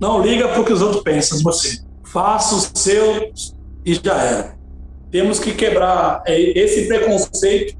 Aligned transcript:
Não 0.00 0.20
liga 0.20 0.48
para 0.48 0.60
o 0.60 0.64
que 0.64 0.72
os 0.72 0.82
outros 0.82 1.02
pensam 1.02 1.38
de 1.38 1.44
você. 1.44 1.82
Faça 2.04 2.54
o 2.54 2.78
seu 2.78 3.32
e 3.84 3.94
já 3.94 4.16
era. 4.16 4.58
Temos 5.10 5.38
que 5.38 5.52
quebrar 5.52 6.22
é, 6.26 6.40
esse 6.40 6.86
preconceito 6.86 7.76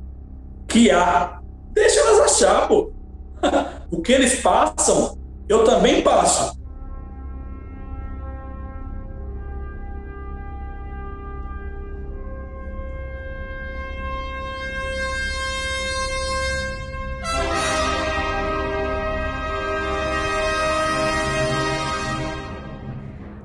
que 0.69 0.90
há. 0.90 1.40
Deixa 1.72 2.01
elas 2.01 2.21
achar, 2.21 2.69
pô. 2.69 2.93
o 3.90 4.01
que 4.01 4.12
eles 4.12 4.40
passam, 4.40 5.19
eu 5.48 5.64
também 5.64 6.03
passo. 6.03 6.58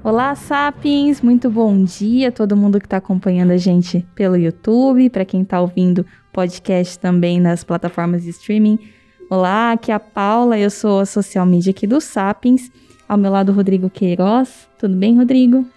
Olá, 0.07 0.35
Sapiens! 0.35 1.19
Muito 1.19 1.49
bom 1.49 1.83
dia 1.83 2.29
a 2.29 2.31
todo 2.31 2.55
mundo 2.55 2.79
que 2.79 2.85
está 2.85 2.95
acompanhando 2.95 3.51
a 3.51 3.57
gente 3.57 4.07
pelo 4.15 4.37
YouTube, 4.37 5.09
para 5.09 5.25
quem 5.25 5.41
está 5.41 5.59
ouvindo 5.59 6.05
podcast 6.31 6.97
também 6.97 7.41
nas 7.41 7.65
plataformas 7.65 8.23
de 8.23 8.29
streaming. 8.29 8.79
Olá, 9.29 9.73
aqui 9.73 9.91
é 9.91 9.95
a 9.95 9.99
Paula, 9.99 10.57
eu 10.57 10.69
sou 10.69 11.01
a 11.01 11.05
social 11.05 11.45
media 11.45 11.71
aqui 11.71 11.85
do 11.85 11.99
Sapiens. 11.99 12.71
Ao 13.05 13.17
meu 13.17 13.29
lado, 13.29 13.51
Rodrigo 13.51 13.89
Queiroz. 13.89 14.69
Tudo 14.79 14.95
bem, 14.95 15.17
Rodrigo? 15.17 15.67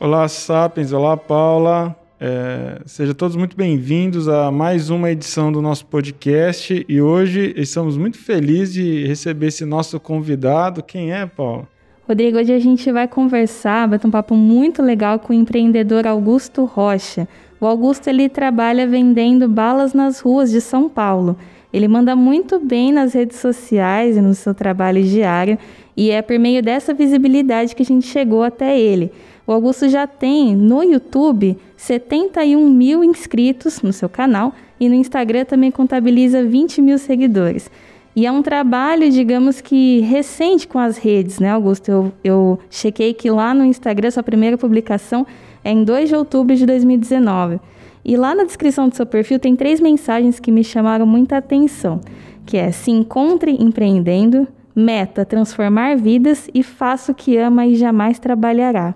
Olá, 0.00 0.26
Sapiens! 0.26 0.92
Olá, 0.92 1.16
Paula! 1.16 1.94
É, 2.18 2.82
sejam 2.86 3.14
todos 3.14 3.36
muito 3.36 3.56
bem-vindos 3.56 4.28
a 4.28 4.50
mais 4.50 4.90
uma 4.90 5.12
edição 5.12 5.52
do 5.52 5.62
nosso 5.62 5.86
podcast 5.86 6.84
e 6.88 7.00
hoje 7.00 7.54
estamos 7.56 7.96
muito 7.96 8.18
felizes 8.18 8.74
de 8.74 9.06
receber 9.06 9.46
esse 9.46 9.64
nosso 9.64 10.00
convidado. 10.00 10.82
Quem 10.82 11.12
é, 11.12 11.24
Paula? 11.24 11.68
Rodrigo, 12.10 12.38
hoje 12.38 12.52
a 12.52 12.58
gente 12.58 12.90
vai 12.90 13.06
conversar, 13.06 13.86
vai 13.86 13.96
ter 13.96 14.04
um 14.04 14.10
papo 14.10 14.34
muito 14.34 14.82
legal 14.82 15.20
com 15.20 15.32
o 15.32 15.36
empreendedor 15.36 16.08
Augusto 16.08 16.64
Rocha. 16.64 17.28
O 17.60 17.66
Augusto 17.66 18.08
ele 18.08 18.28
trabalha 18.28 18.84
vendendo 18.84 19.48
balas 19.48 19.94
nas 19.94 20.18
ruas 20.18 20.50
de 20.50 20.60
São 20.60 20.88
Paulo. 20.88 21.36
Ele 21.72 21.86
manda 21.86 22.16
muito 22.16 22.58
bem 22.58 22.90
nas 22.90 23.12
redes 23.12 23.38
sociais 23.38 24.16
e 24.16 24.20
no 24.20 24.34
seu 24.34 24.52
trabalho 24.52 25.00
diário, 25.04 25.56
e 25.96 26.10
é 26.10 26.20
por 26.20 26.36
meio 26.36 26.60
dessa 26.60 26.92
visibilidade 26.92 27.76
que 27.76 27.82
a 27.84 27.86
gente 27.86 28.08
chegou 28.08 28.42
até 28.42 28.76
ele. 28.76 29.12
O 29.46 29.52
Augusto 29.52 29.88
já 29.88 30.04
tem 30.04 30.56
no 30.56 30.82
YouTube 30.82 31.56
71 31.76 32.68
mil 32.68 33.04
inscritos 33.04 33.82
no 33.82 33.92
seu 33.92 34.08
canal 34.08 34.52
e 34.80 34.88
no 34.88 34.96
Instagram 34.96 35.44
também 35.44 35.70
contabiliza 35.70 36.42
20 36.42 36.82
mil 36.82 36.98
seguidores. 36.98 37.70
E 38.14 38.26
é 38.26 38.32
um 38.32 38.42
trabalho, 38.42 39.08
digamos 39.10 39.60
que 39.60 40.00
recente 40.00 40.66
com 40.66 40.78
as 40.78 40.96
redes, 40.96 41.38
né, 41.38 41.50
Augusto? 41.50 41.88
Eu, 41.88 42.12
eu 42.24 42.58
chequei 42.68 43.14
que 43.14 43.30
lá 43.30 43.54
no 43.54 43.64
Instagram, 43.64 44.10
sua 44.10 44.22
primeira 44.22 44.58
publicação 44.58 45.24
é 45.62 45.70
em 45.70 45.84
2 45.84 46.08
de 46.08 46.16
outubro 46.16 46.56
de 46.56 46.66
2019. 46.66 47.60
E 48.04 48.16
lá 48.16 48.34
na 48.34 48.44
descrição 48.44 48.88
do 48.88 48.96
seu 48.96 49.06
perfil 49.06 49.38
tem 49.38 49.54
três 49.54 49.80
mensagens 49.80 50.40
que 50.40 50.50
me 50.50 50.64
chamaram 50.64 51.06
muita 51.06 51.36
atenção, 51.36 52.00
que 52.44 52.56
é 52.56 52.72
se 52.72 52.90
encontre 52.90 53.52
empreendendo, 53.62 54.48
meta 54.74 55.24
transformar 55.24 55.96
vidas 55.96 56.48
e 56.52 56.62
faça 56.62 57.12
o 57.12 57.14
que 57.14 57.36
ama 57.36 57.66
e 57.66 57.76
jamais 57.76 58.18
trabalhará. 58.18 58.94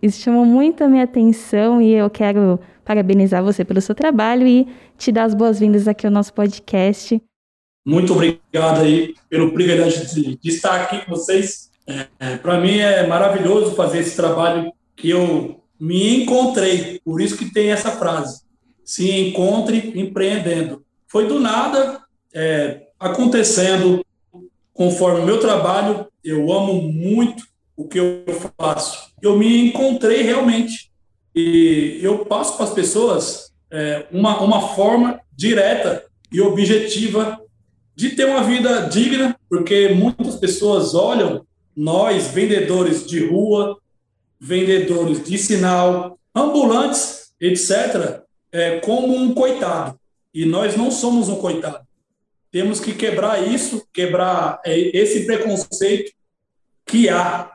Isso 0.00 0.22
chamou 0.22 0.46
muito 0.46 0.84
a 0.84 0.88
minha 0.88 1.04
atenção 1.04 1.82
e 1.82 1.92
eu 1.92 2.08
quero 2.08 2.58
parabenizar 2.84 3.42
você 3.42 3.64
pelo 3.64 3.80
seu 3.80 3.94
trabalho 3.94 4.46
e 4.46 4.66
te 4.96 5.10
dar 5.10 5.24
as 5.24 5.34
boas-vindas 5.34 5.88
aqui 5.88 6.06
ao 6.06 6.12
nosso 6.12 6.32
podcast. 6.32 7.20
Muito 7.86 8.14
obrigado 8.14 8.80
aí 8.80 9.14
pelo 9.30 9.52
privilégio 9.52 10.04
de, 10.08 10.36
de 10.36 10.48
estar 10.48 10.74
aqui 10.74 11.04
com 11.04 11.12
vocês. 11.12 11.70
É, 11.86 12.06
é, 12.18 12.36
Para 12.36 12.60
mim 12.60 12.78
é 12.78 13.06
maravilhoso 13.06 13.76
fazer 13.76 14.00
esse 14.00 14.16
trabalho 14.16 14.72
que 14.96 15.08
eu 15.08 15.60
me 15.78 16.22
encontrei. 16.22 17.00
Por 17.04 17.20
isso 17.20 17.36
que 17.36 17.52
tem 17.52 17.70
essa 17.70 17.92
frase: 17.92 18.42
se 18.84 19.08
encontre 19.08 19.92
empreendendo. 19.94 20.84
Foi 21.06 21.28
do 21.28 21.38
nada 21.38 22.02
é, 22.34 22.88
acontecendo 22.98 24.04
conforme 24.74 25.20
o 25.20 25.24
meu 25.24 25.38
trabalho. 25.38 26.08
Eu 26.24 26.52
amo 26.52 26.82
muito 26.82 27.46
o 27.76 27.86
que 27.86 28.00
eu 28.00 28.24
faço. 28.58 29.12
Eu 29.22 29.38
me 29.38 29.68
encontrei 29.68 30.22
realmente 30.22 30.90
e 31.32 32.00
eu 32.02 32.24
passo 32.24 32.56
para 32.56 32.64
as 32.64 32.72
pessoas 32.72 33.52
é, 33.70 34.06
uma, 34.10 34.40
uma 34.40 34.74
forma 34.74 35.20
direta 35.36 36.04
e 36.32 36.40
objetiva 36.40 37.45
de 37.96 38.10
ter 38.10 38.26
uma 38.26 38.44
vida 38.44 38.82
digna, 38.82 39.34
porque 39.48 39.88
muitas 39.88 40.36
pessoas 40.36 40.94
olham 40.94 41.46
nós, 41.74 42.28
vendedores 42.28 43.06
de 43.06 43.26
rua, 43.26 43.78
vendedores 44.38 45.24
de 45.24 45.38
sinal, 45.38 46.18
ambulantes, 46.34 47.32
etc., 47.40 48.20
é, 48.52 48.80
como 48.80 49.16
um 49.16 49.34
coitado. 49.34 49.98
E 50.32 50.44
nós 50.44 50.76
não 50.76 50.90
somos 50.90 51.30
um 51.30 51.36
coitado. 51.36 51.86
Temos 52.52 52.78
que 52.80 52.92
quebrar 52.92 53.42
isso, 53.48 53.86
quebrar 53.92 54.60
é, 54.64 54.78
esse 54.96 55.24
preconceito 55.24 56.12
que 56.84 57.08
há. 57.08 57.50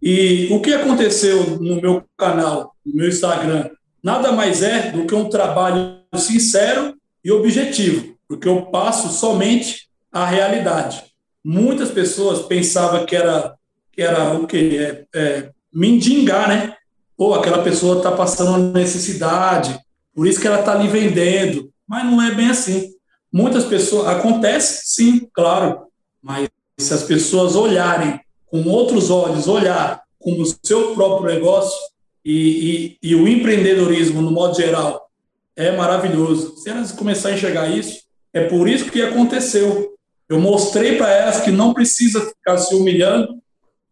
E 0.00 0.48
o 0.52 0.60
que 0.60 0.72
aconteceu 0.72 1.58
no 1.60 1.80
meu 1.80 2.04
canal, 2.16 2.76
no 2.86 2.94
meu 2.94 3.08
Instagram, 3.08 3.70
nada 4.00 4.30
mais 4.30 4.62
é 4.62 4.92
do 4.92 5.04
que 5.04 5.14
um 5.14 5.28
trabalho 5.28 5.98
sincero 6.14 6.94
e 7.24 7.32
objetivo 7.32 8.13
porque 8.28 8.48
eu 8.48 8.66
passo 8.66 9.08
somente 9.08 9.88
a 10.12 10.24
realidade. 10.24 11.02
Muitas 11.44 11.90
pessoas 11.90 12.42
pensavam 12.42 13.04
que 13.04 13.14
era, 13.14 13.54
que 13.92 14.02
era 14.02 14.34
o 14.34 14.46
quê? 14.46 15.06
É, 15.14 15.20
é, 15.20 15.50
né? 15.72 16.76
Pô, 17.16 17.34
aquela 17.34 17.62
pessoa 17.62 17.98
está 17.98 18.10
passando 18.12 18.48
uma 18.48 18.72
necessidade, 18.72 19.78
por 20.14 20.26
isso 20.26 20.40
que 20.40 20.46
ela 20.46 20.60
está 20.60 20.72
ali 20.72 20.88
vendendo. 20.88 21.70
Mas 21.86 22.04
não 22.04 22.22
é 22.22 22.34
bem 22.34 22.48
assim. 22.48 22.94
Muitas 23.32 23.64
pessoas. 23.64 24.08
Acontece, 24.08 24.82
sim, 24.86 25.28
claro, 25.32 25.86
mas 26.22 26.48
se 26.78 26.94
as 26.94 27.02
pessoas 27.02 27.54
olharem 27.54 28.20
com 28.46 28.62
outros 28.68 29.10
olhos, 29.10 29.48
olhar 29.48 30.02
como 30.18 30.42
o 30.42 30.56
seu 30.62 30.94
próprio 30.94 31.34
negócio 31.34 31.78
e, 32.24 32.96
e, 33.02 33.10
e 33.10 33.14
o 33.14 33.28
empreendedorismo, 33.28 34.22
no 34.22 34.30
modo 34.30 34.56
geral, 34.56 35.10
é 35.54 35.76
maravilhoso. 35.76 36.56
Se 36.56 36.70
elas 36.70 36.92
começarem 36.92 37.34
a 37.34 37.38
enxergar 37.38 37.68
isso, 37.68 38.03
é 38.34 38.44
por 38.44 38.68
isso 38.68 38.90
que 38.90 39.00
aconteceu. 39.00 39.94
Eu 40.28 40.40
mostrei 40.40 40.96
para 40.96 41.10
elas 41.10 41.40
que 41.40 41.50
não 41.50 41.72
precisa 41.72 42.20
ficar 42.20 42.58
se 42.58 42.74
humilhando, 42.74 43.40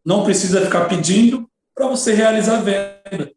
não 0.05 0.25
precisa 0.25 0.61
ficar 0.61 0.87
pedindo 0.87 1.49
para 1.75 1.87
você 1.87 2.13
realizar 2.13 2.59
a 2.59 2.63
venda. 2.63 3.33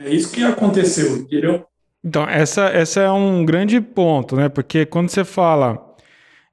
É 0.00 0.10
isso 0.10 0.32
que 0.32 0.42
aconteceu, 0.42 1.16
entendeu? 1.16 1.64
Então, 2.04 2.28
essa, 2.28 2.66
essa 2.66 3.00
é 3.00 3.10
um 3.10 3.44
grande 3.44 3.80
ponto, 3.80 4.36
né? 4.36 4.48
Porque 4.48 4.84
quando 4.84 5.08
você 5.08 5.24
fala 5.24 5.88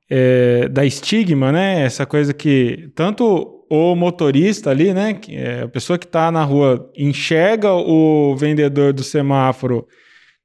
é, 0.09 0.67
da 0.67 0.85
estigma, 0.85 1.51
né? 1.51 1.83
Essa 1.83 2.05
coisa 2.05 2.33
que 2.33 2.89
tanto 2.95 3.65
o 3.69 3.95
motorista 3.95 4.69
ali, 4.69 4.93
né? 4.93 5.19
É 5.29 5.61
a 5.63 5.67
pessoa 5.67 5.97
que 5.97 6.05
está 6.05 6.31
na 6.31 6.43
rua 6.43 6.91
enxerga 6.95 7.73
o 7.73 8.35
vendedor 8.35 8.93
do 8.93 9.03
semáforo 9.03 9.87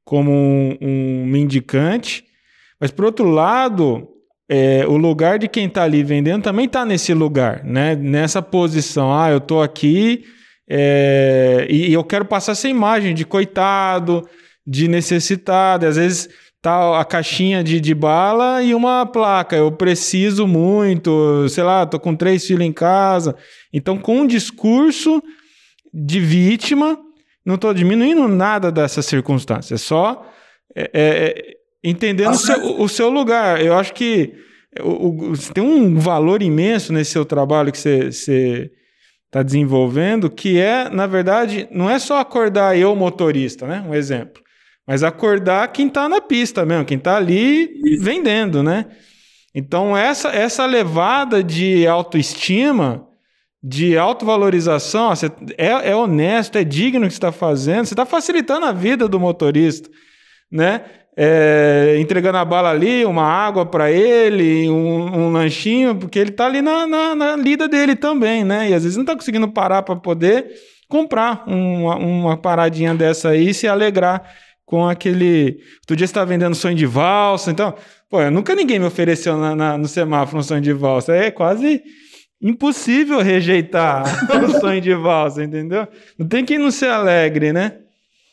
como 0.04 0.30
um, 0.30 0.76
um 0.80 1.26
mendicante, 1.26 2.24
mas, 2.80 2.90
por 2.90 3.04
outro 3.04 3.28
lado, 3.28 4.08
é, 4.48 4.86
o 4.86 4.96
lugar 4.96 5.38
de 5.38 5.48
quem 5.48 5.66
está 5.66 5.82
ali 5.84 6.02
vendendo 6.02 6.42
também 6.42 6.66
está 6.66 6.84
nesse 6.84 7.12
lugar, 7.12 7.62
né? 7.64 7.94
nessa 7.94 8.40
posição. 8.40 9.12
Ah, 9.12 9.30
eu 9.30 9.38
estou 9.38 9.62
aqui 9.62 10.24
é, 10.72 11.66
e, 11.68 11.88
e, 11.88 11.92
eu 11.92 12.04
quero 12.04 12.24
passar 12.24 12.52
essa 12.52 12.68
imagem 12.68 13.12
de 13.12 13.24
coitado, 13.24 14.24
de 14.64 14.86
necessitado. 14.86 15.84
Às 15.84 15.96
vezes 15.96 16.28
tá 16.62 17.00
a 17.00 17.04
caixinha 17.04 17.64
de, 17.64 17.80
de 17.80 17.92
bala 17.92 18.62
e 18.62 18.72
uma 18.72 19.04
placa. 19.04 19.56
Eu 19.56 19.72
preciso 19.72 20.46
muito, 20.46 21.48
sei 21.48 21.64
lá, 21.64 21.82
estou 21.82 21.98
com 21.98 22.14
três 22.14 22.46
filhos 22.46 22.64
em 22.64 22.72
casa. 22.72 23.34
Então, 23.72 23.98
com 23.98 24.20
um 24.20 24.26
discurso 24.26 25.20
de 25.92 26.20
vítima, 26.20 26.96
não 27.44 27.56
estou 27.56 27.74
diminuindo 27.74 28.28
nada 28.28 28.70
dessa 28.70 29.02
circunstância. 29.02 29.74
É 29.74 29.78
só. 29.78 30.24
É, 30.72 30.90
é, 30.94 31.59
entendendo 31.82 32.32
o 32.32 32.38
seu, 32.38 32.80
o 32.80 32.88
seu, 32.88 33.10
lugar. 33.10 33.60
Eu 33.60 33.74
acho 33.74 33.92
que 33.94 34.34
o, 34.80 35.30
o, 35.30 35.38
tem 35.52 35.62
um 35.62 35.98
valor 35.98 36.42
imenso 36.42 36.92
nesse 36.92 37.12
seu 37.12 37.24
trabalho 37.24 37.72
que 37.72 37.78
você 37.78 38.70
está 39.26 39.42
desenvolvendo, 39.42 40.28
que 40.28 40.58
é, 40.58 40.88
na 40.88 41.06
verdade, 41.06 41.68
não 41.70 41.88
é 41.88 41.98
só 41.98 42.18
acordar 42.18 42.76
eu, 42.76 42.94
motorista, 42.96 43.66
né? 43.66 43.84
Um 43.88 43.94
exemplo. 43.94 44.42
Mas 44.86 45.02
acordar 45.02 45.68
quem 45.68 45.86
está 45.86 46.08
na 46.08 46.20
pista 46.20 46.66
mesmo, 46.66 46.84
quem 46.84 46.98
está 46.98 47.16
ali 47.16 47.70
Isso. 47.84 48.02
vendendo, 48.04 48.62
né? 48.62 48.86
Então, 49.54 49.96
essa, 49.96 50.28
essa 50.30 50.66
levada 50.66 51.42
de 51.42 51.86
autoestima, 51.86 53.06
de 53.62 53.96
autovalorização, 53.96 55.10
você 55.10 55.26
é, 55.56 55.90
é 55.90 55.96
honesto, 55.96 56.56
é 56.56 56.64
digno 56.64 57.04
o 57.04 57.08
que 57.08 57.14
você 57.14 57.18
está 57.18 57.32
fazendo, 57.32 57.86
você 57.86 57.94
está 57.94 58.06
facilitando 58.06 58.66
a 58.66 58.72
vida 58.72 59.08
do 59.08 59.20
motorista 59.20 59.88
né? 60.50 60.82
É, 61.16 61.96
entregando 61.98 62.38
a 62.38 62.44
bala 62.44 62.70
ali, 62.70 63.04
uma 63.04 63.24
água 63.24 63.66
para 63.66 63.90
ele, 63.90 64.68
um, 64.70 65.26
um, 65.26 65.32
lanchinho, 65.32 65.94
porque 65.94 66.18
ele 66.18 66.30
tá 66.30 66.46
ali 66.46 66.62
na, 66.62 66.86
na, 66.86 67.14
na, 67.14 67.36
lida 67.36 67.68
dele 67.68 67.96
também, 67.96 68.44
né? 68.44 68.70
E 68.70 68.74
às 68.74 68.84
vezes 68.84 68.96
não 68.96 69.04
tá 69.04 69.14
conseguindo 69.14 69.48
parar 69.48 69.82
para 69.82 69.96
poder 69.96 70.46
comprar 70.88 71.44
uma, 71.46 71.96
uma 71.96 72.36
paradinha 72.36 72.94
dessa 72.94 73.30
aí 73.30 73.50
e 73.50 73.54
se 73.54 73.66
alegrar 73.66 74.22
com 74.64 74.88
aquele. 74.88 75.58
Outro 75.80 75.96
dia 75.96 76.06
você 76.06 76.14
tá 76.14 76.24
vendendo 76.24 76.54
sonho 76.54 76.76
de 76.76 76.86
valsa, 76.86 77.50
então, 77.50 77.74
pô, 78.08 78.28
nunca 78.30 78.54
ninguém 78.54 78.78
me 78.78 78.86
ofereceu 78.86 79.36
na, 79.36 79.56
na, 79.56 79.78
no 79.78 79.88
semáforo 79.88 80.38
um 80.38 80.42
sonho 80.42 80.60
de 80.60 80.72
valsa. 80.72 81.14
É 81.14 81.30
quase 81.30 81.82
impossível 82.40 83.20
rejeitar 83.20 84.04
o 84.44 84.48
sonho 84.60 84.80
de 84.80 84.94
valsa, 84.94 85.42
entendeu? 85.42 85.86
Não 86.18 86.26
tem 86.26 86.44
quem 86.44 86.56
não 86.58 86.70
se 86.70 86.86
alegre, 86.86 87.52
né? 87.52 87.78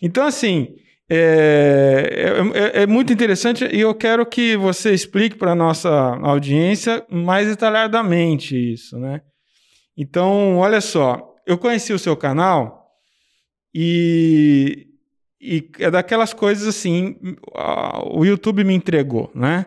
Então, 0.01 0.25
assim, 0.25 0.75
é, 1.09 2.09
é, 2.11 2.59
é, 2.59 2.83
é, 2.83 2.87
muito 2.87 3.13
interessante 3.13 3.65
e 3.71 3.79
eu 3.79 3.95
quero 3.95 4.25
que 4.25 4.57
você 4.57 4.93
explique 4.93 5.37
para 5.37 5.53
a 5.53 5.55
nossa 5.55 5.89
audiência 5.89 7.05
mais 7.09 7.47
detalhadamente 7.47 8.73
isso, 8.73 8.99
né? 8.99 9.21
Então, 9.97 10.57
olha 10.57 10.81
só, 10.81 11.33
eu 11.45 11.57
conheci 11.57 11.93
o 11.93 11.99
seu 11.99 12.15
canal 12.15 12.91
e, 13.73 14.87
e 15.39 15.69
é 15.79 15.89
daquelas 15.89 16.33
coisas 16.33 16.67
assim, 16.67 17.15
o 18.11 18.25
YouTube 18.25 18.65
me 18.65 18.73
entregou, 18.73 19.31
né? 19.33 19.65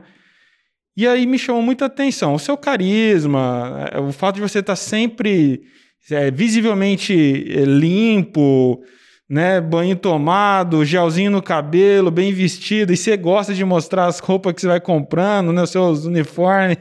E 0.94 1.06
aí 1.06 1.24
me 1.24 1.38
chamou 1.38 1.62
muita 1.62 1.86
atenção 1.86 2.34
o 2.34 2.38
seu 2.38 2.56
carisma, 2.56 3.88
é, 3.90 3.98
o 3.98 4.12
fato 4.12 4.34
de 4.34 4.42
você 4.42 4.58
estar 4.58 4.72
tá 4.72 4.76
sempre 4.76 5.62
é, 6.10 6.30
visivelmente 6.30 7.14
é, 7.14 7.64
limpo, 7.64 8.82
né? 9.30 9.60
Banho 9.60 9.94
tomado, 9.94 10.84
gelzinho 10.84 11.30
no 11.30 11.40
cabelo, 11.40 12.10
bem 12.10 12.32
vestido, 12.32 12.92
e 12.92 12.96
você 12.96 13.16
gosta 13.16 13.54
de 13.54 13.64
mostrar 13.64 14.06
as 14.06 14.18
roupas 14.18 14.52
que 14.52 14.60
você 14.60 14.66
vai 14.66 14.80
comprando, 14.80 15.52
né? 15.52 15.62
Os 15.62 15.70
seus 15.70 16.04
uniformes, 16.04 16.78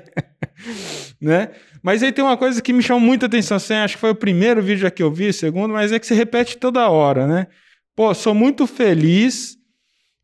né? 1.21 1.51
Mas 1.83 2.01
aí 2.01 2.11
tem 2.11 2.25
uma 2.25 2.35
coisa 2.35 2.59
que 2.59 2.73
me 2.73 2.81
chamou 2.81 3.01
muita 3.01 3.27
atenção, 3.27 3.57
assim, 3.57 3.75
acho 3.75 3.93
que 3.93 4.01
foi 4.01 4.09
o 4.09 4.15
primeiro 4.15 4.63
vídeo 4.63 4.91
que 4.91 5.03
eu 5.03 5.11
vi, 5.11 5.31
segundo, 5.31 5.73
mas 5.73 5.91
é 5.91 5.99
que 5.99 6.07
você 6.07 6.15
repete 6.15 6.57
toda 6.57 6.89
hora, 6.89 7.27
né? 7.27 7.45
Pô, 7.95 8.13
sou 8.15 8.33
muito 8.33 8.65
feliz 8.65 9.55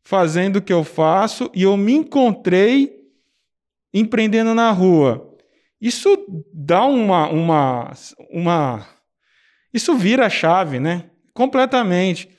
fazendo 0.04 0.56
o 0.56 0.62
que 0.62 0.72
eu 0.72 0.82
faço 0.82 1.48
e 1.54 1.62
eu 1.62 1.76
me 1.76 1.92
encontrei 1.92 2.92
empreendendo 3.94 4.52
na 4.52 4.72
rua. 4.72 5.32
Isso 5.80 6.26
dá 6.52 6.84
uma, 6.84 7.28
uma, 7.28 7.92
uma, 8.30 8.86
isso 9.72 9.94
vira 9.94 10.26
a 10.26 10.30
chave, 10.30 10.80
né? 10.80 11.10
Completamente. 11.36 12.30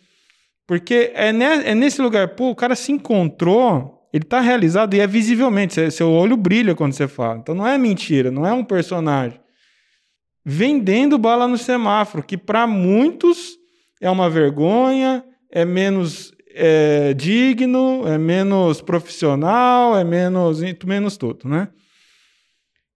Porque 0.66 1.12
é, 1.14 1.32
ne, 1.32 1.46
é 1.46 1.76
nesse 1.76 2.02
lugar, 2.02 2.30
pô, 2.30 2.50
o 2.50 2.56
cara 2.56 2.76
se 2.76 2.92
encontrou, 2.92 4.10
ele 4.12 4.26
tá 4.26 4.42
realizado 4.42 4.96
e 4.96 5.00
é 5.00 5.08
visivelmente, 5.08 5.92
seu 5.92 6.12
olho 6.12 6.36
brilha 6.36 6.76
quando 6.76 6.94
você 6.94 7.08
fala. 7.08 7.38
Então 7.38 7.56
não 7.56 7.66
é 7.66 7.78
mentira, 7.78 8.32
não 8.32 8.46
é 8.46 8.52
um 8.52 8.64
personagem. 8.64 9.40
Vendendo 10.44 11.18
bala 11.18 11.48
no 11.48 11.58
semáforo, 11.58 12.24
que 12.24 12.38
para 12.38 12.66
muitos 12.66 13.56
é 14.02 14.10
uma 14.10 14.30
vergonha, 14.30 15.24
é 15.52 15.64
menos 15.64 16.34
é, 16.54 17.14
digno, 17.14 18.08
é 18.08 18.18
menos 18.18 18.82
profissional, 18.82 19.96
é 19.96 20.04
menos, 20.04 20.60
menos 20.86 21.18
tudo, 21.18 21.48
né? 21.48 21.70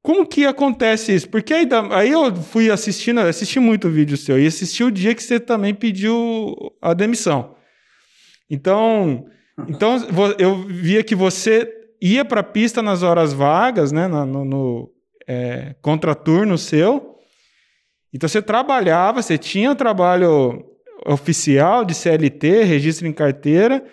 Como 0.02 0.26
que 0.26 0.46
acontece 0.46 1.14
isso? 1.14 1.30
Porque 1.30 1.54
aí, 1.54 1.68
aí 1.92 2.10
eu 2.10 2.36
fui 2.36 2.72
assistindo, 2.72 3.20
assisti 3.20 3.60
muito 3.60 3.90
vídeo 3.90 4.18
seu 4.18 4.40
e 4.40 4.48
assisti 4.48 4.84
o 4.84 4.92
dia 4.92 5.14
que 5.14 5.22
você 5.22 5.40
também 5.40 5.76
pediu 5.76 6.56
a 6.82 6.94
demissão. 6.94 7.56
Então, 8.50 9.26
então 9.68 9.98
eu 10.40 10.64
via 10.64 11.04
que 11.04 11.16
você 11.16 11.72
ia 12.02 12.26
para 12.26 12.42
a 12.42 12.44
pista 12.44 12.82
nas 12.82 13.04
horas 13.04 13.32
vagas, 13.32 13.92
né, 13.92 14.08
no, 14.08 14.44
no, 14.44 14.92
é, 15.28 15.76
contraturno 15.82 16.58
seu. 16.58 17.16
Então 18.12 18.28
você 18.28 18.42
trabalhava, 18.42 19.22
você 19.22 19.38
tinha 19.38 19.76
trabalho 19.76 20.66
oficial 21.06 21.86
de 21.86 21.94
CLT, 21.94 22.64
registro 22.64 23.08
em 23.08 23.14
carteira, 23.14 23.84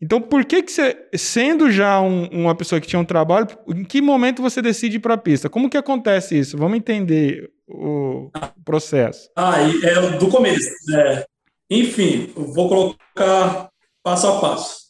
então, 0.00 0.20
por 0.20 0.44
que, 0.44 0.62
que 0.62 0.70
você, 0.70 0.96
sendo 1.14 1.70
já 1.70 2.00
um, 2.00 2.26
uma 2.26 2.54
pessoa 2.54 2.80
que 2.80 2.86
tinha 2.86 3.00
um 3.00 3.04
trabalho, 3.04 3.48
em 3.68 3.82
que 3.82 4.02
momento 4.02 4.42
você 4.42 4.60
decide 4.60 4.96
ir 4.96 5.00
para 5.00 5.14
a 5.14 5.18
pista? 5.18 5.48
Como 5.48 5.70
que 5.70 5.76
acontece 5.76 6.38
isso? 6.38 6.58
Vamos 6.58 6.76
entender 6.76 7.50
o 7.66 8.30
processo. 8.64 9.30
Ah, 9.34 9.54
é 9.60 10.18
do 10.18 10.28
começo. 10.28 10.68
É, 10.94 11.24
enfim, 11.70 12.30
vou 12.36 12.68
colocar 12.68 13.70
passo 14.02 14.28
a 14.28 14.40
passo. 14.40 14.86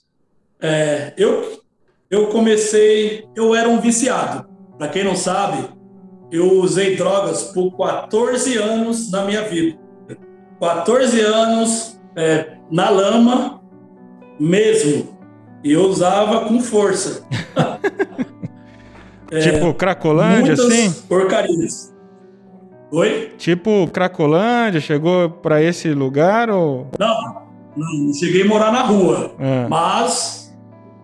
É, 0.61 1.15
eu, 1.17 1.63
eu 2.11 2.27
comecei, 2.29 3.25
eu 3.37 3.55
era 3.55 3.69
um 3.69 3.81
viciado. 3.81 4.49
Para 4.77 4.89
quem 4.89 5.05
não 5.05 5.15
sabe, 5.15 5.69
eu 6.33 6.61
usei 6.61 6.97
drogas 6.97 7.45
por 7.45 7.77
14 7.77 8.57
anos 8.59 9.11
na 9.11 9.25
minha 9.25 9.43
vida. 9.43 9.79
14 10.61 11.21
anos 11.21 12.01
é, 12.17 12.57
na 12.71 12.91
lama, 12.91 13.63
mesmo. 14.39 15.17
E 15.65 15.73
eu 15.73 15.83
usava 15.83 16.47
com 16.47 16.61
força. 16.61 17.27
é, 19.31 19.39
tipo 19.41 19.75
Cracolândia, 19.75 20.55
assim? 20.55 20.93
porcarias. 21.09 21.95
Oi? 22.93 23.33
Tipo 23.37 23.89
Cracolândia, 23.89 24.81
chegou 24.81 25.29
para 25.29 25.61
esse 25.61 25.93
lugar 25.93 26.51
ou... 26.51 26.89
Não, 26.99 27.47
não 27.77 28.15
cheguei 28.15 28.43
a 28.43 28.47
morar 28.47 28.71
na 28.71 28.83
rua. 28.83 29.35
É. 29.39 29.67
Mas 29.69 30.47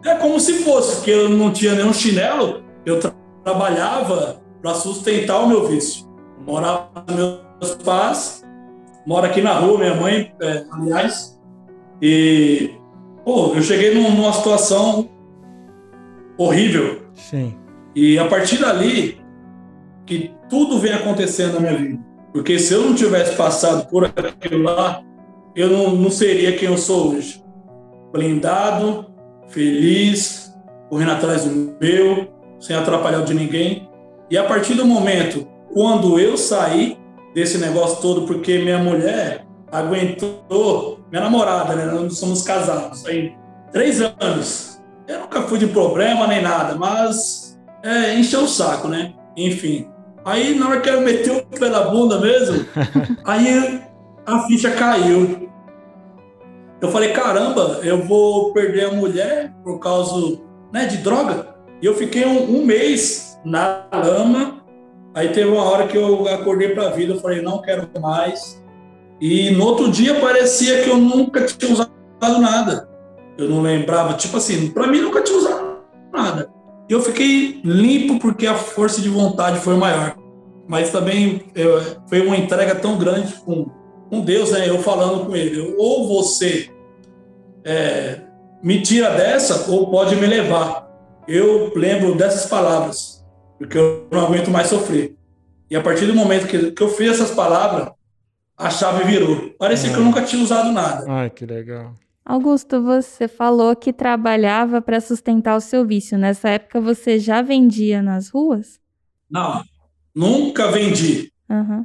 é 0.05 0.14
como 0.14 0.38
se 0.38 0.64
fosse, 0.64 0.96
porque 0.96 1.11
eu 1.11 1.28
não 1.28 1.52
tinha 1.52 1.75
nenhum 1.75 1.93
chinelo, 1.93 2.62
eu 2.85 2.99
tra 2.99 3.12
trabalhava 3.44 4.40
para 4.61 4.75
sustentar 4.75 5.40
o 5.40 5.49
meu 5.49 5.67
vício. 5.67 6.06
Morava 6.46 6.88
com 7.06 7.12
meus 7.12 7.75
pais, 7.85 8.44
moro 9.05 9.26
aqui 9.26 9.43
na 9.43 9.55
rua, 9.55 9.78
minha 9.78 9.94
mãe, 9.96 10.32
é, 10.40 10.64
aliás, 10.70 11.40
e 12.00 12.70
Pô, 13.25 13.55
eu 13.55 13.63
cheguei 13.63 13.95
numa 13.95 14.33
situação 14.33 15.09
horrível. 16.37 17.03
Sim. 17.15 17.55
E 17.95 18.19
a 18.19 18.27
partir 18.27 18.59
dali, 18.59 19.21
que 20.07 20.33
tudo 20.49 20.79
vem 20.79 20.93
acontecendo 20.93 21.55
na 21.55 21.61
minha 21.61 21.77
vida. 21.77 22.05
Porque 22.33 22.59
se 22.59 22.73
eu 22.73 22.83
não 22.83 22.95
tivesse 22.95 23.37
passado 23.37 23.89
por 23.89 24.05
aquilo 24.05 24.63
lá, 24.63 25.03
eu 25.55 25.69
não, 25.69 25.95
não 25.95 26.11
seria 26.11 26.57
quem 26.57 26.69
eu 26.69 26.79
sou 26.79 27.15
hoje. 27.15 27.43
Blindado, 28.11 29.07
feliz, 29.49 30.53
correndo 30.89 31.13
atrás 31.13 31.45
do 31.45 31.77
meu, 31.81 32.29
sem 32.59 32.75
atrapalhar 32.75 33.23
de 33.23 33.35
ninguém. 33.35 33.89
E 34.31 34.39
a 34.39 34.45
partir 34.45 34.75
do 34.75 34.87
momento, 34.87 35.47
quando 35.73 36.19
eu 36.19 36.37
saí 36.37 36.97
desse 37.35 37.59
negócio 37.59 38.01
todo, 38.01 38.27
porque 38.27 38.59
minha 38.59 38.79
mulher 38.79 39.47
aguentou 39.73 41.00
minha 41.11 41.25
namorada, 41.25 41.75
né? 41.75 41.87
Nós 41.87 42.19
somos 42.19 42.43
casados 42.43 43.05
aí 43.07 43.35
três 43.73 44.00
anos. 44.00 44.81
Eu 45.09 45.21
nunca 45.21 45.43
fui 45.43 45.59
de 45.59 45.67
problema 45.67 46.26
nem 46.26 46.43
nada, 46.43 46.76
mas 46.76 47.59
é, 47.83 48.14
encheu 48.14 48.43
o 48.43 48.49
saco, 48.49 48.87
né? 48.87 49.14
Enfim. 49.37 49.88
Aí 50.25 50.55
na 50.55 50.69
hora 50.69 50.81
que 50.81 50.91
eu 50.91 51.00
meti 51.00 51.31
o 51.31 51.43
pé 51.43 51.69
na 51.69 51.81
bunda 51.81 52.21
mesmo, 52.21 52.64
aí 53.25 53.83
a 54.26 54.41
ficha 54.47 54.71
caiu. 54.73 55.50
Eu 56.81 56.91
falei, 56.91 57.12
caramba, 57.12 57.81
eu 57.83 58.05
vou 58.05 58.52
perder 58.52 58.87
a 58.87 58.93
mulher 58.93 59.52
por 59.64 59.79
causa 59.79 60.38
né, 60.73 60.87
de 60.87 60.99
droga. 60.99 61.55
E 61.81 61.87
eu 61.87 61.95
fiquei 61.95 62.26
um, 62.26 62.59
um 62.59 62.64
mês 62.64 63.41
na 63.45 63.87
lama. 63.93 64.62
Aí 65.14 65.29
teve 65.29 65.50
uma 65.50 65.64
hora 65.64 65.87
que 65.87 65.97
eu 65.97 66.26
acordei 66.29 66.71
para 66.71 66.87
a 66.87 66.91
vida, 66.91 67.14
eu 67.14 67.21
falei, 67.21 67.43
não 67.43 67.61
quero 67.61 67.88
mais 68.00 68.62
e 69.21 69.50
no 69.50 69.64
outro 69.64 69.90
dia 69.90 70.21
parecia 70.21 70.83
que 70.83 70.90
eu 70.90 70.97
nunca 70.97 71.45
tinha 71.45 71.73
usado 71.73 71.92
nada. 72.40 72.88
Eu 73.38 73.49
não 73.49 73.62
lembrava, 73.62 74.14
tipo 74.14 74.37
assim, 74.37 74.71
para 74.71 74.87
mim 74.87 75.00
nunca 75.00 75.23
tinha 75.23 75.38
usado 75.38 75.78
nada. 76.12 76.50
Eu 76.88 77.00
fiquei 77.00 77.61
limpo 77.64 78.19
porque 78.19 78.47
a 78.47 78.54
força 78.54 79.00
de 79.00 79.09
vontade 79.09 79.61
foi 79.61 79.76
maior. 79.76 80.16
Mas 80.69 80.90
também 80.90 81.45
eu, 81.54 81.81
foi 82.07 82.25
uma 82.26 82.37
entrega 82.37 82.75
tão 82.75 82.99
grande 82.99 83.33
com, 83.45 83.66
com 84.11 84.21
Deus, 84.21 84.50
né? 84.52 84.69
Eu 84.69 84.78
falando 84.78 85.26
com 85.26 85.37
ele, 85.37 85.75
ou 85.78 86.09
você 86.09 86.71
é, 87.64 88.21
me 88.62 88.81
tira 88.83 89.11
dessa, 89.11 89.71
ou 89.71 89.90
pode 89.90 90.16
me 90.16 90.26
levar. 90.26 90.88
Eu 91.26 91.73
lembro 91.75 92.14
dessas 92.14 92.47
palavras, 92.47 93.25
porque 93.59 93.78
eu 93.78 94.07
não 94.11 94.26
aguento 94.26 94.50
mais 94.50 94.69
sofrer. 94.69 95.16
E 95.71 95.76
a 95.76 95.81
partir 95.81 96.07
do 96.07 96.14
momento 96.14 96.47
que, 96.47 96.73
que 96.73 96.83
eu 96.83 96.88
fiz 96.88 97.12
essas 97.12 97.31
palavras, 97.31 97.88
a 98.62 98.71
chave 98.71 99.04
virou. 99.04 99.50
Parecia 99.59 99.90
que 99.90 99.97
eu 99.97 100.04
nunca 100.04 100.23
tinha 100.23 100.42
usado 100.42 100.71
nada. 100.73 101.04
Ai, 101.09 101.31
que 101.31 101.45
legal. 101.45 101.95
Augusto, 102.25 102.81
você 102.83 103.26
falou 103.26 103.75
que 103.75 103.92
trabalhava 103.92 104.81
para 104.81 105.00
sustentar 105.00 105.57
o 105.57 105.61
seu 105.61 105.85
vício. 105.85 106.16
Nessa 106.16 106.50
época 106.50 106.81
você 106.81 107.19
já 107.19 107.42
vendia 107.42 108.00
nas 108.00 108.28
ruas? 108.28 108.81
Não, 109.28 109.64
nunca 110.14 110.71
vendi. 110.71 111.33
Uhum. 111.50 111.85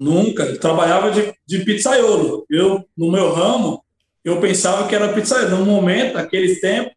Nunca. 0.00 0.44
Eu 0.44 0.58
trabalhava 0.58 1.10
de, 1.10 1.34
de 1.46 1.58
pizzaiolo. 1.64 2.46
Eu, 2.48 2.82
no 2.96 3.12
meu 3.12 3.32
ramo, 3.32 3.84
eu 4.24 4.40
pensava 4.40 4.88
que 4.88 4.94
era 4.94 5.12
pizzaiolo. 5.12 5.58
No 5.58 5.66
momento, 5.66 6.14
naqueles 6.14 6.60
tempos, 6.60 6.94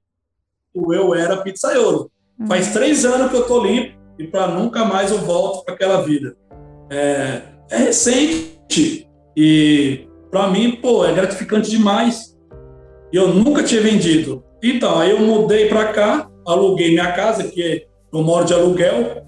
eu 0.73 1.13
era 1.13 1.37
pizzaiolo. 1.37 2.09
Uhum. 2.39 2.47
Faz 2.47 2.71
três 2.71 3.03
anos 3.03 3.29
que 3.29 3.37
eu 3.37 3.45
tô 3.45 3.61
limpo 3.61 3.97
e 4.17 4.27
para 4.27 4.47
nunca 4.47 4.85
mais 4.85 5.11
eu 5.11 5.19
volto 5.19 5.65
para 5.65 5.75
aquela 5.75 6.01
vida. 6.01 6.37
É, 6.89 7.41
é 7.69 7.77
recente 7.77 8.54
e 9.35 10.07
para 10.31 10.47
mim, 10.47 10.77
pô, 10.81 11.05
é 11.05 11.13
gratificante 11.13 11.69
demais. 11.69 12.35
Eu 13.11 13.29
nunca 13.29 13.63
tinha 13.63 13.81
vendido. 13.81 14.43
Então, 14.61 14.99
aí 14.99 15.11
eu 15.11 15.19
mudei 15.19 15.67
para 15.67 15.93
cá, 15.93 16.29
aluguei 16.45 16.89
minha 16.89 17.11
casa, 17.11 17.43
que 17.43 17.85
eu 18.11 18.21
moro 18.23 18.45
de 18.45 18.53
aluguel, 18.53 19.25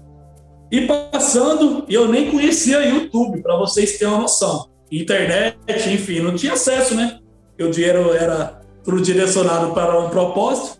e 0.70 0.86
passando, 0.86 1.84
eu 1.88 2.08
nem 2.08 2.30
conhecia 2.30 2.86
YouTube, 2.86 3.42
para 3.42 3.56
vocês 3.56 3.98
terem 3.98 4.12
uma 4.12 4.22
noção. 4.22 4.68
Internet, 4.90 5.58
enfim, 5.90 6.20
não 6.20 6.34
tinha 6.34 6.52
acesso, 6.52 6.94
né? 6.94 7.18
Porque 7.48 7.64
o 7.64 7.70
dinheiro 7.70 8.12
era 8.12 8.60
tudo 8.84 9.00
direcionado 9.00 9.72
para 9.72 9.98
um 9.98 10.10
propósito. 10.10 10.78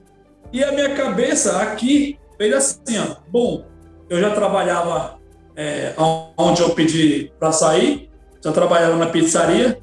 E 0.53 0.63
a 0.63 0.73
minha 0.73 0.95
cabeça 0.95 1.59
aqui 1.63 2.19
fez 2.37 2.55
assim, 2.55 2.99
ó. 2.99 3.17
Bom, 3.31 3.65
eu 4.09 4.21
já 4.21 4.31
trabalhava 4.31 5.19
é, 5.57 5.95
onde 6.37 6.63
eu 6.63 6.71
pedi 6.71 7.33
para 7.39 7.53
sair, 7.53 8.11
já 8.43 8.53
trabalhava 8.53 8.97
na 8.97 9.07
pizzaria, 9.07 9.79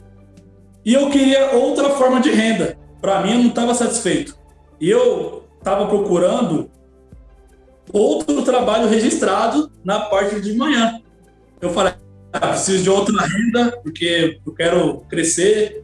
e 0.86 0.94
eu 0.94 1.10
queria 1.10 1.52
outra 1.52 1.90
forma 1.92 2.22
de 2.22 2.30
renda. 2.30 2.78
Para 3.02 3.22
mim, 3.22 3.32
eu 3.32 3.40
não 3.40 3.48
estava 3.48 3.74
satisfeito. 3.74 4.38
E 4.80 4.90
eu 4.90 5.44
estava 5.58 5.88
procurando 5.88 6.70
outro 7.92 8.44
trabalho 8.44 8.88
registrado 8.88 9.72
na 9.84 10.02
parte 10.02 10.40
de 10.42 10.54
manhã. 10.54 11.02
Eu 11.60 11.72
falei, 11.72 11.94
ah, 12.32 12.50
preciso 12.50 12.84
de 12.84 12.90
outra 12.90 13.16
renda, 13.26 13.80
porque 13.82 14.40
eu 14.46 14.54
quero 14.54 14.98
crescer. 15.10 15.84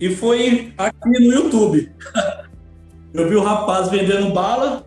E 0.00 0.14
foi 0.14 0.72
aqui 0.76 1.08
no 1.08 1.32
YouTube. 1.32 1.92
eu 3.14 3.28
vi 3.28 3.36
o 3.36 3.42
rapaz 3.42 3.88
vendendo 3.88 4.32
bala, 4.32 4.86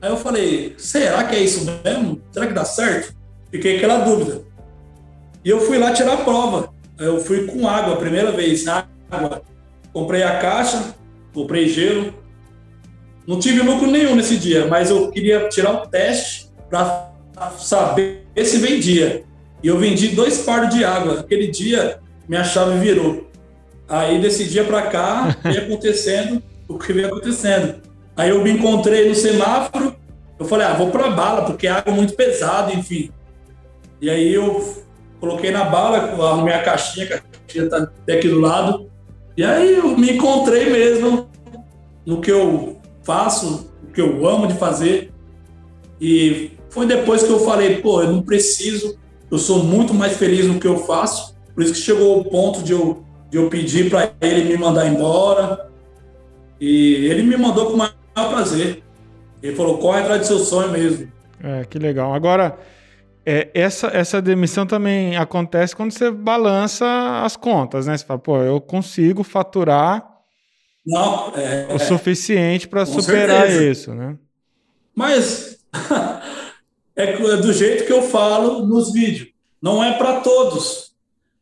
aí 0.00 0.10
eu 0.10 0.16
falei, 0.16 0.74
será 0.76 1.24
que 1.24 1.36
é 1.36 1.40
isso 1.40 1.66
mesmo? 1.84 2.20
Será 2.30 2.46
que 2.46 2.52
dá 2.52 2.64
certo? 2.64 3.14
Fiquei 3.50 3.76
aquela 3.76 3.98
dúvida. 3.98 4.42
E 5.44 5.50
eu 5.50 5.60
fui 5.60 5.78
lá 5.78 5.92
tirar 5.92 6.14
a 6.14 6.16
prova. 6.18 6.72
Eu 6.98 7.20
fui 7.20 7.46
com 7.46 7.68
água 7.68 7.94
a 7.94 7.96
primeira 7.96 8.30
vez, 8.30 8.66
água. 8.66 9.42
Comprei 9.92 10.22
a 10.22 10.38
caixa, 10.38 10.94
comprei 11.34 11.68
gelo, 11.68 12.14
não 13.26 13.38
tive 13.38 13.60
lucro 13.60 13.90
nenhum 13.90 14.16
nesse 14.16 14.36
dia, 14.36 14.66
mas 14.66 14.90
eu 14.90 15.10
queria 15.10 15.48
tirar 15.48 15.72
o 15.72 15.86
teste 15.86 16.50
para 16.68 17.12
saber 17.58 18.26
se 18.44 18.58
vendia. 18.58 19.24
E 19.62 19.68
eu 19.68 19.78
vendi 19.78 20.08
dois 20.08 20.38
paros 20.38 20.74
de 20.74 20.84
água. 20.84 21.20
Aquele 21.20 21.46
dia, 21.46 22.00
minha 22.28 22.42
chave 22.42 22.78
virou. 22.78 23.28
Aí, 23.88 24.20
desse 24.20 24.44
dia 24.44 24.64
para 24.64 24.82
cá, 24.82 25.36
veio 25.44 25.62
acontecendo 25.62 26.42
o 26.66 26.78
que 26.78 26.92
veio 26.92 27.08
acontecendo. 27.08 27.76
Aí 28.16 28.30
eu 28.30 28.42
me 28.42 28.50
encontrei 28.50 29.08
no 29.08 29.14
semáforo, 29.14 29.94
eu 30.38 30.46
falei, 30.46 30.66
ah, 30.66 30.74
vou 30.74 30.90
para 30.90 31.10
bala, 31.10 31.44
porque 31.44 31.68
a 31.68 31.76
água 31.76 31.92
é 31.92 31.96
muito 31.96 32.14
pesada, 32.14 32.72
enfim. 32.72 33.10
E 34.00 34.10
aí 34.10 34.34
eu 34.34 34.82
coloquei 35.22 35.52
na 35.52 35.62
bala, 35.62 35.98
arrumei 35.98 36.52
a 36.52 36.64
caixinha, 36.64 37.06
a 37.06 37.20
caixinha 37.20 37.70
tá 37.70 37.88
aqui 38.12 38.28
do 38.28 38.40
lado. 38.40 38.90
E 39.36 39.44
aí 39.44 39.74
eu 39.74 39.96
me 39.96 40.14
encontrei 40.14 40.68
mesmo 40.68 41.30
no 42.04 42.20
que 42.20 42.32
eu 42.32 42.80
faço 43.04 43.70
o 43.84 43.92
que 43.92 44.00
eu 44.00 44.26
amo 44.26 44.48
de 44.48 44.54
fazer. 44.54 45.12
E 46.00 46.50
foi 46.70 46.86
depois 46.86 47.22
que 47.22 47.30
eu 47.30 47.38
falei, 47.38 47.80
pô, 47.80 48.02
eu 48.02 48.10
não 48.10 48.20
preciso, 48.20 48.98
eu 49.30 49.38
sou 49.38 49.62
muito 49.62 49.94
mais 49.94 50.16
feliz 50.16 50.48
no 50.48 50.58
que 50.58 50.66
eu 50.66 50.78
faço. 50.78 51.36
Por 51.54 51.62
isso 51.62 51.74
que 51.74 51.78
chegou 51.78 52.18
o 52.18 52.24
ponto 52.24 52.60
de 52.60 52.72
eu, 52.72 53.04
de 53.30 53.38
eu 53.38 53.48
pedir 53.48 53.88
para 53.88 54.10
ele 54.20 54.46
me 54.46 54.56
mandar 54.56 54.88
embora. 54.88 55.70
E 56.60 57.06
ele 57.06 57.22
me 57.22 57.36
mandou 57.36 57.66
com 57.66 57.74
o 57.74 57.78
maior 57.78 57.94
prazer. 58.28 58.82
Ele 59.40 59.54
falou, 59.54 59.78
corre 59.78 60.00
atrás 60.00 60.22
do 60.22 60.26
seu 60.26 60.38
sonho 60.40 60.72
mesmo. 60.72 61.12
É, 61.40 61.64
que 61.64 61.78
legal. 61.78 62.12
Agora, 62.12 62.58
é, 63.24 63.50
essa, 63.54 63.88
essa 63.88 64.20
demissão 64.20 64.66
também 64.66 65.16
acontece 65.16 65.76
quando 65.76 65.92
você 65.92 66.10
balança 66.10 66.86
as 67.24 67.36
contas, 67.36 67.86
né? 67.86 67.96
Você 67.96 68.04
fala, 68.04 68.18
pô, 68.18 68.38
eu 68.42 68.60
consigo 68.60 69.22
faturar 69.22 70.12
não, 70.84 71.32
é, 71.36 71.68
o 71.72 71.78
suficiente 71.78 72.66
para 72.66 72.84
superar 72.84 73.46
certeza. 73.46 73.64
isso, 73.64 73.94
né? 73.94 74.18
Mas 74.94 75.58
é 76.96 77.36
do 77.36 77.52
jeito 77.52 77.86
que 77.86 77.92
eu 77.92 78.02
falo 78.02 78.66
nos 78.66 78.92
vídeos. 78.92 79.28
Não 79.60 79.82
é 79.82 79.96
para 79.96 80.20
todos, 80.20 80.92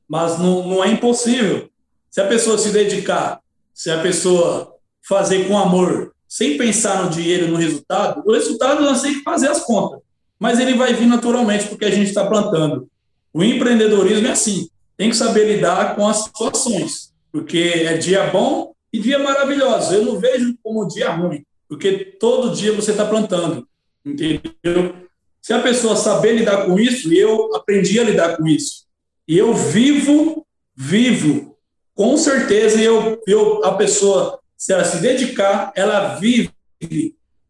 mas 0.06 0.38
não, 0.38 0.68
não 0.68 0.84
é 0.84 0.90
impossível. 0.90 1.70
Se 2.10 2.20
a 2.20 2.26
pessoa 2.26 2.58
se 2.58 2.70
dedicar, 2.70 3.40
se 3.72 3.90
a 3.90 4.02
pessoa 4.02 4.76
fazer 5.08 5.48
com 5.48 5.56
amor, 5.56 6.12
sem 6.28 6.58
pensar 6.58 7.02
no 7.02 7.10
dinheiro 7.10 7.48
no 7.48 7.56
resultado, 7.56 8.22
o 8.26 8.32
resultado 8.32 8.82
nós 8.82 9.00
temos 9.00 9.18
que 9.18 9.24
fazer 9.24 9.48
as 9.48 9.64
contas. 9.64 10.00
Mas 10.40 10.58
ele 10.58 10.74
vai 10.74 10.94
vir 10.94 11.06
naturalmente 11.06 11.68
porque 11.68 11.84
a 11.84 11.90
gente 11.90 12.08
está 12.08 12.26
plantando. 12.26 12.88
O 13.32 13.44
empreendedorismo 13.44 14.26
é 14.26 14.30
assim, 14.30 14.68
tem 14.96 15.10
que 15.10 15.16
saber 15.16 15.46
lidar 15.46 15.94
com 15.94 16.08
as 16.08 16.24
situações, 16.24 17.12
porque 17.30 17.58
é 17.58 17.96
dia 17.96 18.26
bom 18.30 18.74
e 18.92 18.98
dia 18.98 19.18
maravilhoso. 19.18 19.94
Eu 19.94 20.04
não 20.04 20.18
vejo 20.18 20.56
como 20.62 20.88
dia 20.88 21.10
ruim, 21.10 21.44
porque 21.68 22.16
todo 22.18 22.56
dia 22.56 22.72
você 22.72 22.90
está 22.90 23.04
plantando, 23.04 23.68
entendeu? 24.04 24.96
Se 25.40 25.52
a 25.52 25.62
pessoa 25.62 25.94
saber 25.94 26.32
lidar 26.32 26.66
com 26.66 26.78
isso, 26.78 27.12
e 27.12 27.18
eu 27.18 27.54
aprendi 27.54 28.00
a 28.00 28.04
lidar 28.04 28.36
com 28.36 28.46
isso, 28.46 28.86
e 29.28 29.38
eu 29.38 29.54
vivo, 29.54 30.46
vivo, 30.74 31.56
com 31.94 32.16
certeza, 32.16 32.80
eu, 32.80 33.22
eu, 33.26 33.64
a 33.64 33.74
pessoa, 33.74 34.40
se 34.56 34.72
ela 34.72 34.84
se 34.84 35.00
dedicar, 35.00 35.72
ela 35.76 36.16
vive 36.16 36.50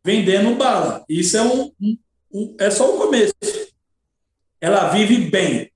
vendendo 0.04 0.56
bala. 0.56 1.04
Isso 1.08 1.36
é 1.36 1.42
um, 1.42 1.70
um, 1.80 1.90
um 1.90 1.96
é 2.58 2.70
só 2.70 2.94
o 2.94 2.98
começo. 2.98 3.34
Ela 4.60 4.88
vive 4.90 5.30
bem, 5.30 5.70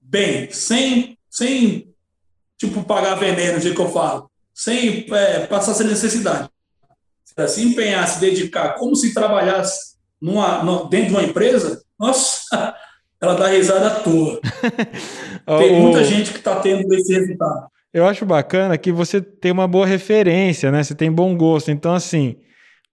bem, 0.00 0.50
sem, 0.50 1.16
sem 1.30 1.94
tipo 2.56 2.82
pagar 2.84 3.14
veneno, 3.14 3.58
do 3.58 3.62
jeito 3.62 3.76
que 3.76 3.82
eu 3.82 3.92
falo 3.92 4.28
sem 4.58 5.06
é, 5.12 5.46
passar 5.46 5.70
essa 5.70 5.84
necessidade. 5.84 6.48
Se 7.46 7.62
empenhar, 7.62 8.08
se 8.08 8.20
dedicar, 8.20 8.74
como 8.74 8.96
se 8.96 9.14
trabalhasse 9.14 9.94
numa, 10.20 10.88
dentro 10.88 11.10
de 11.10 11.14
uma 11.14 11.22
empresa, 11.22 11.80
nossa, 11.96 12.74
ela 13.22 13.34
dá 13.34 13.46
risada 13.46 13.86
à 13.86 14.00
toa. 14.00 14.40
tem 15.60 15.80
muita 15.80 16.02
gente 16.02 16.32
que 16.32 16.38
está 16.38 16.56
tendo 16.56 16.92
esse 16.92 17.14
resultado. 17.14 17.68
Eu 17.94 18.04
acho 18.04 18.26
bacana 18.26 18.76
que 18.76 18.90
você 18.90 19.20
tem 19.20 19.52
uma 19.52 19.68
boa 19.68 19.86
referência, 19.86 20.72
né? 20.72 20.82
Você 20.82 20.94
tem 20.94 21.10
bom 21.10 21.36
gosto. 21.36 21.70
Então, 21.70 21.94
assim, 21.94 22.36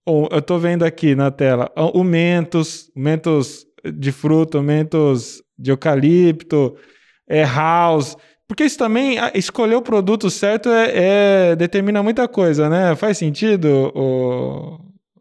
eu 0.07 0.39
estou 0.39 0.59
vendo 0.59 0.83
aqui 0.83 1.15
na 1.15 1.31
tela 1.31 1.71
o 1.75 2.03
Mentos, 2.03 2.91
Mentos 2.95 3.65
de 3.83 4.11
fruta, 4.11 4.61
Mentos 4.61 5.41
de 5.57 5.71
eucalipto, 5.71 6.75
é 7.27 7.43
house. 7.43 8.15
Porque 8.47 8.63
isso 8.63 8.77
também, 8.77 9.17
escolher 9.33 9.75
o 9.75 9.81
produto 9.81 10.29
certo 10.29 10.69
é, 10.69 10.91
é, 11.51 11.55
determina 11.55 12.03
muita 12.03 12.27
coisa, 12.27 12.69
né? 12.69 12.95
Faz 12.95 13.17
sentido, 13.17 13.91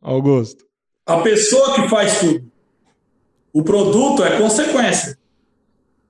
Augusto? 0.03 0.65
A 1.07 1.19
pessoa 1.19 1.75
que 1.75 1.89
faz 1.89 2.21
tudo. 2.21 2.53
O 3.53 3.63
produto 3.63 4.23
é 4.23 4.39
consequência. 4.39 5.17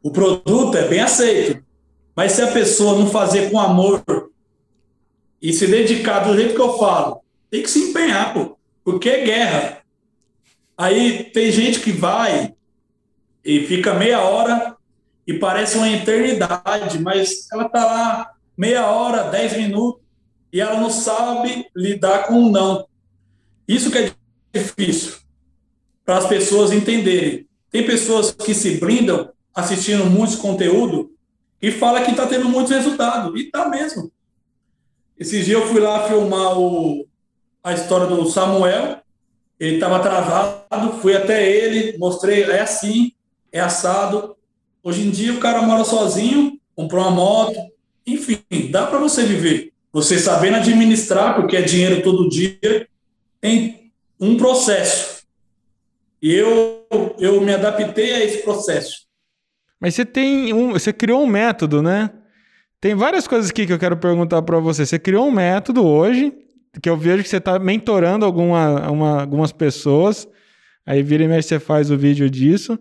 O 0.02 0.10
produto 0.10 0.76
é 0.76 0.88
bem 0.88 1.00
aceito. 1.00 1.62
Mas 2.16 2.32
se 2.32 2.42
a 2.42 2.50
pessoa 2.50 2.98
não 2.98 3.06
fazer 3.06 3.50
com 3.50 3.58
amor 3.58 4.02
e 5.40 5.52
se 5.52 5.66
dedicar 5.66 6.20
do 6.20 6.34
jeito 6.36 6.54
que 6.54 6.60
eu 6.60 6.78
falo, 6.78 7.20
tem 7.50 7.62
que 7.62 7.70
se 7.70 7.90
empenhar, 7.90 8.32
pô, 8.32 8.53
porque 8.84 9.08
é 9.08 9.24
guerra. 9.24 9.78
Aí 10.76 11.24
tem 11.32 11.50
gente 11.50 11.80
que 11.80 11.90
vai 11.90 12.54
e 13.44 13.66
fica 13.66 13.94
meia 13.94 14.20
hora 14.20 14.76
e 15.26 15.34
parece 15.34 15.78
uma 15.78 15.88
eternidade, 15.88 16.98
mas 17.00 17.50
ela 17.50 17.66
está 17.66 17.84
lá 17.84 18.32
meia 18.56 18.86
hora, 18.86 19.30
dez 19.30 19.56
minutos, 19.56 20.02
e 20.52 20.60
ela 20.60 20.78
não 20.80 20.90
sabe 20.90 21.66
lidar 21.74 22.26
com 22.26 22.44
o 22.44 22.50
não. 22.50 22.86
Isso 23.66 23.90
que 23.90 23.98
é 23.98 24.12
difícil 24.52 25.14
para 26.04 26.18
as 26.18 26.26
pessoas 26.26 26.70
entenderem. 26.70 27.48
Tem 27.70 27.86
pessoas 27.86 28.30
que 28.30 28.54
se 28.54 28.76
brindam 28.76 29.32
assistindo 29.54 30.04
muito 30.04 30.38
conteúdo 30.38 31.12
e 31.60 31.70
fala 31.70 32.02
que 32.02 32.10
está 32.10 32.26
tendo 32.26 32.48
muitos 32.48 32.72
resultados, 32.72 33.34
e 33.40 33.46
está 33.46 33.68
mesmo. 33.68 34.12
Esses 35.18 35.46
dias 35.46 35.60
eu 35.60 35.66
fui 35.68 35.80
lá 35.80 36.06
filmar 36.06 36.58
o, 36.58 37.06
a 37.64 37.72
história 37.72 38.06
do 38.06 38.24
Samuel, 38.26 38.98
ele 39.58 39.76
estava 39.76 39.98
travado, 39.98 41.00
fui 41.00 41.16
até 41.16 41.48
ele, 41.48 41.98
mostrei, 41.98 42.44
é 42.44 42.60
assim, 42.60 43.12
é 43.50 43.60
assado, 43.60 44.36
Hoje 44.84 45.00
em 45.00 45.10
dia 45.10 45.32
o 45.32 45.40
cara 45.40 45.62
mora 45.62 45.82
sozinho, 45.82 46.60
comprou 46.76 47.02
uma 47.02 47.10
moto, 47.10 47.58
enfim, 48.06 48.44
dá 48.70 48.86
para 48.86 48.98
você 48.98 49.24
viver. 49.24 49.72
Você 49.90 50.18
sabendo 50.18 50.58
administrar, 50.58 51.34
porque 51.36 51.56
é 51.56 51.62
dinheiro 51.62 52.02
todo 52.02 52.28
dia, 52.28 52.86
tem 53.40 53.90
um 54.20 54.36
processo. 54.36 55.24
E 56.20 56.34
eu, 56.34 56.86
eu 57.18 57.40
me 57.40 57.54
adaptei 57.54 58.12
a 58.12 58.24
esse 58.24 58.42
processo. 58.42 59.06
Mas 59.80 59.94
você 59.94 60.04
tem 60.04 60.52
um, 60.52 60.72
você 60.72 60.92
criou 60.92 61.22
um 61.22 61.26
método, 61.26 61.80
né? 61.80 62.10
Tem 62.78 62.94
várias 62.94 63.26
coisas 63.26 63.50
aqui 63.50 63.66
que 63.66 63.72
eu 63.72 63.78
quero 63.78 63.96
perguntar 63.96 64.42
para 64.42 64.58
você. 64.58 64.84
Você 64.84 64.98
criou 64.98 65.28
um 65.28 65.30
método 65.30 65.86
hoje, 65.86 66.30
que 66.80 66.88
eu 66.88 66.96
vejo 66.96 67.22
que 67.22 67.28
você 67.28 67.36
está 67.36 67.58
mentorando 67.58 68.24
alguma, 68.24 68.90
uma, 68.90 69.20
algumas 69.20 69.52
pessoas. 69.52 70.28
Aí 70.86 71.02
vira 71.02 71.24
e 71.24 71.28
mexe, 71.28 71.48
você 71.48 71.58
faz 71.58 71.90
o 71.90 71.96
vídeo 71.96 72.28
disso. 72.28 72.78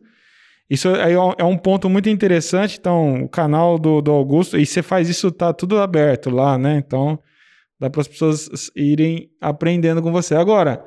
Isso 0.69 0.89
aí 0.89 1.13
é 1.13 1.43
um 1.43 1.57
ponto 1.57 1.89
muito 1.89 2.09
interessante. 2.09 2.77
Então, 2.79 3.23
o 3.23 3.29
canal 3.29 3.77
do, 3.77 4.01
do 4.01 4.11
Augusto, 4.11 4.57
e 4.57 4.65
você 4.65 4.81
faz 4.81 5.09
isso, 5.09 5.31
tá 5.31 5.53
tudo 5.53 5.79
aberto 5.79 6.29
lá, 6.29 6.57
né? 6.57 6.77
Então, 6.77 7.19
dá 7.79 7.89
para 7.89 8.01
as 8.01 8.07
pessoas 8.07 8.71
irem 8.75 9.29
aprendendo 9.39 10.01
com 10.01 10.11
você. 10.11 10.35
Agora, 10.35 10.83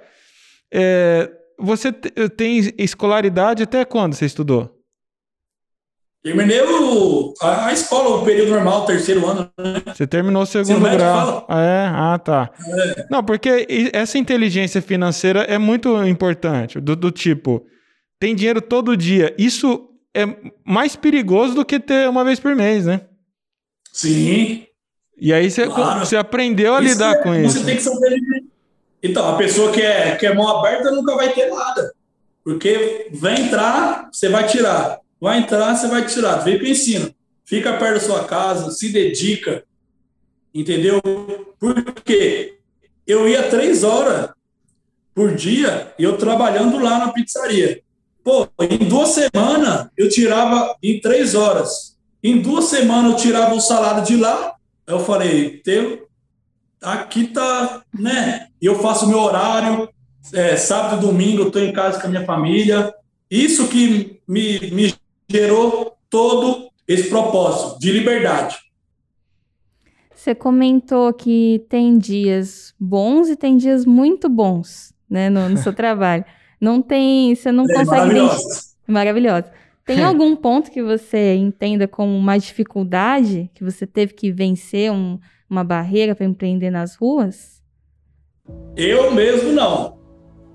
é, 0.72 1.30
você 1.58 1.92
tem 1.92 2.72
escolaridade 2.78 3.62
até 3.62 3.84
quando 3.84 4.14
você 4.14 4.26
estudou? 4.26 4.75
Terminei 6.26 6.60
o, 6.60 7.32
a, 7.40 7.66
a, 7.66 7.72
escola, 7.72 8.16
o 8.16 8.24
período 8.24 8.50
normal, 8.50 8.82
o 8.82 8.86
terceiro 8.86 9.24
ano. 9.28 9.48
Né? 9.56 9.80
Você 9.94 10.08
terminou 10.08 10.42
o 10.42 10.46
segundo 10.46 10.80
grau. 10.80 11.46
Ah, 11.48 11.62
é? 11.62 11.86
Ah, 11.86 12.18
tá. 12.18 12.50
É. 12.66 13.06
Não, 13.08 13.22
porque 13.22 13.64
essa 13.92 14.18
inteligência 14.18 14.82
financeira 14.82 15.42
é 15.42 15.56
muito 15.56 16.04
importante. 16.04 16.80
Do, 16.80 16.96
do 16.96 17.12
tipo, 17.12 17.64
tem 18.18 18.34
dinheiro 18.34 18.60
todo 18.60 18.96
dia. 18.96 19.32
Isso 19.38 19.88
é 20.12 20.26
mais 20.64 20.96
perigoso 20.96 21.54
do 21.54 21.64
que 21.64 21.78
ter 21.78 22.08
uma 22.08 22.24
vez 22.24 22.40
por 22.40 22.56
mês, 22.56 22.86
né? 22.86 23.02
Sim. 23.92 24.66
E 25.16 25.32
aí 25.32 25.48
você, 25.48 25.68
claro. 25.68 26.00
você 26.00 26.16
aprendeu 26.16 26.74
a 26.74 26.82
isso 26.82 26.92
lidar 26.92 27.14
é, 27.14 27.22
com 27.22 27.32
isso. 27.36 27.60
Você 27.60 27.64
tem 27.64 27.76
que 27.76 27.82
saber. 27.82 28.20
Então, 29.00 29.32
a 29.32 29.36
pessoa 29.36 29.70
que 29.70 29.80
é, 29.80 30.16
que 30.16 30.26
é 30.26 30.34
mão 30.34 30.48
aberta 30.58 30.90
nunca 30.90 31.14
vai 31.14 31.32
ter 31.32 31.48
nada. 31.48 31.92
Porque 32.42 33.10
vai 33.12 33.40
entrar, 33.42 34.08
você 34.10 34.28
vai 34.28 34.44
tirar. 34.44 35.05
Vai 35.20 35.38
entrar, 35.38 35.74
você 35.74 35.88
vai 35.88 36.06
tirar. 36.06 36.36
Vem 36.38 36.58
para 36.58 36.68
ensino. 36.68 37.14
Fica 37.44 37.76
perto 37.78 37.94
da 37.94 38.00
sua 38.00 38.24
casa, 38.24 38.70
se 38.70 38.90
dedica. 38.90 39.64
Entendeu? 40.52 41.00
Porque 41.58 42.58
eu 43.06 43.28
ia 43.28 43.48
três 43.48 43.84
horas 43.84 44.30
por 45.14 45.34
dia 45.34 45.94
e 45.98 46.04
eu 46.04 46.18
trabalhando 46.18 46.78
lá 46.78 46.98
na 46.98 47.12
pizzaria. 47.12 47.80
Pô, 48.22 48.48
em 48.60 48.78
duas 48.88 49.10
semanas 49.10 49.88
eu 49.96 50.08
tirava 50.08 50.76
em 50.82 51.00
três 51.00 51.34
horas. 51.34 51.96
Em 52.22 52.40
duas 52.40 52.64
semanas 52.64 53.12
eu 53.12 53.16
tirava 53.16 53.54
o 53.54 53.60
salário 53.60 54.04
de 54.04 54.16
lá. 54.16 54.54
Eu 54.86 54.98
falei, 54.98 55.58
teu, 55.58 56.08
aqui 56.82 57.28
tá, 57.28 57.82
né? 57.96 58.48
E 58.60 58.66
eu 58.66 58.78
faço 58.80 59.08
meu 59.08 59.18
horário, 59.18 59.88
é, 60.32 60.56
sábado 60.56 60.96
e 60.96 61.06
domingo 61.06 61.42
eu 61.42 61.46
estou 61.48 61.62
em 61.62 61.72
casa 61.72 62.00
com 62.00 62.06
a 62.06 62.10
minha 62.10 62.24
família. 62.24 62.92
Isso 63.30 63.68
que 63.68 64.20
me, 64.26 64.58
me 64.70 64.94
gerou 65.28 65.96
todo 66.08 66.70
esse 66.86 67.08
propósito 67.08 67.78
de 67.80 67.92
liberdade. 67.92 68.56
Você 70.14 70.34
comentou 70.34 71.12
que 71.12 71.64
tem 71.68 71.98
dias 71.98 72.74
bons 72.80 73.28
e 73.28 73.36
tem 73.36 73.56
dias 73.56 73.84
muito 73.84 74.28
bons, 74.28 74.92
né, 75.08 75.28
no, 75.28 75.48
no 75.48 75.56
seu 75.56 75.72
trabalho. 75.74 76.24
Não 76.60 76.80
tem, 76.80 77.34
você 77.34 77.52
não 77.52 77.64
é 77.64 77.68
consegue. 77.68 77.90
Maravilhosa. 77.90 78.76
Maravilhosa. 78.86 79.52
Tem 79.84 80.02
algum 80.04 80.34
ponto 80.34 80.70
que 80.70 80.82
você 80.82 81.34
entenda 81.34 81.86
como 81.86 82.16
uma 82.16 82.38
dificuldade 82.38 83.50
que 83.54 83.62
você 83.62 83.86
teve 83.86 84.14
que 84.14 84.32
vencer 84.32 84.90
um, 84.90 85.18
uma 85.48 85.62
barreira 85.62 86.14
para 86.14 86.26
empreender 86.26 86.70
nas 86.70 86.96
ruas? 86.96 87.62
Eu 88.76 89.12
mesmo 89.12 89.52
não, 89.52 89.98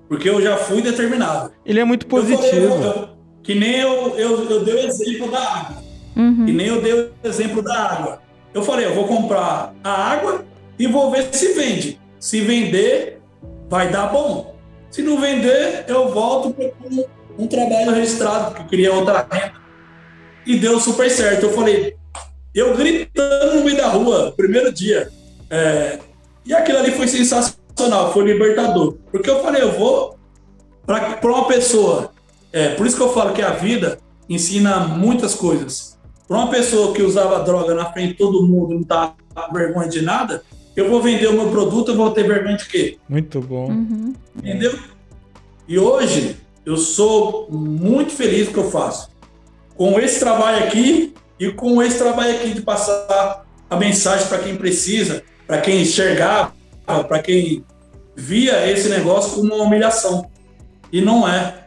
porque 0.08 0.28
eu 0.28 0.40
já 0.40 0.56
fui 0.56 0.82
determinado. 0.82 1.52
Ele 1.64 1.80
é 1.80 1.84
muito 1.84 2.06
positivo. 2.06 2.74
Eu, 2.74 2.82
eu, 2.82 3.11
que 3.42 3.54
nem 3.54 3.80
eu, 3.80 4.16
eu, 4.16 4.50
eu 4.50 4.64
dei 4.64 4.74
o 4.74 4.78
exemplo 4.78 5.30
da 5.30 5.40
água. 5.40 5.82
Uhum. 6.16 6.46
Que 6.46 6.52
nem 6.52 6.66
eu 6.66 6.80
dei 6.80 6.92
o 6.92 7.12
exemplo 7.24 7.62
da 7.62 7.74
água. 7.74 8.22
Eu 8.54 8.62
falei, 8.62 8.86
eu 8.86 8.94
vou 8.94 9.06
comprar 9.06 9.74
a 9.82 9.90
água 9.90 10.44
e 10.78 10.86
vou 10.86 11.10
ver 11.10 11.28
se 11.32 11.52
vende. 11.54 12.00
Se 12.20 12.40
vender, 12.40 13.20
vai 13.68 13.90
dar 13.90 14.06
bom. 14.08 14.54
Se 14.90 15.02
não 15.02 15.18
vender, 15.18 15.84
eu 15.88 16.10
volto 16.10 16.52
para 16.52 16.66
um, 16.88 17.04
um, 17.38 17.46
trabalho 17.46 17.92
registrado, 17.92 18.46
porque 18.46 18.62
eu 18.62 18.66
queria 18.66 18.92
outra 18.92 19.26
renda. 19.30 19.54
E 20.44 20.56
deu 20.56 20.78
super 20.78 21.10
certo. 21.10 21.46
Eu 21.46 21.52
falei, 21.52 21.96
eu 22.54 22.76
gritando 22.76 23.56
no 23.56 23.64
meio 23.64 23.76
da 23.76 23.88
rua, 23.88 24.34
primeiro 24.36 24.70
dia. 24.72 25.08
É, 25.48 25.98
e 26.44 26.52
aquilo 26.52 26.78
ali 26.78 26.90
foi 26.90 27.08
sensacional, 27.08 28.12
foi 28.12 28.24
libertador. 28.24 28.96
Porque 29.10 29.30
eu 29.30 29.40
falei, 29.42 29.62
eu 29.62 29.72
vou 29.72 30.18
para 30.84 31.18
uma 31.24 31.46
pessoa. 31.46 32.12
É, 32.52 32.74
por 32.74 32.86
isso 32.86 32.96
que 32.96 33.02
eu 33.02 33.12
falo 33.12 33.32
que 33.32 33.42
a 33.42 33.50
vida 33.50 33.98
ensina 34.28 34.80
muitas 34.80 35.34
coisas. 35.34 35.98
Para 36.28 36.38
uma 36.38 36.50
pessoa 36.50 36.94
que 36.94 37.02
usava 37.02 37.42
droga 37.42 37.74
na 37.74 37.92
frente 37.92 38.12
de 38.12 38.14
todo 38.14 38.46
mundo, 38.46 38.74
não 38.74 38.82
tá 38.82 39.14
vergonha 39.52 39.88
de 39.88 40.02
nada, 40.02 40.42
eu 40.74 40.88
vou 40.88 41.02
vender 41.02 41.28
o 41.28 41.32
meu 41.34 41.50
produto, 41.50 41.90
eu 41.90 41.96
vou 41.96 42.10
ter 42.10 42.26
vergonha 42.26 42.56
de 42.56 42.66
quê? 42.66 42.98
Muito 43.08 43.40
bom. 43.40 43.68
Uhum. 43.68 44.14
Entendeu? 44.36 44.78
E 45.68 45.78
hoje 45.78 46.36
eu 46.64 46.76
sou 46.76 47.48
muito 47.50 48.12
feliz 48.12 48.46
com 48.46 48.50
o 48.50 48.54
que 48.54 48.60
eu 48.60 48.70
faço. 48.70 49.10
Com 49.74 49.98
esse 49.98 50.20
trabalho 50.20 50.64
aqui 50.64 51.14
e 51.38 51.50
com 51.50 51.82
esse 51.82 51.98
trabalho 51.98 52.34
aqui 52.36 52.54
de 52.54 52.62
passar 52.62 53.44
a 53.68 53.76
mensagem 53.76 54.26
para 54.28 54.38
quem 54.38 54.56
precisa, 54.56 55.22
para 55.46 55.60
quem 55.60 55.82
enxergava, 55.82 56.52
para 56.86 57.18
quem 57.20 57.64
via 58.14 58.70
esse 58.70 58.88
negócio 58.88 59.34
como 59.36 59.54
uma 59.54 59.64
humilhação. 59.64 60.30
E 60.92 61.00
não 61.00 61.26
é. 61.28 61.61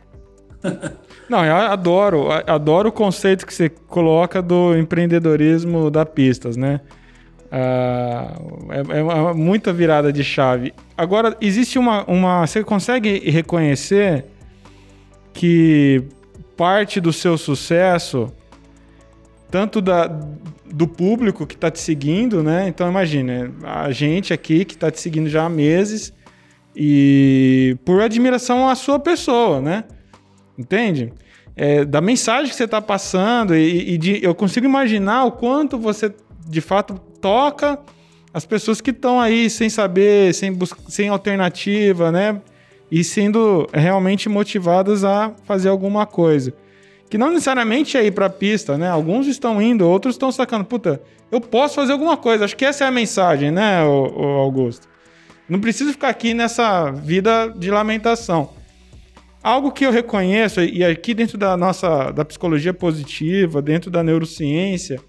Não, 1.29 1.43
eu 1.43 1.55
adoro, 1.55 2.27
adoro 2.45 2.89
o 2.89 2.91
conceito 2.91 3.45
que 3.45 3.53
você 3.53 3.69
coloca 3.69 4.41
do 4.41 4.77
empreendedorismo 4.77 5.89
da 5.89 6.05
pistas, 6.05 6.55
né? 6.55 6.81
Ah, 7.51 8.33
é, 8.69 8.99
é 8.99 9.33
muita 9.33 9.71
virada 9.71 10.11
de 10.11 10.23
chave. 10.23 10.73
Agora, 10.97 11.35
existe 11.39 11.79
uma, 11.79 12.03
uma. 12.05 12.45
Você 12.45 12.63
consegue 12.63 13.29
reconhecer 13.29 14.25
que 15.33 16.03
parte 16.57 16.99
do 16.99 17.13
seu 17.13 17.37
sucesso, 17.37 18.31
tanto 19.49 19.81
da, 19.81 20.07
do 20.65 20.87
público 20.87 21.45
que 21.45 21.55
está 21.55 21.71
te 21.71 21.79
seguindo, 21.79 22.43
né? 22.43 22.67
Então, 22.67 22.89
imagine, 22.89 23.51
a 23.63 23.91
gente 23.91 24.33
aqui 24.33 24.65
que 24.65 24.73
está 24.73 24.91
te 24.91 24.99
seguindo 24.99 25.29
já 25.29 25.45
há 25.45 25.49
meses 25.49 26.13
e 26.75 27.77
por 27.85 28.01
admiração 28.01 28.67
à 28.67 28.75
sua 28.75 28.99
pessoa, 28.99 29.61
né? 29.61 29.85
Entende? 30.57 31.11
É, 31.55 31.85
da 31.85 32.01
mensagem 32.01 32.49
que 32.49 32.55
você 32.55 32.65
está 32.65 32.81
passando 32.81 33.55
e, 33.55 33.93
e 33.93 33.97
de, 33.97 34.23
eu 34.23 34.35
consigo 34.35 34.65
imaginar 34.65 35.25
o 35.25 35.31
quanto 35.31 35.77
você 35.77 36.13
de 36.47 36.61
fato 36.61 36.99
toca 37.21 37.79
as 38.33 38.45
pessoas 38.45 38.81
que 38.81 38.91
estão 38.91 39.19
aí 39.19 39.49
sem 39.49 39.69
saber, 39.69 40.33
sem, 40.33 40.57
sem 40.89 41.07
alternativa, 41.07 42.11
né? 42.11 42.41
E 42.91 43.01
sendo 43.01 43.65
realmente 43.73 44.27
motivadas 44.27 45.05
a 45.05 45.31
fazer 45.45 45.69
alguma 45.69 46.05
coisa. 46.05 46.53
Que 47.09 47.17
não 47.17 47.29
necessariamente 47.29 47.97
é 47.97 48.05
ir 48.05 48.11
para 48.11 48.25
a 48.25 48.29
pista, 48.29 48.77
né? 48.77 48.89
Alguns 48.89 49.27
estão 49.27 49.61
indo, 49.61 49.87
outros 49.87 50.15
estão 50.15 50.33
sacando, 50.33 50.65
puta, 50.65 51.01
eu 51.31 51.39
posso 51.39 51.75
fazer 51.75 51.93
alguma 51.93 52.17
coisa. 52.17 52.43
Acho 52.43 52.57
que 52.57 52.65
essa 52.65 52.83
é 52.83 52.87
a 52.87 52.91
mensagem, 52.91 53.51
né, 53.51 53.81
Augusto? 53.81 54.87
Não 55.47 55.59
preciso 55.59 55.93
ficar 55.93 56.09
aqui 56.09 56.33
nessa 56.33 56.91
vida 56.91 57.53
de 57.55 57.71
lamentação. 57.71 58.49
Algo 59.45 59.71
que 59.71 59.85
eu 59.85 59.91
reconheço, 59.91 60.59
e 60.59 60.83
aqui 60.83 61.13
dentro 61.13 61.37
da 61.37 61.55
nossa 61.55 62.09
da 62.09 62.25
psicologia 62.25 62.73
positiva, 62.73 63.61
dentro 63.61 63.91
da 63.91 64.01
neurociência, 64.01 64.99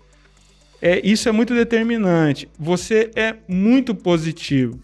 é, 0.82 1.00
isso 1.02 1.26
é 1.26 1.32
muito 1.32 1.54
determinante. 1.54 2.46
Você 2.58 3.10
é 3.16 3.34
muito 3.48 3.94
positivo. 3.94 4.78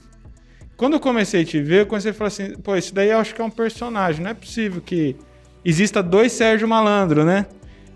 Quando 0.75 0.95
eu 0.95 1.01
comecei 1.01 1.43
a 1.43 1.45
te 1.45 1.61
ver, 1.61 1.81
eu 1.81 1.87
comecei 1.87 2.13
a 2.13 2.15
falar 2.15 2.29
assim, 2.29 2.55
pô, 2.63 2.75
isso 2.75 2.95
daí 2.95 3.11
eu 3.11 3.19
acho 3.19 3.35
que 3.35 3.43
é 3.43 3.45
um 3.45 3.51
personagem. 3.51 4.23
Não 4.23 4.31
é 4.31 4.35
possível 4.35 4.81
que 4.81 5.17
exista 5.63 6.03
dois 6.03 6.33
Sérgio 6.33 6.67
Malandro, 6.67 7.23
né? 7.23 7.45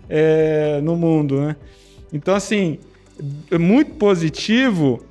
É, 0.07 0.79
no 0.83 0.95
mundo, 0.95 1.41
né? 1.41 1.55
Então, 2.13 2.35
assim, 2.35 2.77
muito 3.59 3.95
positivo 3.95 5.03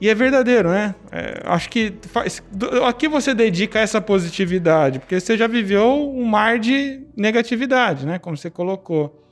e 0.00 0.08
é 0.08 0.14
verdadeiro, 0.14 0.70
né? 0.70 0.94
É, 1.10 1.42
acho 1.44 1.70
que 1.70 1.94
faz, 2.02 2.42
aqui 2.86 3.08
você 3.08 3.34
dedica 3.34 3.78
essa 3.78 4.00
positividade, 4.00 4.98
porque 4.98 5.18
você 5.18 5.36
já 5.36 5.46
viveu 5.46 6.10
um 6.10 6.24
mar 6.24 6.58
de 6.58 7.00
negatividade, 7.16 8.06
né? 8.06 8.18
Como 8.18 8.36
você 8.36 8.50
colocou. 8.50 9.22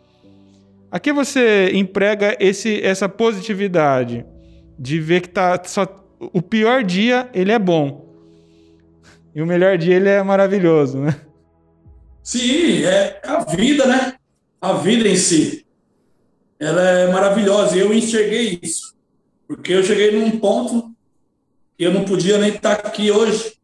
Aqui 0.90 1.12
você 1.12 1.70
emprega 1.74 2.36
esse, 2.40 2.80
essa 2.82 3.08
positividade 3.08 4.24
de 4.78 5.00
ver 5.00 5.20
que 5.22 5.28
tá 5.28 5.60
só 5.64 5.86
o 6.32 6.40
pior 6.40 6.82
dia 6.82 7.28
ele 7.34 7.52
é 7.52 7.58
bom 7.58 8.04
e 9.34 9.42
o 9.42 9.46
melhor 9.46 9.76
dia 9.76 9.96
ele 9.96 10.08
é 10.08 10.22
maravilhoso, 10.22 10.98
né? 10.98 11.20
Sim, 12.22 12.84
é 12.84 13.20
a 13.24 13.44
vida, 13.44 13.86
né? 13.86 14.14
A 14.60 14.72
vida 14.74 15.08
em 15.08 15.16
si, 15.16 15.66
ela 16.58 16.80
é 16.80 17.12
maravilhosa. 17.12 17.76
E 17.76 17.80
eu 17.80 17.92
enxerguei 17.92 18.58
isso, 18.62 18.93
porque 19.46 19.72
eu 19.72 19.82
cheguei 19.82 20.12
num 20.12 20.38
ponto 20.38 20.94
que 21.76 21.84
eu 21.84 21.92
não 21.92 22.04
podia 22.04 22.38
nem 22.38 22.54
estar 22.54 22.72
aqui 22.72 23.10
hoje. 23.10 23.54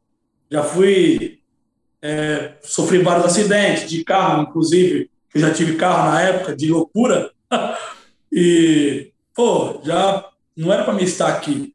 Já 0.51 0.63
fui 0.63 1.41
é, 2.03 2.55
sofri 2.63 3.03
vários 3.03 3.27
acidentes 3.27 3.89
de 3.89 4.05
carro, 4.05 4.43
inclusive 4.43 5.11
eu 5.35 5.41
já 5.41 5.53
tive 5.53 5.77
carro 5.77 6.11
na 6.11 6.21
época, 6.23 6.57
de 6.57 6.71
loucura, 6.71 7.31
e, 8.33 9.13
pô, 9.35 9.81
já 9.85 10.29
não 10.57 10.73
era 10.73 10.85
para 10.85 10.95
mim 10.95 11.05
estar 11.05 11.29
aqui. 11.29 11.75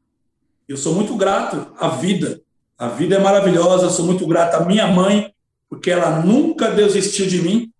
Eu 0.68 0.76
sou 0.76 0.94
muito 0.94 1.16
grato 1.16 1.72
à 1.78 1.88
vida, 1.88 2.40
A 2.78 2.88
vida 2.88 3.16
é 3.16 3.18
maravilhosa, 3.18 3.88
sou 3.88 4.04
muito 4.04 4.26
grato 4.26 4.56
à 4.56 4.64
minha 4.66 4.86
mãe, 4.86 5.32
porque 5.66 5.90
ela 5.90 6.20
nunca 6.20 6.70
desistiu 6.70 7.26
de 7.26 7.40
mim. 7.40 7.72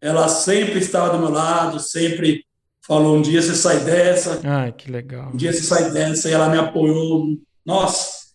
Ela 0.00 0.28
sempre 0.28 0.78
estava 0.78 1.10
do 1.10 1.18
meu 1.18 1.30
lado, 1.30 1.80
sempre 1.80 2.44
falou: 2.90 3.16
um 3.16 3.22
dia 3.22 3.40
você 3.40 3.54
sai 3.54 3.78
dessa. 3.84 4.40
Ai, 4.42 4.72
que 4.72 4.90
legal. 4.90 5.30
Um 5.32 5.36
dia 5.36 5.52
você 5.52 5.62
sai 5.62 5.92
dessa, 5.92 6.28
e 6.28 6.32
ela 6.32 6.48
me 6.48 6.58
apoiou. 6.58 7.38
Nossa, 7.64 8.30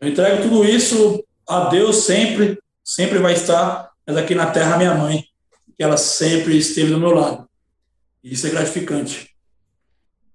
eu 0.00 0.08
entrego 0.08 0.42
tudo 0.42 0.64
isso 0.64 1.24
a 1.48 1.66
Deus 1.68 1.98
sempre, 1.98 2.58
sempre 2.82 3.20
vai 3.20 3.34
estar, 3.34 3.92
mas 4.04 4.16
aqui 4.16 4.34
na 4.34 4.46
terra, 4.46 4.76
minha 4.76 4.94
mãe, 4.94 5.24
que 5.76 5.84
ela 5.84 5.96
sempre 5.96 6.58
esteve 6.58 6.90
do 6.90 6.98
meu 6.98 7.12
lado. 7.12 7.48
Isso 8.24 8.48
é 8.48 8.50
gratificante. 8.50 9.30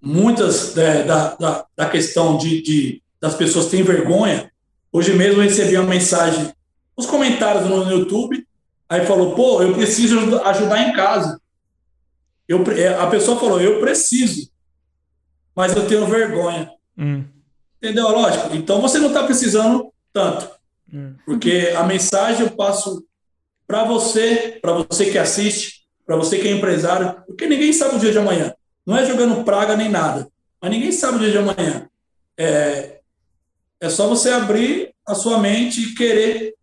Muitas 0.02 0.78
é, 0.78 1.04
da, 1.04 1.36
da, 1.36 1.66
da, 1.76 1.90
questão 1.90 2.38
de, 2.38 2.62
de, 2.62 3.04
das 3.20 3.36
pessoas 3.36 3.68
têm 3.68 3.84
vergonha. 3.84 4.50
Hoje 4.94 5.14
mesmo 5.14 5.42
eu 5.42 5.44
recebi 5.44 5.76
uma 5.76 5.90
mensagem 5.90 6.54
nos 6.98 7.06
comentários 7.06 7.70
no 7.70 7.92
YouTube, 7.92 8.48
aí 8.88 9.06
falou, 9.06 9.36
pô, 9.36 9.62
eu 9.62 9.74
preciso 9.74 10.42
ajudar 10.46 10.88
em 10.88 10.94
casa. 10.94 11.42
Eu, 12.52 12.62
é, 12.74 12.90
a 12.90 13.08
pessoa 13.08 13.40
falou, 13.40 13.62
eu 13.62 13.80
preciso, 13.80 14.52
mas 15.56 15.74
eu 15.74 15.88
tenho 15.88 16.06
vergonha. 16.06 16.70
Hum. 16.98 17.24
Entendeu? 17.78 18.10
Lógico. 18.10 18.54
Então 18.54 18.82
você 18.82 19.00
não 19.00 19.08
está 19.08 19.24
precisando 19.24 19.94
tanto. 20.12 20.50
Hum. 20.94 21.16
Porque 21.26 21.72
a 21.74 21.84
mensagem 21.84 22.42
eu 22.42 22.52
passo 22.52 23.06
para 23.66 23.86
você, 23.86 24.60
para 24.62 24.74
você 24.74 25.10
que 25.10 25.18
assiste, 25.18 25.86
para 26.06 26.18
você 26.18 26.40
que 26.40 26.48
é 26.50 26.52
empresário, 26.52 27.24
porque 27.26 27.48
ninguém 27.48 27.72
sabe 27.72 27.96
o 27.96 28.00
dia 28.00 28.12
de 28.12 28.18
amanhã. 28.18 28.54
Não 28.86 28.98
é 28.98 29.06
jogando 29.06 29.46
praga 29.46 29.78
nem 29.78 29.88
nada, 29.88 30.28
mas 30.62 30.72
ninguém 30.72 30.92
sabe 30.92 31.16
o 31.16 31.20
dia 31.20 31.32
de 31.32 31.38
amanhã. 31.38 31.88
É, 32.38 33.00
é 33.80 33.90
só 33.90 34.10
você 34.10 34.30
abrir 34.30 34.94
a 35.08 35.16
sua 35.16 35.40
mente 35.40 35.82
e 35.82 35.96
querer 35.96 36.54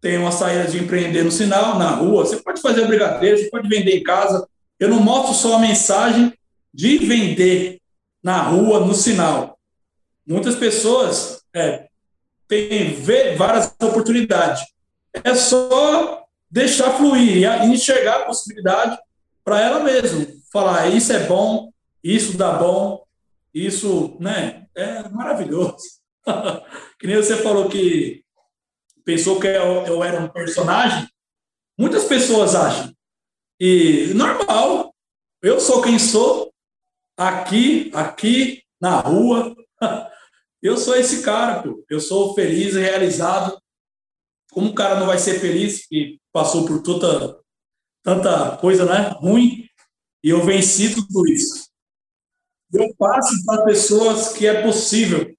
ter 0.00 0.18
uma 0.18 0.32
saída 0.32 0.68
de 0.68 0.78
empreender 0.78 1.22
no 1.22 1.30
sinal, 1.30 1.78
na 1.78 1.90
rua. 1.90 2.26
Você 2.26 2.38
pode 2.38 2.60
fazer 2.60 2.84
brigadeiro, 2.86 3.38
você 3.38 3.48
pode 3.48 3.68
vender 3.68 3.96
em 3.96 4.02
casa. 4.02 4.48
Eu 4.78 4.88
não 4.88 5.00
mostro 5.00 5.34
só 5.34 5.56
a 5.56 5.60
mensagem 5.60 6.32
de 6.72 6.98
vender 6.98 7.80
na 8.22 8.42
rua, 8.42 8.80
no 8.80 8.94
sinal. 8.94 9.58
Muitas 10.26 10.56
pessoas 10.56 11.42
é, 11.54 11.88
têm 12.46 12.94
várias 13.36 13.74
oportunidades. 13.80 14.62
É 15.24 15.34
só 15.34 16.24
deixar 16.50 16.92
fluir 16.92 17.38
e 17.38 17.66
enxergar 17.66 18.22
a 18.22 18.26
possibilidade 18.26 18.98
para 19.44 19.60
ela 19.60 19.80
mesma. 19.80 20.26
Falar, 20.52 20.88
isso 20.88 21.12
é 21.12 21.26
bom, 21.26 21.70
isso 22.02 22.36
dá 22.36 22.52
bom, 22.52 23.04
isso 23.52 24.16
né, 24.20 24.66
é 24.74 25.08
maravilhoso. 25.08 25.98
que 26.98 27.06
nem 27.06 27.16
você 27.16 27.36
falou 27.36 27.68
que 27.68 28.22
pensou 29.04 29.40
que 29.40 29.46
eu, 29.46 29.86
eu 29.86 30.04
era 30.04 30.20
um 30.20 30.28
personagem. 30.28 31.08
Muitas 31.78 32.04
pessoas 32.04 32.54
acham. 32.54 32.92
E 33.60 34.12
normal, 34.14 34.94
eu 35.42 35.60
sou 35.60 35.82
quem 35.82 35.98
sou, 35.98 36.52
aqui, 37.16 37.90
aqui, 37.94 38.62
na 38.80 39.00
rua. 39.00 39.54
Eu 40.60 40.76
sou 40.76 40.96
esse 40.96 41.22
cara, 41.22 41.62
pô. 41.62 41.84
Eu 41.88 42.00
sou 42.00 42.34
feliz 42.34 42.74
e 42.74 42.80
realizado 42.80 43.56
como 44.50 44.70
o 44.70 44.74
cara 44.74 44.98
não 44.98 45.06
vai 45.06 45.18
ser 45.18 45.38
feliz 45.38 45.86
e 45.90 46.18
passou 46.32 46.66
por 46.66 46.82
toda 46.82 47.38
tanta 48.02 48.56
coisa, 48.56 48.84
né, 48.84 49.10
ruim, 49.20 49.68
e 50.22 50.30
eu 50.30 50.44
venci 50.44 50.94
tudo 50.94 51.28
isso. 51.28 51.68
Eu 52.72 52.92
passo 52.96 53.44
para 53.44 53.64
pessoas 53.64 54.32
que 54.32 54.46
é 54.46 54.62
possível. 54.62 55.32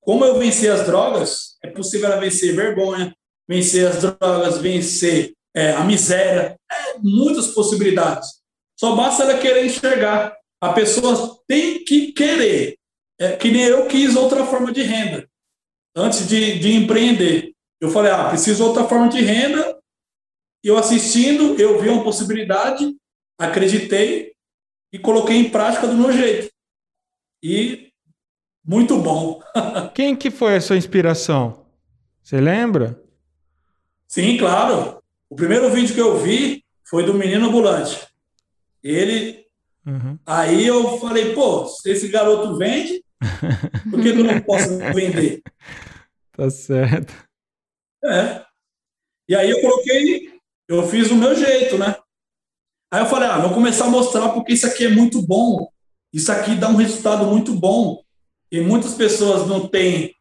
Como 0.00 0.24
eu 0.24 0.38
venci 0.38 0.68
as 0.68 0.86
drogas, 0.86 1.56
é 1.62 1.70
possível 1.70 2.18
vencer 2.20 2.54
vergonha, 2.54 3.14
vencer 3.48 3.86
as 3.86 4.00
drogas, 4.00 4.58
vencer 4.58 5.34
é, 5.54 5.72
a 5.72 5.84
miséria, 5.84 6.56
é, 6.70 6.98
muitas 6.98 7.48
possibilidades. 7.48 8.42
Só 8.78 8.96
basta 8.96 9.22
ela 9.22 9.38
querer 9.38 9.66
enxergar. 9.66 10.36
A 10.60 10.72
pessoa 10.72 11.38
tem 11.46 11.84
que 11.84 12.12
querer. 12.12 12.76
É, 13.20 13.36
que 13.36 13.50
nem 13.50 13.62
eu 13.62 13.86
quis 13.86 14.16
outra 14.16 14.44
forma 14.44 14.72
de 14.72 14.82
renda 14.82 15.28
antes 15.94 16.26
de, 16.26 16.58
de 16.58 16.72
empreender. 16.72 17.52
Eu 17.80 17.90
falei, 17.90 18.10
ah, 18.12 18.28
preciso 18.28 18.64
outra 18.64 18.84
forma 18.84 19.08
de 19.08 19.20
renda. 19.20 19.78
Eu 20.64 20.78
assistindo, 20.78 21.60
eu 21.60 21.80
vi 21.80 21.88
uma 21.88 22.04
possibilidade, 22.04 22.96
acreditei 23.38 24.32
e 24.92 24.98
coloquei 24.98 25.36
em 25.36 25.50
prática 25.50 25.86
do 25.86 25.94
meu 25.94 26.12
jeito. 26.12 26.50
E 27.42 27.90
muito 28.64 28.96
bom. 28.98 29.42
Quem 29.94 30.14
que 30.14 30.30
foi 30.30 30.56
a 30.56 30.60
sua 30.60 30.76
inspiração? 30.76 31.66
Você 32.22 32.40
lembra? 32.40 33.00
Sim, 34.06 34.36
claro. 34.36 35.01
O 35.32 35.34
primeiro 35.34 35.70
vídeo 35.70 35.94
que 35.94 36.00
eu 36.00 36.18
vi 36.18 36.62
foi 36.84 37.06
do 37.06 37.14
Menino 37.14 37.46
Ambulante. 37.46 38.06
Ele. 38.82 39.46
Uhum. 39.86 40.18
Aí 40.26 40.66
eu 40.66 40.98
falei, 40.98 41.32
pô, 41.32 41.64
se 41.64 41.90
esse 41.90 42.08
garoto 42.08 42.58
vende, 42.58 43.02
por 43.90 44.02
que 44.02 44.08
eu 44.08 44.24
não 44.24 44.42
posso 44.42 44.76
vender? 44.94 45.40
Tá 46.34 46.48
certo. 46.48 47.12
É. 48.02 48.42
E 49.28 49.34
aí 49.34 49.50
eu 49.50 49.60
coloquei, 49.60 50.32
eu 50.66 50.88
fiz 50.88 51.10
o 51.10 51.14
meu 51.14 51.34
jeito, 51.34 51.76
né? 51.76 51.94
Aí 52.90 53.02
eu 53.02 53.06
falei, 53.06 53.28
ah, 53.28 53.38
vou 53.38 53.52
começar 53.52 53.84
a 53.84 53.90
mostrar 53.90 54.30
porque 54.30 54.54
isso 54.54 54.66
aqui 54.66 54.86
é 54.86 54.88
muito 54.88 55.20
bom. 55.20 55.68
Isso 56.10 56.32
aqui 56.32 56.54
dá 56.54 56.68
um 56.68 56.76
resultado 56.76 57.26
muito 57.26 57.52
bom. 57.52 58.02
E 58.50 58.62
muitas 58.62 58.94
pessoas 58.94 59.46
não 59.46 59.68
têm 59.68 60.14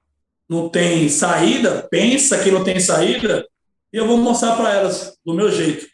não 0.49 0.67
tem 0.67 1.07
saída, 1.07 1.87
pensa 1.89 2.43
que 2.43 2.51
não 2.51 2.61
tem 2.61 2.77
saída, 2.77 3.47
e 3.91 3.97
eu 3.97 4.07
vou 4.07 4.17
mostrar 4.17 4.55
para 4.55 4.73
elas 4.73 5.17
do 5.25 5.33
meu 5.33 5.51
jeito. 5.51 5.87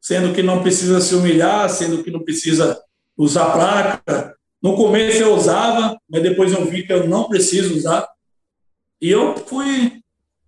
Sendo 0.00 0.34
que 0.34 0.42
não 0.42 0.62
precisa 0.62 1.00
se 1.00 1.14
humilhar, 1.14 1.68
sendo 1.68 2.02
que 2.02 2.10
não 2.10 2.22
precisa 2.22 2.80
usar 3.16 3.52
placa. 3.52 4.36
No 4.62 4.76
começo 4.76 5.22
eu 5.22 5.34
usava, 5.34 5.98
mas 6.08 6.22
depois 6.22 6.52
eu 6.52 6.64
vi 6.64 6.86
que 6.86 6.92
eu 6.92 7.08
não 7.08 7.28
preciso 7.28 7.74
usar. 7.74 8.06
E 9.00 9.10
eu 9.10 9.36
fui 9.36 10.00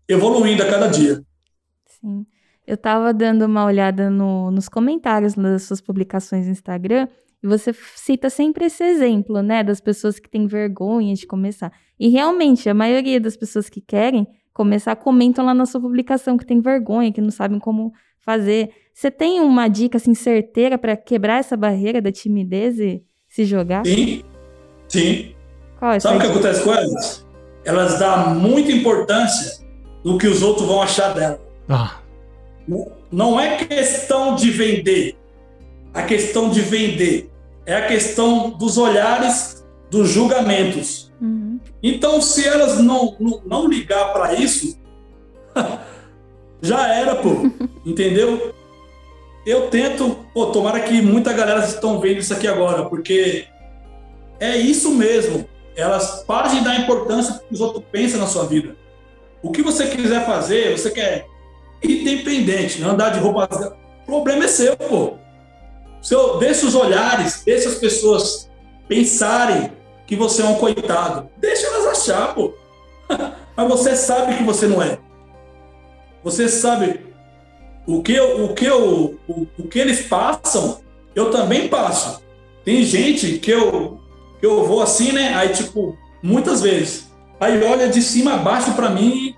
evoluindo 0.07 0.63
a 0.63 0.71
cada 0.71 0.89
dia. 0.89 1.23
Sim. 1.87 2.27
Eu 2.67 2.75
estava 2.75 3.15
dando 3.15 3.47
uma 3.47 3.65
olhada 3.65 4.11
no, 4.11 4.51
nos 4.51 4.69
comentários 4.69 5.35
das 5.35 5.63
suas 5.63 5.81
publicações 5.81 6.47
no 6.47 6.53
Instagram 6.53 7.09
e 7.43 7.47
você 7.47 7.73
cita 7.95 8.29
sempre 8.29 8.67
esse 8.67 8.85
exemplo, 8.85 9.41
né, 9.43 9.63
das 9.63 9.81
pessoas 9.81 10.19
que 10.19 10.29
têm 10.29 10.47
vergonha 10.47 11.15
de 11.15 11.27
começar. 11.27 11.73
E 11.99 12.09
realmente, 12.09 12.69
a 12.69 12.75
maioria 12.75 13.21
das 13.21 13.37
pessoas 13.37 13.69
que 13.69 13.81
querem 13.81 14.27
começar 14.59 14.97
comentam 14.97 15.47
lá 15.47 15.55
na 15.55 15.65
sua 15.65 15.81
publicação 15.81 16.37
que 16.37 16.45
tem 16.45 16.61
vergonha, 16.61 17.13
que 17.13 17.21
não 17.21 17.31
sabem 17.31 17.61
como 17.61 17.93
fazer. 18.19 18.71
Você 18.93 19.09
tem 19.09 19.41
uma 19.41 19.69
dica 19.69 19.99
assim 19.99 20.15
certeira 20.15 20.77
para 20.77 20.97
quebrar 20.97 21.39
essa 21.39 21.57
barreira 21.57 22.03
da 22.03 22.11
timidez 22.11 22.81
e 22.81 23.05
se 23.29 23.45
jogar? 23.45 23.87
Sim. 23.87 24.25
Sim. 24.89 25.33
É 25.81 26.01
Sabe 26.01 26.17
o 26.17 26.21
que 26.21 26.27
acontece 26.27 26.65
com 26.65 26.73
elas? 26.73 27.25
Elas 27.65 28.01
dão 28.01 28.35
muita 28.35 28.73
importância 28.73 29.65
do 30.03 30.19
que 30.19 30.27
os 30.27 30.43
outros 30.43 30.67
vão 30.67 30.83
achar 30.83 31.15
dela. 31.15 31.41
Ah. 31.69 32.01
Não 33.13 33.39
é 33.39 33.59
questão 33.65 34.35
de 34.35 34.51
vender. 34.51 35.17
A 35.95 36.03
questão 36.03 36.51
de 36.51 36.61
vender 36.61 37.31
é 37.65 37.77
a 37.77 37.87
questão 37.87 38.51
dos 38.51 38.77
olhares, 38.77 39.65
dos 39.91 40.09
julgamentos. 40.09 41.13
Uhum. 41.21 41.59
Então, 41.83 42.21
se 42.21 42.47
elas 42.47 42.79
não, 42.79 43.17
não, 43.19 43.43
não 43.45 43.69
ligar 43.69 44.13
para 44.13 44.35
isso, 44.35 44.79
já 46.61 46.89
era, 46.89 47.17
pô. 47.17 47.51
entendeu? 47.85 48.55
Eu 49.47 49.69
tento, 49.69 50.27
pô, 50.35 50.47
tomara 50.47 50.81
que 50.81 51.01
muita 51.01 51.33
galera 51.33 51.65
estão 51.65 52.01
vendo 52.01 52.19
isso 52.19 52.35
aqui 52.35 52.47
agora, 52.47 52.85
porque 52.85 53.47
é 54.39 54.57
isso 54.57 54.91
mesmo. 54.93 55.49
Elas 55.77 56.25
parem 56.27 56.59
de 56.59 56.65
dar 56.65 56.81
importância 56.81 57.41
que 57.49 57.55
os 57.55 57.61
outros 57.61 57.85
pensam 57.91 58.21
na 58.21 58.27
sua 58.27 58.45
vida. 58.45 58.77
O 59.43 59.51
que 59.53 59.63
você 59.63 59.87
quiser 59.87 60.27
fazer, 60.27 60.77
você 60.77 60.91
quer 60.91 61.27
independente, 61.83 62.81
não 62.81 62.91
andar 62.91 63.11
de 63.11 63.21
roupa. 63.21 63.49
O 64.03 64.07
problema 64.07 64.45
é 64.45 64.49
seu, 64.49 64.77
pô. 64.77 65.15
Seu, 66.03 66.39
deixa 66.39 66.67
os 66.67 66.75
olhares, 66.75 67.43
deixa 67.45 67.69
as 67.69 67.77
pessoas 67.77 68.51
pensarem 68.89 69.73
que 70.09 70.17
você 70.17 70.43
é 70.43 70.47
um 70.47 70.57
coitado. 70.57 71.31
Deixa 71.37 71.69
elas 71.69 71.87
achar, 71.87 72.35
pô. 72.35 72.55
Mas 73.57 73.69
você 73.69 73.95
sabe 73.95 74.37
que 74.37 74.43
você 74.43 74.67
não 74.67 74.83
é. 74.83 74.99
Você 76.25 76.49
sabe 76.49 77.01
o 77.87 78.03
que, 78.03 78.15
eu, 78.15 78.45
o 78.45 78.55
que, 78.55 78.65
eu, 78.65 79.17
o, 79.29 79.47
o 79.57 79.69
que 79.69 79.79
eles 79.79 80.09
passam, 80.09 80.81
eu 81.15 81.31
também 81.31 81.69
passo. 81.69 82.21
Tem 82.65 82.83
gente 82.83 83.39
que 83.39 83.53
eu, 83.53 84.01
que 84.41 84.47
eu 84.47 84.65
vou 84.65 84.83
assim, 84.83 85.13
né? 85.13 85.35
Aí, 85.35 85.51
tipo, 85.51 85.97
muitas 86.21 86.61
vezes 86.61 87.09
Aí 87.41 87.63
olha 87.63 87.89
de 87.89 88.03
cima 88.03 88.35
a 88.35 88.37
baixo 88.39 88.73
para 88.73 88.91
mim, 88.91 89.35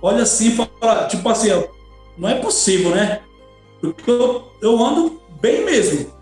olha 0.00 0.22
assim 0.22 0.52
fala, 0.52 1.06
tipo 1.06 1.28
assim, 1.28 1.48
não 2.16 2.28
é 2.28 2.36
possível, 2.36 2.90
né? 2.90 3.20
Porque 3.80 4.08
eu, 4.08 4.44
eu 4.60 4.84
ando 4.84 5.20
bem 5.40 5.64
mesmo. 5.64 6.12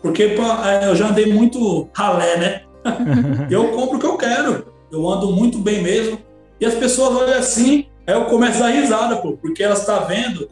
Porque 0.00 0.22
é, 0.22 0.88
eu 0.88 0.94
já 0.94 1.08
andei 1.08 1.26
muito 1.26 1.88
ralé, 1.92 2.36
né? 2.36 2.62
eu 3.50 3.68
compro 3.68 3.96
o 3.96 4.00
que 4.00 4.06
eu 4.06 4.16
quero. 4.16 4.66
Eu 4.90 5.08
ando 5.08 5.32
muito 5.32 5.58
bem 5.58 5.82
mesmo. 5.82 6.18
E 6.60 6.66
as 6.66 6.74
pessoas 6.74 7.16
olham 7.16 7.38
assim, 7.38 7.86
aí 8.06 8.14
eu 8.14 8.24
começo 8.24 8.58
a 8.58 8.66
dar 8.66 8.72
risada, 8.72 9.16
pô, 9.16 9.32
porque 9.36 9.62
elas 9.62 9.80
estão 9.80 9.98
tá 9.98 10.04
vendo, 10.04 10.48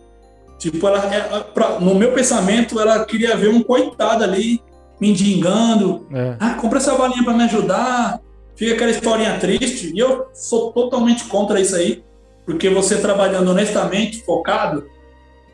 tipo, 0.58 0.86
ela, 0.86 0.98
ela 1.12 1.40
pra, 1.40 1.80
no 1.80 1.94
meu 1.94 2.12
pensamento, 2.12 2.78
ela 2.78 3.04
queria 3.04 3.36
ver 3.36 3.48
um 3.48 3.62
coitado 3.62 4.22
ali, 4.22 4.60
mendigando. 5.00 6.06
É. 6.12 6.36
Ah, 6.38 6.54
compra 6.54 6.78
essa 6.78 6.94
balinha 6.94 7.24
para 7.24 7.34
me 7.34 7.44
ajudar. 7.44 8.20
Fica 8.54 8.74
aquela 8.74 8.90
historinha 8.90 9.38
triste. 9.38 9.92
E 9.94 9.98
eu 9.98 10.28
sou 10.32 10.72
totalmente 10.72 11.24
contra 11.24 11.60
isso 11.60 11.74
aí, 11.76 12.02
porque 12.44 12.70
você 12.70 12.98
trabalhando 13.00 13.50
honestamente, 13.50 14.24
focado, 14.24 14.86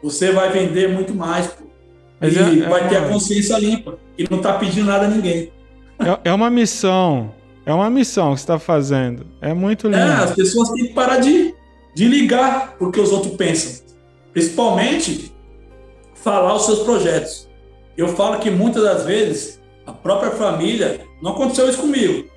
você 0.02 0.32
vai 0.32 0.50
vender 0.50 0.88
muito 0.88 1.14
mais, 1.14 1.46
pô. 1.46 1.64
Mas 2.20 2.36
e 2.36 2.38
é, 2.38 2.64
é 2.64 2.68
vai 2.68 2.84
é 2.84 2.88
ter 2.88 2.96
a 2.96 3.08
consciência 3.08 3.58
limpa. 3.58 3.98
E 4.16 4.24
não 4.30 4.38
tá 4.38 4.52
pedindo 4.52 4.86
nada 4.86 5.06
a 5.06 5.08
ninguém. 5.08 5.50
É, 6.06 6.30
é 6.30 6.32
uma 6.32 6.50
missão. 6.50 7.32
É 7.64 7.72
uma 7.72 7.88
missão 7.88 8.32
que 8.32 8.40
você 8.40 8.44
está 8.44 8.58
fazendo. 8.58 9.26
É 9.40 9.54
muito 9.54 9.86
lindo. 9.86 9.98
É, 9.98 10.14
as 10.14 10.34
pessoas 10.34 10.70
têm 10.70 10.88
que 10.88 10.94
parar 10.94 11.18
de, 11.18 11.54
de 11.94 12.08
ligar 12.08 12.76
porque 12.78 13.00
os 13.00 13.12
outros 13.12 13.36
pensam. 13.36 13.84
Principalmente 14.32 15.32
falar 16.14 16.54
os 16.54 16.66
seus 16.66 16.80
projetos. 16.80 17.48
Eu 17.96 18.08
falo 18.08 18.38
que 18.38 18.50
muitas 18.50 18.82
das 18.82 19.04
vezes 19.04 19.62
a 19.86 19.92
própria 19.92 20.30
família, 20.32 21.00
não 21.20 21.32
aconteceu 21.32 21.68
isso 21.68 21.80
comigo, 21.80 22.28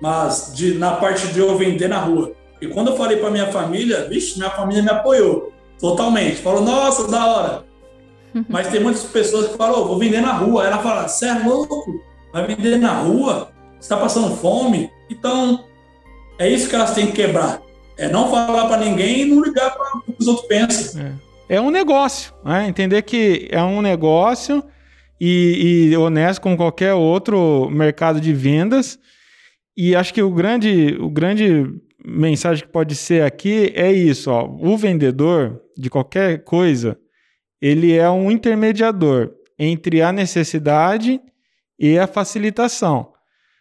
mas 0.00 0.52
de, 0.54 0.74
na 0.74 0.92
parte 0.92 1.28
de 1.28 1.40
eu 1.40 1.56
vender 1.56 1.88
na 1.88 1.98
rua. 1.98 2.32
E 2.60 2.68
quando 2.68 2.90
eu 2.90 2.96
falei 2.96 3.16
para 3.16 3.30
minha 3.30 3.50
família, 3.50 4.08
vixe, 4.08 4.38
minha 4.38 4.50
família 4.50 4.82
me 4.82 4.90
apoiou 4.90 5.52
totalmente. 5.78 6.36
Falou, 6.36 6.62
nossa, 6.62 7.08
da 7.08 7.26
hora. 7.26 7.64
mas 8.48 8.68
tem 8.68 8.80
muitas 8.80 9.02
pessoas 9.04 9.48
que 9.48 9.56
falam, 9.56 9.82
oh, 9.82 9.84
vou 9.86 9.98
vender 9.98 10.20
na 10.20 10.32
rua. 10.32 10.66
Ela 10.66 10.78
fala, 10.78 11.08
você 11.08 11.26
é 11.26 11.34
louco? 11.34 12.00
Vai 12.34 12.48
vender 12.48 12.78
na 12.78 12.92
rua? 12.98 13.54
está 13.84 13.96
passando 13.96 14.34
fome. 14.36 14.90
Então, 15.08 15.64
é 16.38 16.48
isso 16.48 16.68
que 16.68 16.74
elas 16.74 16.94
têm 16.94 17.06
que 17.06 17.12
quebrar. 17.12 17.62
É 17.96 18.08
não 18.08 18.28
falar 18.28 18.66
para 18.66 18.78
ninguém 18.78 19.20
e 19.20 19.24
não 19.26 19.40
ligar 19.40 19.72
para 19.72 19.98
o 19.98 20.02
que 20.02 20.16
os 20.18 20.26
outros 20.26 20.48
pensam. 20.48 21.00
É, 21.48 21.56
é 21.56 21.60
um 21.60 21.70
negócio, 21.70 22.34
né? 22.44 22.66
entender 22.66 23.02
que 23.02 23.46
é 23.52 23.62
um 23.62 23.80
negócio 23.80 24.64
e, 25.20 25.90
e, 25.92 25.96
honesto 25.96 26.40
como 26.40 26.56
qualquer 26.56 26.94
outro 26.94 27.70
mercado 27.70 28.20
de 28.20 28.32
vendas. 28.32 28.98
E 29.76 29.94
acho 29.94 30.12
que 30.12 30.22
o 30.22 30.30
grande, 30.30 30.96
o 30.98 31.08
grande 31.08 31.66
mensagem 32.04 32.64
que 32.64 32.72
pode 32.72 32.96
ser 32.96 33.22
aqui 33.22 33.72
é 33.76 33.92
isso: 33.92 34.30
ó, 34.30 34.44
o 34.44 34.76
vendedor 34.76 35.60
de 35.76 35.88
qualquer 35.88 36.42
coisa 36.42 36.98
ele 37.62 37.96
é 37.96 38.10
um 38.10 38.30
intermediador 38.30 39.30
entre 39.58 40.02
a 40.02 40.10
necessidade 40.10 41.20
e 41.78 41.98
a 41.98 42.06
facilitação. 42.06 43.12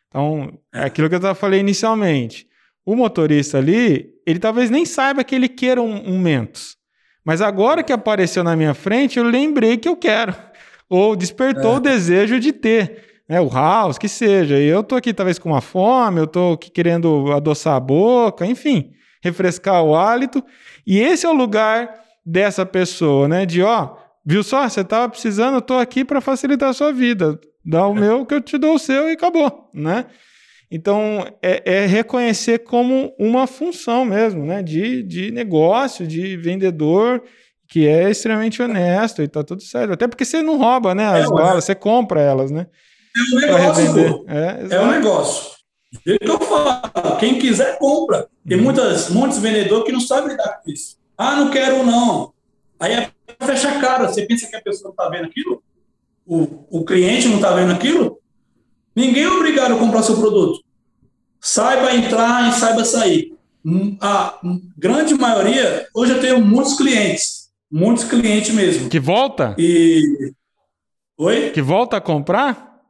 Então, 0.07 0.59
é 0.73 0.83
aquilo 0.83 1.09
que 1.09 1.15
eu 1.15 1.35
falei 1.35 1.59
inicialmente. 1.59 2.47
O 2.85 2.95
motorista 2.95 3.57
ali, 3.57 4.09
ele 4.27 4.39
talvez 4.39 4.69
nem 4.69 4.85
saiba 4.85 5.23
que 5.23 5.33
ele 5.33 5.49
queira 5.49 5.81
um, 5.81 6.13
um 6.13 6.19
Mentos. 6.19 6.77
Mas 7.25 7.41
agora 7.41 7.81
que 7.83 7.93
apareceu 7.93 8.43
na 8.43 8.55
minha 8.55 8.73
frente, 8.73 9.17
eu 9.17 9.23
lembrei 9.23 9.77
que 9.77 9.87
eu 9.87 9.95
quero. 9.95 10.35
Ou 10.89 11.15
despertou 11.15 11.73
é. 11.73 11.77
o 11.77 11.79
desejo 11.79 12.39
de 12.39 12.51
ter. 12.51 13.23
Né, 13.27 13.39
o 13.39 13.47
house, 13.49 13.97
que 13.97 14.09
seja. 14.09 14.59
E 14.59 14.67
eu 14.67 14.83
tô 14.83 14.95
aqui 14.95 15.13
talvez 15.13 15.39
com 15.39 15.49
uma 15.49 15.61
fome, 15.61 16.19
eu 16.19 16.27
tô 16.27 16.53
aqui 16.53 16.69
querendo 16.69 17.31
adoçar 17.31 17.75
a 17.75 17.79
boca, 17.79 18.45
enfim, 18.45 18.91
refrescar 19.23 19.81
o 19.81 19.95
hálito. 19.95 20.43
E 20.85 20.99
esse 20.99 21.25
é 21.25 21.29
o 21.29 21.33
lugar 21.33 21.89
dessa 22.25 22.65
pessoa, 22.65 23.27
né? 23.27 23.45
De 23.45 23.63
ó, 23.63 23.95
viu 24.25 24.43
só, 24.43 24.67
você 24.67 24.83
tava 24.83 25.07
precisando, 25.09 25.55
eu 25.55 25.61
tô 25.61 25.75
aqui 25.75 26.03
para 26.03 26.19
facilitar 26.19 26.69
a 26.69 26.73
sua 26.73 26.91
vida. 26.91 27.39
Dá 27.65 27.87
o 27.87 27.93
meu 27.93 28.25
que 28.25 28.33
eu 28.33 28.41
te 28.41 28.57
dou 28.57 28.75
o 28.75 28.79
seu 28.79 29.09
e 29.09 29.13
acabou, 29.13 29.69
né? 29.73 30.05
Então, 30.69 31.25
é, 31.41 31.83
é, 31.83 31.85
reconhecer 31.85 32.59
como 32.59 33.13
uma 33.19 33.45
função 33.45 34.03
mesmo, 34.03 34.43
né? 34.43 34.63
De, 34.63 35.03
de 35.03 35.31
negócio, 35.31 36.07
de 36.07 36.35
vendedor, 36.35 37.23
que 37.69 37.87
é 37.87 38.09
extremamente 38.09 38.61
honesto 38.61 39.21
e 39.21 39.27
tá 39.27 39.43
tudo 39.43 39.61
certo. 39.61 39.93
Até 39.93 40.07
porque 40.07 40.25
você 40.25 40.41
não 40.41 40.57
rouba, 40.57 40.95
né? 40.95 41.05
As 41.05 41.25
é, 41.25 41.29
balas, 41.29 41.63
você 41.63 41.75
compra 41.75 42.21
elas, 42.21 42.51
né? 42.51 42.67
É 43.15 43.35
um 43.35 43.39
negócio, 43.39 44.25
é, 44.27 44.75
é, 44.75 44.79
um 44.81 44.91
negócio. 44.91 45.51
É 46.07 46.15
o 46.15 46.19
que 46.19 46.29
eu 46.31 46.39
falo. 46.39 47.17
Quem 47.19 47.37
quiser, 47.37 47.77
compra. 47.77 48.27
Tem 48.47 48.57
uhum. 48.57 48.63
muitas, 48.63 49.09
muitos 49.09 49.37
vendedores 49.37 49.85
que 49.85 49.91
não 49.91 49.99
sabem 49.99 50.31
lidar 50.31 50.61
com 50.63 50.71
isso. 50.71 50.97
Ah, 51.15 51.35
não 51.35 51.51
quero 51.51 51.83
não. 51.83 52.33
Aí 52.79 52.93
é 52.93 53.11
fecha 53.45 53.69
a 53.69 53.79
cara. 53.79 54.07
Você 54.07 54.25
pensa 54.25 54.47
que 54.47 54.55
a 54.55 54.61
pessoa 54.61 54.89
não 54.89 54.95
tá 54.95 55.07
vendo 55.09 55.25
aquilo? 55.25 55.61
O, 56.25 56.79
o 56.79 56.85
cliente 56.85 57.27
não 57.27 57.35
está 57.35 57.53
vendo 57.53 57.71
aquilo, 57.71 58.19
ninguém 58.95 59.23
é 59.23 59.29
obrigado 59.29 59.73
a 59.73 59.77
comprar 59.77 60.03
seu 60.03 60.17
produto. 60.17 60.63
Saiba 61.39 61.93
entrar 61.93 62.49
e 62.49 62.53
saiba 62.53 62.85
sair. 62.85 63.33
Hum, 63.65 63.97
a 64.01 64.39
grande 64.77 65.13
maioria, 65.13 65.87
hoje 65.93 66.13
eu 66.13 66.21
tenho 66.21 66.41
muitos 66.41 66.75
clientes, 66.75 67.49
muitos 67.71 68.03
clientes 68.03 68.53
mesmo. 68.53 68.89
Que 68.89 68.99
volta? 68.99 69.55
E. 69.57 70.01
Oi? 71.17 71.51
Que 71.51 71.61
volta 71.61 71.97
a 71.97 72.01
comprar? 72.01 72.81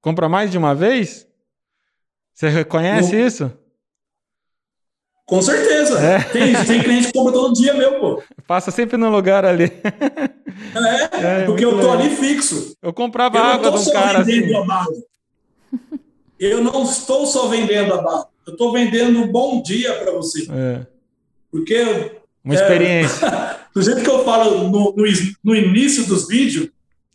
Compra 0.00 0.28
mais 0.28 0.50
de 0.50 0.56
uma 0.58 0.74
vez? 0.74 1.26
Você 2.32 2.48
reconhece 2.48 3.16
no... 3.16 3.26
isso? 3.26 3.57
Com 5.28 5.42
certeza. 5.42 6.00
É. 6.00 6.20
Tem, 6.20 6.54
tem 6.64 6.82
cliente 6.82 7.08
que 7.08 7.12
compra 7.12 7.34
todo 7.34 7.52
dia 7.52 7.74
meu, 7.74 8.00
pô. 8.00 8.22
Passa 8.46 8.70
sempre 8.70 8.96
no 8.96 9.10
lugar 9.10 9.44
ali. 9.44 9.70
É, 11.14 11.42
é 11.42 11.44
porque 11.44 11.64
eu 11.64 11.72
tô 11.72 11.76
legal. 11.76 11.92
ali 11.92 12.16
fixo. 12.16 12.74
Eu 12.82 12.94
comprava 12.94 13.36
eu 13.36 13.44
água 13.44 13.70
de 13.70 13.78
um 13.78 13.92
cara 13.92 14.20
assim. 14.20 14.50
Eu 16.40 16.64
não 16.64 16.82
estou 16.82 17.26
só 17.26 17.46
vendendo 17.46 17.92
a 17.92 18.02
barra. 18.02 18.26
Eu 18.46 18.54
estou 18.54 18.72
vendendo 18.72 19.18
um 19.18 19.30
bom 19.30 19.60
dia 19.62 19.92
para 19.98 20.12
você. 20.12 20.48
É. 20.50 20.86
Porque. 21.52 22.20
Uma 22.42 22.54
experiência. 22.54 23.26
É, 23.26 23.56
do 23.74 23.82
jeito 23.82 24.02
que 24.02 24.10
eu 24.10 24.24
falo 24.24 24.66
no, 24.68 24.94
no, 24.96 25.04
no 25.44 25.54
início 25.54 26.06
dos 26.06 26.26
vídeos, 26.26 26.70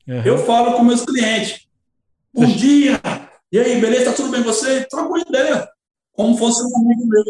uhum. 0.08 0.22
eu 0.24 0.38
falo 0.38 0.74
com 0.74 0.84
meus 0.84 1.04
clientes. 1.04 1.66
Bom 2.32 2.46
dia! 2.46 3.02
E 3.52 3.60
aí, 3.60 3.82
beleza? 3.82 4.06
Tá 4.06 4.14
tudo 4.14 4.30
bem 4.30 4.44
com 4.44 4.54
você? 4.54 4.86
Troca 4.86 5.10
uma 5.10 5.20
ideia. 5.20 5.68
Como 6.12 6.38
fosse 6.38 6.62
um 6.64 6.78
amigo 6.78 7.08
meu. 7.08 7.24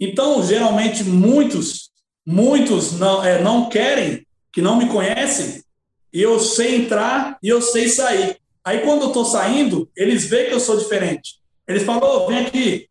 Então, 0.00 0.42
geralmente, 0.42 1.04
muitos, 1.04 1.90
muitos 2.26 2.98
não, 2.98 3.24
é, 3.24 3.40
não 3.40 3.68
querem, 3.68 4.26
que 4.52 4.62
não 4.62 4.76
me 4.76 4.88
conhecem, 4.88 5.62
e 6.12 6.22
eu 6.22 6.38
sei 6.38 6.76
entrar 6.76 7.38
e 7.42 7.48
eu 7.48 7.60
sei 7.60 7.88
sair. 7.88 8.36
Aí, 8.64 8.80
quando 8.80 9.02
eu 9.02 9.08
estou 9.08 9.24
saindo, 9.24 9.88
eles 9.96 10.24
veem 10.26 10.48
que 10.48 10.54
eu 10.54 10.60
sou 10.60 10.76
diferente. 10.76 11.40
Eles 11.66 11.82
falam, 11.82 12.02
oh, 12.02 12.26
vem 12.26 12.46
aqui. 12.46 12.88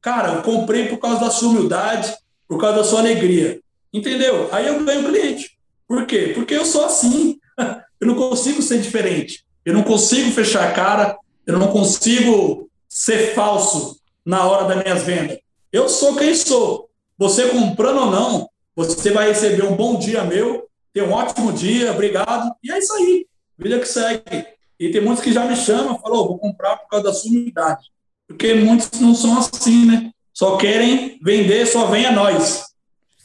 Cara, 0.00 0.34
eu 0.34 0.42
comprei 0.42 0.88
por 0.88 0.98
causa 0.98 1.20
da 1.20 1.30
sua 1.30 1.50
humildade, 1.50 2.14
por 2.48 2.58
causa 2.58 2.78
da 2.78 2.84
sua 2.84 3.00
alegria. 3.00 3.60
Entendeu? 3.92 4.48
Aí 4.52 4.66
eu 4.66 4.82
ganho 4.84 5.04
cliente. 5.04 5.58
Por 5.86 6.06
quê? 6.06 6.32
Porque 6.34 6.54
eu 6.54 6.64
sou 6.64 6.84
assim. 6.84 7.38
Eu 8.00 8.08
não 8.08 8.16
consigo 8.16 8.60
ser 8.60 8.80
diferente. 8.80 9.44
Eu 9.64 9.72
não 9.74 9.84
consigo 9.84 10.32
fechar 10.32 10.68
a 10.68 10.72
cara. 10.72 11.16
Eu 11.46 11.56
não 11.56 11.68
consigo 11.68 12.68
ser 12.88 13.32
falso 13.32 14.00
na 14.26 14.44
hora 14.44 14.66
das 14.66 14.82
minhas 14.82 15.04
vendas. 15.04 15.38
Eu 15.72 15.88
sou 15.88 16.16
quem 16.16 16.34
sou. 16.34 16.90
Você 17.16 17.48
comprando 17.48 18.00
ou 18.00 18.10
não, 18.10 18.50
você 18.76 19.10
vai 19.10 19.28
receber 19.28 19.64
um 19.64 19.74
bom 19.74 19.98
dia 19.98 20.22
meu, 20.22 20.68
ter 20.92 21.02
um 21.02 21.12
ótimo 21.12 21.52
dia, 21.52 21.92
obrigado. 21.92 22.54
E 22.62 22.70
é 22.70 22.78
isso 22.78 22.92
aí. 22.92 23.26
Vida 23.58 23.78
que 23.78 23.86
segue. 23.86 24.46
E 24.78 24.90
tem 24.90 25.00
muitos 25.00 25.24
que 25.24 25.32
já 25.32 25.46
me 25.46 25.56
chamam, 25.56 25.98
falam, 25.98 26.20
oh, 26.20 26.28
vou 26.28 26.38
comprar 26.38 26.76
por 26.76 26.88
causa 26.88 27.06
da 27.06 27.14
sua 27.14 27.30
unidade. 27.30 27.90
Porque 28.26 28.52
muitos 28.54 29.00
não 29.00 29.14
são 29.14 29.38
assim, 29.38 29.86
né? 29.86 30.10
Só 30.34 30.56
querem 30.56 31.18
vender, 31.22 31.66
só 31.66 31.86
vem 31.86 32.04
a 32.04 32.12
nós. 32.12 32.66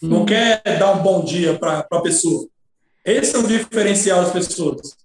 Não 0.01 0.25
quer 0.25 0.62
dar 0.77 0.91
um 0.93 1.01
bom 1.01 1.23
dia 1.23 1.57
para 1.57 1.79
a 1.79 2.01
pessoa. 2.01 2.47
Esse 3.03 3.36
é 3.36 3.39
o 3.39 3.47
diferencial 3.47 4.21
das 4.21 4.31
pessoas. 4.31 4.95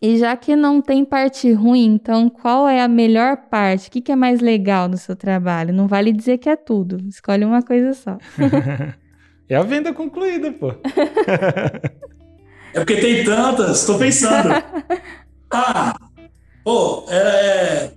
E 0.00 0.18
já 0.18 0.36
que 0.36 0.54
não 0.54 0.82
tem 0.82 1.04
parte 1.04 1.50
ruim, 1.52 1.94
então 1.94 2.28
qual 2.28 2.68
é 2.68 2.82
a 2.82 2.88
melhor 2.88 3.36
parte? 3.50 3.88
O 3.88 3.90
que, 3.90 4.02
que 4.02 4.12
é 4.12 4.16
mais 4.16 4.40
legal 4.40 4.88
no 4.88 4.98
seu 4.98 5.16
trabalho? 5.16 5.72
Não 5.72 5.88
vale 5.88 6.12
dizer 6.12 6.36
que 6.36 6.50
é 6.50 6.56
tudo. 6.56 6.98
Escolhe 7.08 7.44
uma 7.44 7.62
coisa 7.62 7.94
só. 7.94 8.18
é 9.48 9.56
a 9.56 9.62
venda 9.62 9.94
concluída, 9.94 10.52
pô. 10.52 10.74
é 12.74 12.78
porque 12.78 12.96
tem 12.96 13.24
tantas, 13.24 13.80
estou 13.80 13.98
pensando. 13.98 14.50
Ah, 15.48 15.94
pô, 16.64 17.04
é, 17.08 17.16
é, 17.16 17.92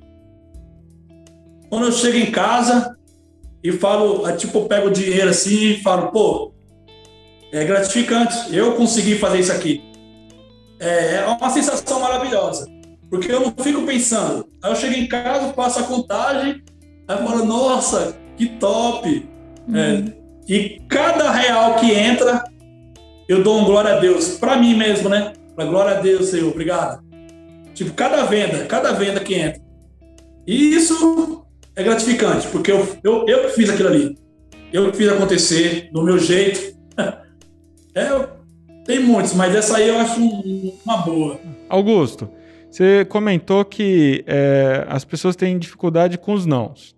Quando 1.68 1.88
eu 1.88 1.92
chego 1.92 2.16
em 2.16 2.30
casa 2.30 2.96
e 3.64 3.72
falo, 3.72 4.30
é, 4.30 4.36
tipo, 4.36 4.60
eu 4.60 4.66
pego 4.66 4.88
o 4.90 4.92
dinheiro 4.92 5.32
assim 5.32 5.72
e 5.72 5.82
falo, 5.82 6.12
pô, 6.12 6.54
é 7.52 7.66
gratificante, 7.66 8.56
eu 8.56 8.76
consegui 8.76 9.16
fazer 9.16 9.40
isso 9.40 9.52
aqui 9.52 9.89
é, 10.80 11.16
é 11.16 11.26
uma 11.26 11.50
sensação 11.50 12.00
maravilhosa. 12.00 12.68
Porque 13.10 13.32
eu 13.32 13.42
não 13.42 13.54
fico 13.64 13.84
pensando. 13.84 14.48
Aí 14.62 14.72
eu 14.72 14.76
chego 14.76 14.96
em 14.96 15.08
casa, 15.08 15.54
faço 15.54 15.80
a 15.80 15.84
contagem, 15.84 16.62
aí 17.08 17.18
eu 17.18 17.26
falo, 17.26 17.46
nossa, 17.46 18.16
que 18.38 18.48
top! 18.48 19.28
Uhum. 19.68 19.78
É, 19.78 20.14
e 20.48 20.82
cada 20.88 21.32
real 21.32 21.76
que 21.76 21.92
entra, 21.92 22.44
eu 23.28 23.44
dou 23.44 23.60
um 23.60 23.66
glória 23.66 23.96
a 23.96 24.00
Deus. 24.00 24.38
Para 24.38 24.58
mim 24.58 24.76
mesmo, 24.76 25.10
né? 25.10 25.34
Pra 25.56 25.66
glória 25.66 25.98
a 25.98 26.02
Deus, 26.02 26.30
Senhor, 26.30 26.50
obrigado. 26.50 27.04
Tipo, 27.74 27.94
cada 27.94 28.26
venda, 28.26 28.66
cada 28.66 28.92
venda 28.94 29.20
que 29.20 29.36
entra. 29.36 29.62
E 30.46 30.74
isso 30.76 31.46
é 31.76 31.84
gratificante, 31.84 32.48
porque 32.48 32.72
eu, 32.72 32.98
eu, 33.04 33.26
eu 33.28 33.50
fiz 33.50 33.70
aquilo 33.70 33.90
ali. 33.90 34.18
eu 34.74 34.94
fiz 34.94 35.08
acontecer 35.10 35.90
do 35.92 36.04
meu 36.04 36.18
jeito. 36.20 36.78
É, 37.96 38.08
tem 38.90 39.00
muitos, 39.00 39.36
mas 39.36 39.56
essa 39.56 39.78
aí 39.78 39.88
eu 39.88 40.00
acho 40.00 40.20
uma 40.84 40.98
boa. 40.98 41.40
Augusto, 41.70 42.28
você 42.72 43.06
comentou 43.06 43.64
que 43.64 44.24
é, 44.26 44.84
as 44.90 45.06
pessoas 45.06 45.36
têm 45.36 45.60
dificuldade 45.60 46.18
com 46.18 46.34
os 46.34 46.48
nãos. 46.48 46.98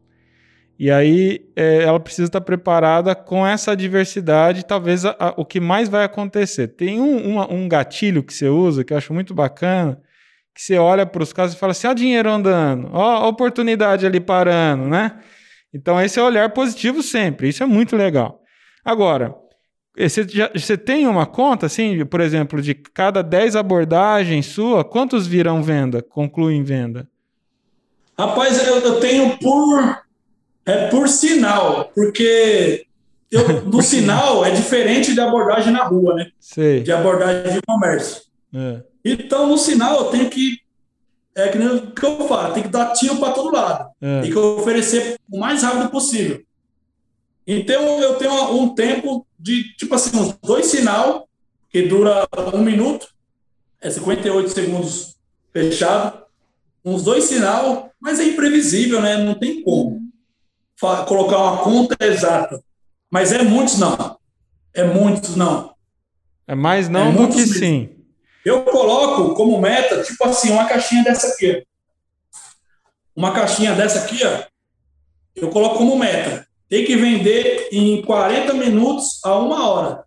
E 0.80 0.90
aí 0.90 1.42
é, 1.54 1.84
ela 1.84 2.00
precisa 2.00 2.28
estar 2.28 2.40
preparada 2.40 3.14
com 3.14 3.46
essa 3.46 3.76
diversidade, 3.76 4.66
talvez 4.66 5.04
a, 5.04 5.14
a, 5.20 5.34
o 5.36 5.44
que 5.44 5.60
mais 5.60 5.90
vai 5.90 6.06
acontecer. 6.06 6.70
Tem 6.70 6.98
um, 6.98 7.34
uma, 7.34 7.54
um 7.54 7.68
gatilho 7.68 8.24
que 8.24 8.34
você 8.34 8.48
usa 8.48 8.86
que 8.86 8.94
eu 8.94 8.98
acho 8.98 9.14
muito 9.14 9.34
bacana, 9.34 10.02
que 10.56 10.62
você 10.62 10.78
olha 10.78 11.06
para 11.06 11.22
os 11.22 11.34
casos 11.34 11.58
e 11.58 11.60
fala 11.60 11.72
assim: 11.72 11.88
ó, 11.88 11.94
dinheiro 11.94 12.30
andando, 12.30 12.90
ó, 12.94 13.28
oportunidade 13.28 14.06
ali 14.06 14.22
parando, 14.22 14.86
né? 14.86 15.20
Então, 15.74 16.00
esse 16.02 16.18
é 16.18 16.24
o 16.24 16.26
olhar 16.26 16.50
positivo 16.52 17.04
sempre. 17.04 17.50
Isso 17.50 17.62
é 17.62 17.66
muito 17.66 17.98
legal. 17.98 18.40
Agora, 18.84 19.36
você, 19.98 20.28
já, 20.28 20.50
você 20.56 20.78
tem 20.78 21.06
uma 21.08 21.26
conta, 21.26 21.66
assim, 21.66 22.06
por 22.06 22.22
exemplo, 22.22 22.62
de 22.62 22.74
cada 22.74 23.22
10 23.22 23.56
abordagens 23.56 24.46
sua, 24.46 24.84
quantos 24.84 25.28
viram 25.28 25.62
venda, 25.62 26.02
concluem 26.02 26.64
venda? 26.64 27.08
Rapaz, 28.18 28.66
eu, 28.66 28.80
eu 28.80 29.00
tenho 29.00 29.38
por, 29.38 30.02
é, 30.66 30.88
por 30.88 31.10
sinal, 31.10 31.92
porque 31.94 32.86
eu, 33.32 33.64
no 33.66 33.82
sinal 33.82 34.46
é 34.46 34.52
diferente 34.52 35.14
de 35.14 35.20
abordagem 35.20 35.74
na 35.74 35.84
rua, 35.84 36.16
né? 36.16 36.28
Sei. 36.40 36.82
De 36.82 36.92
abordagem 36.92 37.54
de 37.54 37.62
comércio. 37.62 38.24
É. 38.54 38.82
Então, 39.04 39.48
no 39.48 39.58
sinal, 39.58 39.98
eu 39.98 40.06
tenho 40.06 40.30
que. 40.30 40.60
É 41.34 41.48
que 41.48 41.58
nem 41.58 41.68
o 41.68 41.92
que 41.92 42.06
eu 42.06 42.28
falo, 42.28 42.54
tem 42.54 42.64
que 42.64 42.70
dar 42.70 42.92
tiro 42.92 43.16
para 43.16 43.32
todo 43.32 43.56
lado. 43.56 43.90
É. 44.02 44.22
Tem 44.22 44.32
que 44.32 44.38
oferecer 44.38 45.18
o 45.32 45.40
mais 45.40 45.64
rápido 45.64 45.90
possível. 45.90 46.42
Então, 47.46 48.02
eu 48.02 48.16
tenho 48.16 48.34
um 48.56 48.74
tempo 48.74 49.26
de, 49.40 49.76
tipo 49.76 49.96
assim, 49.96 50.18
uns 50.18 50.34
dois 50.42 50.68
sinal, 50.68 51.28
que 51.70 51.84
dura 51.84 52.28
um 52.54 52.62
minuto, 52.62 53.08
é 53.82 53.90
58 53.90 54.50
segundos 54.50 55.16
fechado, 55.52 56.24
uns 56.84 57.04
dois 57.04 57.24
sinal, 57.26 57.92
mas 58.00 58.20
é 58.20 58.26
imprevisível, 58.26 59.02
né? 59.02 59.18
Não 59.18 59.36
tem 59.36 59.64
como 59.64 60.02
colocar 61.06 61.38
uma 61.38 61.58
conta 61.58 61.96
exata. 62.04 62.64
Mas 63.10 63.32
é 63.32 63.44
muitos 63.44 63.78
não. 63.78 64.18
É 64.74 64.84
muitos 64.84 65.36
não. 65.36 65.76
É 66.48 66.56
mais 66.56 66.90
não 66.90 67.10
é 67.10 67.12
do 67.12 67.28
que 67.30 67.38
mesmo. 67.38 67.54
sim. 67.54 67.90
Eu 68.44 68.64
coloco 68.64 69.36
como 69.36 69.60
meta, 69.60 70.02
tipo 70.02 70.24
assim, 70.26 70.50
uma 70.52 70.66
caixinha 70.66 71.04
dessa 71.04 71.28
aqui. 71.28 71.64
Uma 73.16 73.34
caixinha 73.34 73.76
dessa 73.76 74.00
aqui, 74.00 74.20
ó. 74.26 74.44
Eu 75.36 75.50
coloco 75.50 75.78
como 75.78 75.98
meta 75.98 76.48
tem 76.72 76.86
que 76.86 76.96
vender 76.96 77.68
em 77.74 78.02
40 78.02 78.54
minutos 78.54 79.20
a 79.26 79.38
uma 79.38 79.70
hora. 79.70 80.06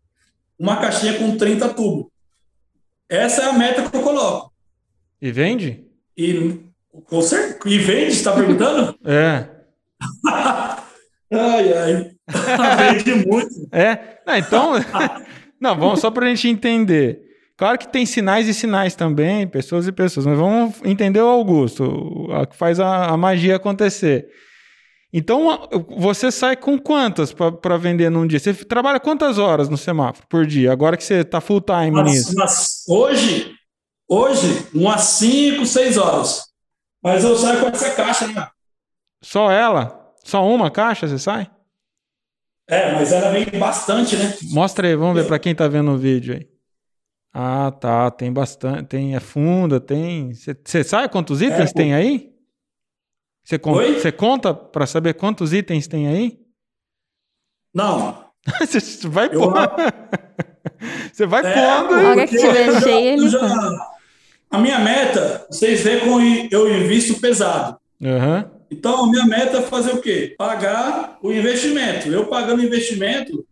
Uma 0.59 0.79
caixinha 0.79 1.19
com 1.19 1.37
30 1.37 1.69
tubos. 1.75 2.07
Essa 3.07 3.43
é 3.43 3.45
a 3.51 3.53
meta 3.53 3.91
que 3.91 3.95
eu 3.95 4.01
coloco. 4.01 4.51
E 5.21 5.31
vende? 5.31 5.85
E, 6.17 6.59
com 7.05 7.21
certeza. 7.21 7.59
E 7.67 7.79
vende, 7.79 8.13
está 8.13 8.33
perguntando? 8.33 8.99
É. 9.05 9.47
ai, 11.37 11.73
ai. 11.73 12.11
vende 12.95 13.27
muito. 13.27 13.69
É? 13.71 14.21
Não, 14.27 14.37
então. 14.37 14.73
Não, 15.61 15.77
vamos 15.77 16.01
só 16.01 16.11
para 16.11 16.25
a 16.25 16.29
gente 16.31 16.49
entender. 16.49 17.21
Claro 17.59 17.79
que 17.79 17.93
tem 17.93 18.07
sinais 18.07 18.49
e 18.49 18.55
sinais 18.55 18.95
também, 18.95 19.47
pessoas 19.47 19.87
e 19.87 19.93
pessoas, 19.93 20.25
mas 20.25 20.39
vamos 20.39 20.81
entender 20.83 21.21
o 21.21 21.29
Augusto, 21.29 21.85
o 21.85 22.47
que 22.47 22.57
faz 22.57 22.81
a, 22.81 23.09
a 23.09 23.17
magia 23.19 23.57
acontecer. 23.57 24.29
Então, 25.17 25.69
você 25.97 26.33
sai 26.33 26.57
com 26.57 26.77
quantas 26.77 27.33
para 27.33 27.77
vender 27.77 28.11
num 28.11 28.27
dia? 28.27 28.41
Você 28.41 28.53
trabalha 28.53 28.99
quantas 28.99 29.39
horas 29.39 29.69
no 29.69 29.77
semáforo 29.77 30.27
por 30.29 30.45
dia? 30.45 30.73
Agora 30.73 30.97
que 30.97 31.05
você 31.05 31.21
está 31.21 31.41
full 31.41 31.61
time 31.61 31.93
mas, 31.93 32.11
nisso. 32.11 32.35
Mas 32.37 32.83
hoje, 32.89 33.55
hoje, 34.09 34.67
umas 34.75 35.03
5, 35.03 35.65
6 35.65 35.99
horas. 35.99 36.43
Mas 37.01 37.23
eu 37.23 37.37
saio 37.37 37.61
com 37.61 37.69
essa 37.69 37.95
caixa, 37.95 38.27
né? 38.27 38.49
Só 39.23 39.53
ela? 39.53 40.05
Só 40.25 40.45
uma 40.45 40.69
caixa 40.69 41.07
você 41.07 41.17
sai? 41.17 41.49
É, 42.69 42.93
mas 42.95 43.13
ela 43.13 43.31
vem 43.31 43.47
bastante, 43.57 44.17
né? 44.17 44.37
Mostra 44.51 44.89
aí, 44.89 44.97
vamos 44.97 45.15
ver 45.15 45.29
para 45.29 45.39
quem 45.39 45.53
está 45.53 45.69
vendo 45.69 45.93
o 45.93 45.97
vídeo 45.97 46.35
aí. 46.35 46.49
Ah, 47.33 47.71
tá, 47.71 48.11
tem 48.11 48.33
bastante, 48.33 48.89
tem 48.89 49.15
é 49.15 49.21
funda, 49.21 49.79
tem. 49.79 50.33
Você 50.35 50.83
sabe 50.83 51.09
quantos 51.09 51.41
itens 51.41 51.71
é, 51.71 51.73
tem 51.73 51.95
aí? 51.95 52.34
Você, 53.45 53.59
con 53.59 53.75
você 53.75 54.11
conta 54.11 54.55
para 54.55 54.87
saber 54.87 55.15
quantos 55.15 55.53
itens 55.53 55.87
tem 55.87 56.09
aí? 56.09 56.39
Não. 57.75 58.25
você 58.59 59.07
vai 59.07 59.29
pôr. 59.29 59.53
você 61.13 61.27
vai 61.27 61.45
é, 61.45 61.53
pondo. 61.53 61.95
Olha 61.95 62.27
que 62.27 62.39
tiver 62.39 62.89
ele 62.89 63.29
já, 63.29 63.41
A 64.51 64.59
minha 64.59 64.79
meta, 64.79 65.47
vocês 65.51 65.83
veem 65.83 66.01
como 66.01 66.21
eu 66.51 66.75
invisto 66.75 67.21
pesado. 67.21 67.77
Uhum. 68.01 68.45
Então, 68.71 69.05
a 69.05 69.11
minha 69.11 69.27
meta 69.27 69.59
é 69.59 69.63
fazer 69.63 69.93
o 69.93 70.01
quê? 70.01 70.35
Pagar 70.39 71.19
o 71.23 71.31
investimento. 71.31 72.09
Eu 72.09 72.27
pagando 72.27 72.61
o 72.61 72.65
investimento, 72.65 73.47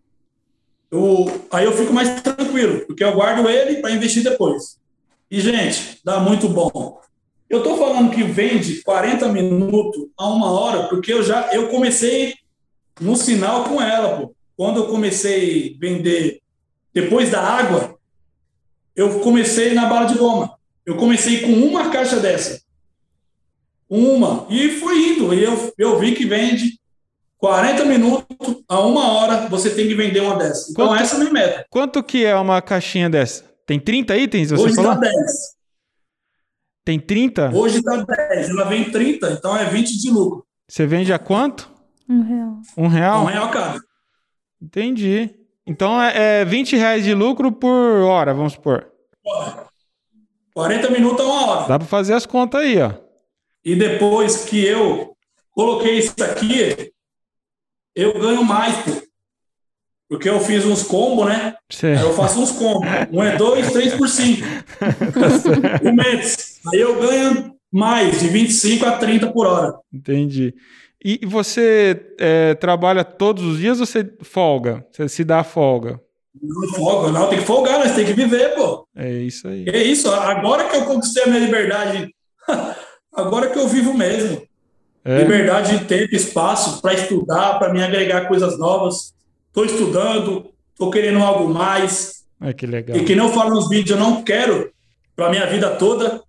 eu, 0.91 1.47
aí 1.51 1.65
eu 1.67 1.73
fico 1.73 1.93
mais 1.93 2.21
tranquilo, 2.23 2.87
porque 2.87 3.05
eu 3.05 3.15
guardo 3.15 3.49
ele 3.49 3.81
para 3.81 3.93
investir 3.93 4.23
depois. 4.23 4.79
E, 5.31 5.39
gente, 5.41 6.01
dá 6.05 6.19
muito 6.19 6.49
bom. 6.49 7.01
Eu 7.53 7.59
estou 7.59 7.77
falando 7.77 8.11
que 8.11 8.23
vende 8.23 8.81
40 8.81 9.29
minutos 9.29 10.07
a 10.17 10.27
uma 10.27 10.51
hora, 10.51 10.85
porque 10.85 11.13
eu 11.13 11.23
já 11.23 11.53
eu 11.53 11.69
comecei 11.69 12.35
no 12.99 13.15
sinal 13.15 13.65
com 13.65 13.79
ela, 13.79 14.17
pô. 14.17 14.35
Quando 14.57 14.79
eu 14.79 14.87
comecei 14.87 15.77
a 15.77 15.79
vender 15.79 16.41
depois 16.95 17.29
da 17.29 17.43
água, 17.43 17.95
eu 18.97 19.21
comecei 19.21 19.75
na 19.75 19.85
bala 19.85 20.07
de 20.07 20.17
goma. 20.17 20.57
Eu 20.87 20.97
comecei 20.97 21.43
com 21.43 21.53
uma 21.53 21.91
caixa 21.91 22.19
dessa. 22.19 22.59
Uma. 23.87 24.47
E 24.49 24.71
foi 24.81 25.11
indo. 25.11 25.35
E 25.35 25.45
eu, 25.45 25.75
eu 25.77 25.99
vi 25.99 26.15
que 26.15 26.25
vende 26.25 26.81
40 27.37 27.85
minutos 27.85 28.63
a 28.67 28.81
uma 28.81 29.13
hora, 29.13 29.47
você 29.51 29.69
tem 29.69 29.87
que 29.87 29.95
vender 29.95 30.21
uma 30.21 30.37
dessa. 30.37 30.71
Então, 30.71 30.89
quanto, 30.89 31.03
essa 31.03 31.15
é 31.15 31.17
a 31.17 31.21
minha 31.21 31.33
meta. 31.33 31.67
Quanto 31.69 32.03
que 32.03 32.25
é 32.25 32.35
uma 32.35 32.63
caixinha 32.63 33.11
dessa? 33.11 33.45
Tem 33.67 33.79
30 33.79 34.17
itens, 34.17 34.51
você 34.51 34.65
Hoje 34.65 34.75
falou? 34.75 34.95
Tá 34.95 35.01
10. 35.01 35.62
Tem 36.85 36.99
30? 36.99 37.51
Hoje 37.55 37.79
está 37.79 37.97
10, 37.97 38.51
ela 38.51 38.65
vem 38.65 38.91
30, 38.91 39.31
então 39.31 39.57
é 39.57 39.67
20 39.67 39.99
de 39.99 40.11
lucro. 40.11 40.45
Você 40.69 40.85
vende 40.85 41.13
a 41.13 41.19
quanto? 41.19 41.71
Um 42.09 42.23
real. 42.23 42.61
Um 42.77 42.89
real? 42.89 43.23
Um 43.23 43.27
real 43.27 43.51
cada. 43.51 43.81
Entendi. 44.61 45.31
Então 45.65 46.03
é, 46.03 46.41
é 46.41 46.45
20 46.45 46.77
reais 46.77 47.05
de 47.05 47.15
lucro 47.15 47.53
por 47.53 48.03
hora, 48.03 48.35
vamos 48.35 48.55
supor. 48.55 48.91
40 50.55 50.91
minutos 50.91 51.25
a 51.25 51.29
uma 51.29 51.47
hora. 51.47 51.69
Dá 51.69 51.79
para 51.79 51.87
fazer 51.87 52.15
as 52.15 52.27
contas 52.27 52.61
aí, 52.61 52.81
ó. 52.83 52.93
E 53.65 53.77
depois 53.77 54.45
que 54.45 54.65
eu 54.65 55.17
coloquei 55.53 55.99
isso 55.99 56.15
aqui, 56.23 56.93
eu 57.95 58.13
ganho 58.15 58.45
mais, 58.45 58.77
pô. 58.79 58.91
Porque 60.09 60.29
eu 60.29 60.41
fiz 60.41 60.67
uns 60.67 60.83
combos, 60.83 61.27
né? 61.27 61.55
Aí 61.85 62.03
eu 62.03 62.13
faço 62.13 62.41
uns 62.41 62.51
combos. 62.51 62.87
Um 63.11 63.23
é 63.23 63.37
dois, 63.37 63.73
três 63.73 63.95
por 63.95 64.09
cinco. 64.09 64.43
tá 64.79 65.89
um 65.89 65.95
mês. 65.95 66.52
Aí 66.69 66.81
eu 66.81 67.01
ganho 67.01 67.55
mais, 67.71 68.21
de 68.21 68.29
25 68.29 68.85
a 68.85 68.93
30 68.99 69.33
por 69.33 69.47
hora. 69.47 69.75
Entendi. 69.93 70.55
E 71.05 71.21
você 71.25 72.15
é, 72.19 72.55
trabalha 72.55 73.03
todos 73.03 73.43
os 73.45 73.59
dias 73.59 73.81
ou 73.81 73.87
você 73.87 74.09
folga? 74.23 74.87
Você 74.93 75.09
se 75.09 75.25
dá 75.25 75.43
folga? 75.43 76.01
Não 76.41 76.69
folga, 76.75 77.13
não, 77.13 77.29
tem 77.29 77.39
que 77.39 77.45
folgar, 77.45 77.79
nós 77.79 77.95
tem 77.95 78.07
que 78.07 78.15
viver, 78.15 78.55
pô. 78.55 78.87
É 78.97 79.11
isso 79.11 79.49
aí. 79.49 79.65
É 79.69 79.83
isso, 79.83 80.11
agora 80.11 80.69
que 80.69 80.77
eu 80.77 80.85
conquistei 80.85 81.25
a 81.25 81.27
minha 81.27 81.41
liberdade, 81.41 82.15
agora 83.13 83.51
que 83.51 83.59
eu 83.59 83.69
vivo 83.69 83.93
mesmo. 83.93 84.43
É. 85.05 85.19
Liberdade 85.19 85.79
de 85.79 85.85
tempo, 85.85 86.15
espaço 86.15 86.81
para 86.81 86.95
estudar, 86.95 87.59
para 87.59 87.73
me 87.73 87.83
agregar 87.83 88.29
coisas 88.29 88.59
novas 88.59 89.13
estou 89.53 89.67
estudando, 89.67 90.51
estou 90.73 90.91
querendo 90.91 91.19
algo 91.19 91.53
mais. 91.53 92.25
É 92.41 92.53
que 92.53 92.67
legal. 92.67 92.97
E 92.97 93.05
que 93.05 93.15
não 93.15 93.29
falo 93.29 93.51
nos 93.51 93.69
vídeos, 93.69 93.91
eu 93.91 94.05
não 94.05 94.23
quero 94.23 94.73
para 95.15 95.31
minha 95.31 95.47
vida 95.47 95.71
toda. 95.77 96.23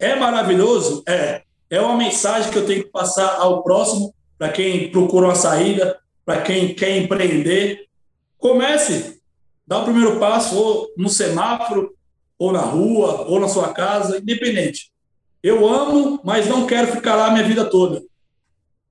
É 0.00 0.16
maravilhoso? 0.16 1.02
É. 1.06 1.42
É 1.68 1.80
uma 1.80 1.96
mensagem 1.96 2.50
que 2.50 2.58
eu 2.58 2.66
tenho 2.66 2.82
que 2.82 2.90
passar 2.90 3.36
ao 3.36 3.62
próximo, 3.62 4.12
para 4.36 4.48
quem 4.48 4.90
procura 4.90 5.26
uma 5.26 5.34
saída, 5.34 5.98
para 6.24 6.40
quem 6.40 6.74
quer 6.74 6.96
empreender. 6.96 7.86
Comece, 8.38 9.20
dá 9.66 9.78
o 9.78 9.84
primeiro 9.84 10.18
passo, 10.18 10.56
ou 10.56 10.88
no 10.96 11.08
semáforo, 11.08 11.94
ou 12.38 12.50
na 12.50 12.60
rua, 12.60 13.26
ou 13.28 13.38
na 13.38 13.46
sua 13.46 13.72
casa, 13.72 14.18
independente. 14.18 14.90
Eu 15.42 15.68
amo, 15.68 16.20
mas 16.24 16.48
não 16.48 16.66
quero 16.66 16.88
ficar 16.88 17.14
lá 17.14 17.26
a 17.26 17.30
minha 17.30 17.44
vida 17.44 17.64
toda. 17.66 18.02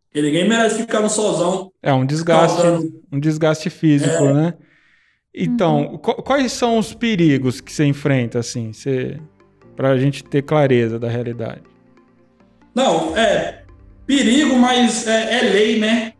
Porque 0.06 0.22
ninguém 0.22 0.48
merece 0.48 0.78
ficar 0.78 1.02
no 1.02 1.10
solzão. 1.10 1.72
É 1.82 1.92
um 1.92 2.06
desgaste, 2.06 2.62
causando... 2.62 3.04
um 3.12 3.20
desgaste 3.20 3.70
físico, 3.70 4.24
é. 4.26 4.34
né? 4.34 4.54
Então, 5.34 5.92
uhum. 5.92 5.98
quais 5.98 6.52
são 6.52 6.78
os 6.78 6.94
perigos 6.94 7.60
que 7.60 7.72
você 7.72 7.86
enfrenta, 7.86 8.40
assim, 8.40 8.72
você... 8.72 9.20
para 9.80 9.92
a 9.92 9.98
gente 9.98 10.26
ter 10.26 10.42
clareza 10.42 11.00
da 11.00 11.08
realidade? 11.08 11.62
Não, 12.76 13.16
é 13.16 13.64
perigo, 14.06 14.58
mas 14.58 15.08
é, 15.08 15.40
é 15.40 15.42
lei, 15.54 15.80
né? 15.80 16.12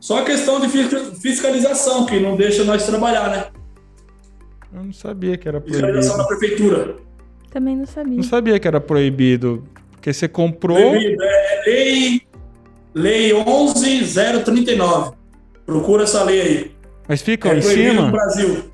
Só 0.00 0.18
a 0.18 0.24
questão 0.24 0.58
de 0.58 0.66
fiscalização, 1.20 2.04
que 2.04 2.18
não 2.18 2.34
deixa 2.34 2.64
nós 2.64 2.84
trabalhar, 2.84 3.30
né? 3.30 3.46
Eu 4.74 4.82
não 4.82 4.92
sabia 4.92 5.36
que 5.36 5.46
era 5.46 5.60
proibido. 5.60 5.86
Fiscalização 5.86 6.18
da 6.18 6.24
prefeitura. 6.24 6.96
Também 7.52 7.76
não 7.76 7.86
sabia. 7.86 8.16
Não 8.16 8.24
sabia 8.24 8.58
que 8.58 8.66
era 8.66 8.80
proibido. 8.80 9.64
Porque 9.92 10.12
você 10.12 10.26
comprou. 10.26 10.90
Proibido. 10.90 11.22
É 11.22 11.62
lei, 11.64 12.22
lei 12.92 13.32
11039. 13.32 15.12
Procura 15.64 16.02
essa 16.02 16.24
lei 16.24 16.40
aí. 16.40 16.72
Mas 17.06 17.22
ficam 17.22 17.52
é 17.52 17.58
em 17.58 17.62
cima? 17.62 18.02
no 18.06 18.10
Brasil. 18.10 18.73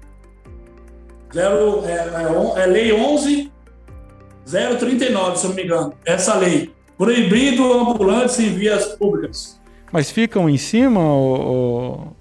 Zero, 1.33 1.85
é, 1.85 1.93
é, 1.93 2.62
é 2.62 2.66
lei 2.66 2.93
11039, 2.93 5.39
se 5.39 5.45
eu 5.45 5.51
não 5.51 5.57
me 5.57 5.64
engano. 5.64 5.95
Essa 6.05 6.35
lei. 6.35 6.74
Proibido 6.99 7.72
ambulantes 7.72 8.41
em 8.41 8.53
vias 8.53 8.87
públicas. 8.97 9.61
Mas 9.93 10.11
ficam 10.11 10.51
em 10.51 10.59
cima 10.59 11.01
ou. 11.01 12.16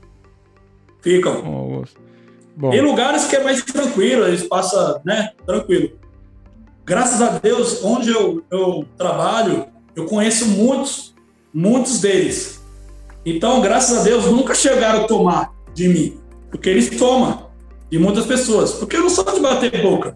Ficam. 1.01 1.43
ou... 1.45 1.83
Bom. 2.55 2.71
Em 2.73 2.81
lugares 2.81 3.25
que 3.25 3.35
é 3.35 3.43
mais 3.43 3.63
tranquilo, 3.63 4.25
eles 4.25 4.43
passam, 4.43 5.01
né? 5.03 5.31
Tranquilo. 5.45 5.91
Graças 6.85 7.21
a 7.21 7.39
Deus, 7.39 7.83
onde 7.83 8.09
eu, 8.09 8.43
eu 8.51 8.85
trabalho, 8.97 9.67
eu 9.95 10.05
conheço 10.05 10.47
muitos, 10.49 11.15
muitos 11.53 12.01
deles. 12.01 12.59
Então, 13.25 13.61
graças 13.61 13.99
a 13.99 14.03
Deus, 14.03 14.25
nunca 14.25 14.53
chegaram 14.55 15.03
a 15.03 15.07
tomar 15.07 15.53
de 15.73 15.87
mim. 15.87 16.19
Porque 16.49 16.69
eles 16.69 16.89
tomam 16.97 17.48
de 17.89 17.99
muitas 17.99 18.25
pessoas. 18.25 18.73
Porque 18.73 18.97
eu 18.97 19.01
não 19.01 19.09
sou 19.09 19.23
de 19.23 19.39
bater 19.39 19.81
boca. 19.81 20.15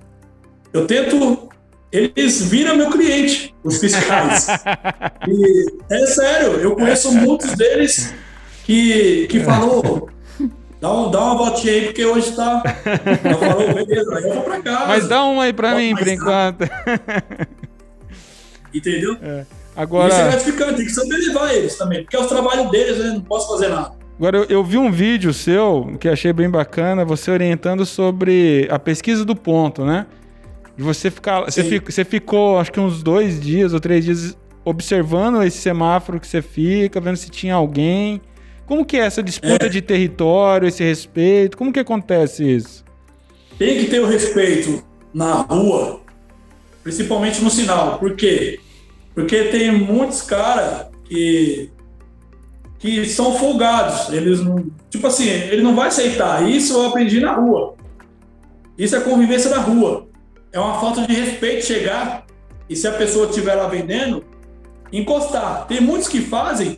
Eu 0.71 0.87
tento 0.87 1.49
eles 1.93 2.41
viram 2.41 2.75
meu 2.75 2.89
cliente, 2.89 3.53
os 3.63 3.77
fiscais. 3.77 4.47
e 5.29 5.65
é 5.91 6.05
sério, 6.07 6.53
eu 6.59 6.75
conheço 6.75 7.11
muitos 7.11 7.51
deles 7.53 8.11
que, 8.65 9.27
que 9.27 9.39
falou, 9.41 10.09
dá, 10.81 10.91
um, 10.91 11.11
dá 11.11 11.23
uma 11.23 11.35
voltinha 11.35 11.71
aí, 11.71 11.85
porque 11.85 12.03
hoje 12.03 12.31
tá. 12.31 12.63
Eu 13.23 13.37
falou, 13.37 13.73
beleza, 13.75 14.17
aí 14.17 14.23
eu 14.23 14.33
vou 14.33 14.41
pra 14.41 14.59
casa. 14.59 14.87
Mas 14.87 15.07
dá 15.07 15.23
uma 15.23 15.43
aí 15.43 15.53
pra 15.53 15.75
mim, 15.75 15.95
por 15.95 16.07
enquanto. 16.07 16.67
Entendeu? 18.73 19.15
É. 19.21 19.45
Agora... 19.75 20.09
Isso 20.09 20.19
é 20.19 20.29
gratificante, 20.29 20.73
tem 20.77 20.85
que 20.87 20.91
saber 20.91 21.17
levar 21.17 21.53
eles 21.53 21.77
também, 21.77 22.01
porque 22.01 22.15
é 22.15 22.19
o 22.19 22.27
trabalho 22.27 22.71
deles, 22.71 22.97
né? 22.97 23.11
Não 23.11 23.21
posso 23.21 23.49
fazer 23.49 23.67
nada. 23.67 23.91
Agora, 24.17 24.37
eu, 24.37 24.45
eu, 24.45 24.63
vi 24.63 24.77
um 24.77 24.91
vídeo 24.91 25.33
seu 25.33 25.95
que 25.99 26.07
achei 26.07 26.31
bem 26.31 26.49
bacana, 26.49 27.03
você 27.03 27.31
orientando 27.31 27.85
sobre 27.85 28.67
a 28.69 28.77
pesquisa 28.77 29.25
do 29.25 29.35
ponto, 29.35 29.83
né? 29.83 30.05
De 30.77 30.83
você 30.83 31.09
ficar. 31.09 31.41
Você, 31.41 31.63
fico, 31.63 31.91
você 31.91 32.05
ficou, 32.05 32.59
acho 32.59 32.71
que 32.71 32.79
uns 32.79 33.01
dois 33.01 33.41
dias 33.41 33.73
ou 33.73 33.79
três 33.79 34.05
dias 34.05 34.37
observando 34.63 35.43
esse 35.43 35.57
semáforo 35.57 36.19
que 36.19 36.27
você 36.27 36.41
fica, 36.41 37.01
vendo 37.01 37.17
se 37.17 37.29
tinha 37.29 37.55
alguém. 37.55 38.21
Como 38.65 38.85
que 38.85 38.97
é 38.97 39.01
essa 39.01 39.21
disputa 39.21 39.65
é. 39.65 39.69
de 39.69 39.81
território, 39.81 40.67
esse 40.67 40.83
respeito? 40.83 41.57
Como 41.57 41.73
que 41.73 41.79
acontece 41.79 42.43
isso? 42.43 42.83
Tem 43.57 43.79
que 43.79 43.89
ter 43.89 43.99
o 43.99 44.05
respeito 44.05 44.83
na 45.13 45.41
rua, 45.41 46.01
principalmente 46.81 47.43
no 47.43 47.49
sinal. 47.49 47.99
Por 47.99 48.15
quê? 48.15 48.59
Porque 49.13 49.43
tem 49.45 49.71
muitos 49.71 50.21
caras 50.21 50.87
que 51.03 51.69
que 52.83 53.07
são 53.07 53.39
folgados. 53.39 54.09
Eles 54.13 54.41
não, 54.41 54.67
tipo 54.91 55.07
assim, 55.07 55.27
ele 55.27 55.63
não 55.63 55.75
vai 55.75 55.87
aceitar. 55.87 56.47
Isso 56.47 56.73
eu 56.73 56.85
aprendi 56.85 57.19
na 57.19 57.33
rua. 57.33 57.73
Isso 58.77 58.95
é 58.95 58.99
convivência 58.99 59.49
na 59.49 59.57
rua 59.57 60.13
é 60.53 60.59
uma 60.59 60.79
falta 60.79 61.05
de 61.05 61.13
respeito 61.13 61.65
chegar 61.65 62.25
e 62.69 62.75
se 62.75 62.87
a 62.87 62.91
pessoa 62.93 63.27
estiver 63.27 63.55
lá 63.55 63.67
vendendo, 63.67 64.23
encostar. 64.91 65.65
Tem 65.65 65.81
muitos 65.81 66.07
que 66.07 66.21
fazem, 66.21 66.77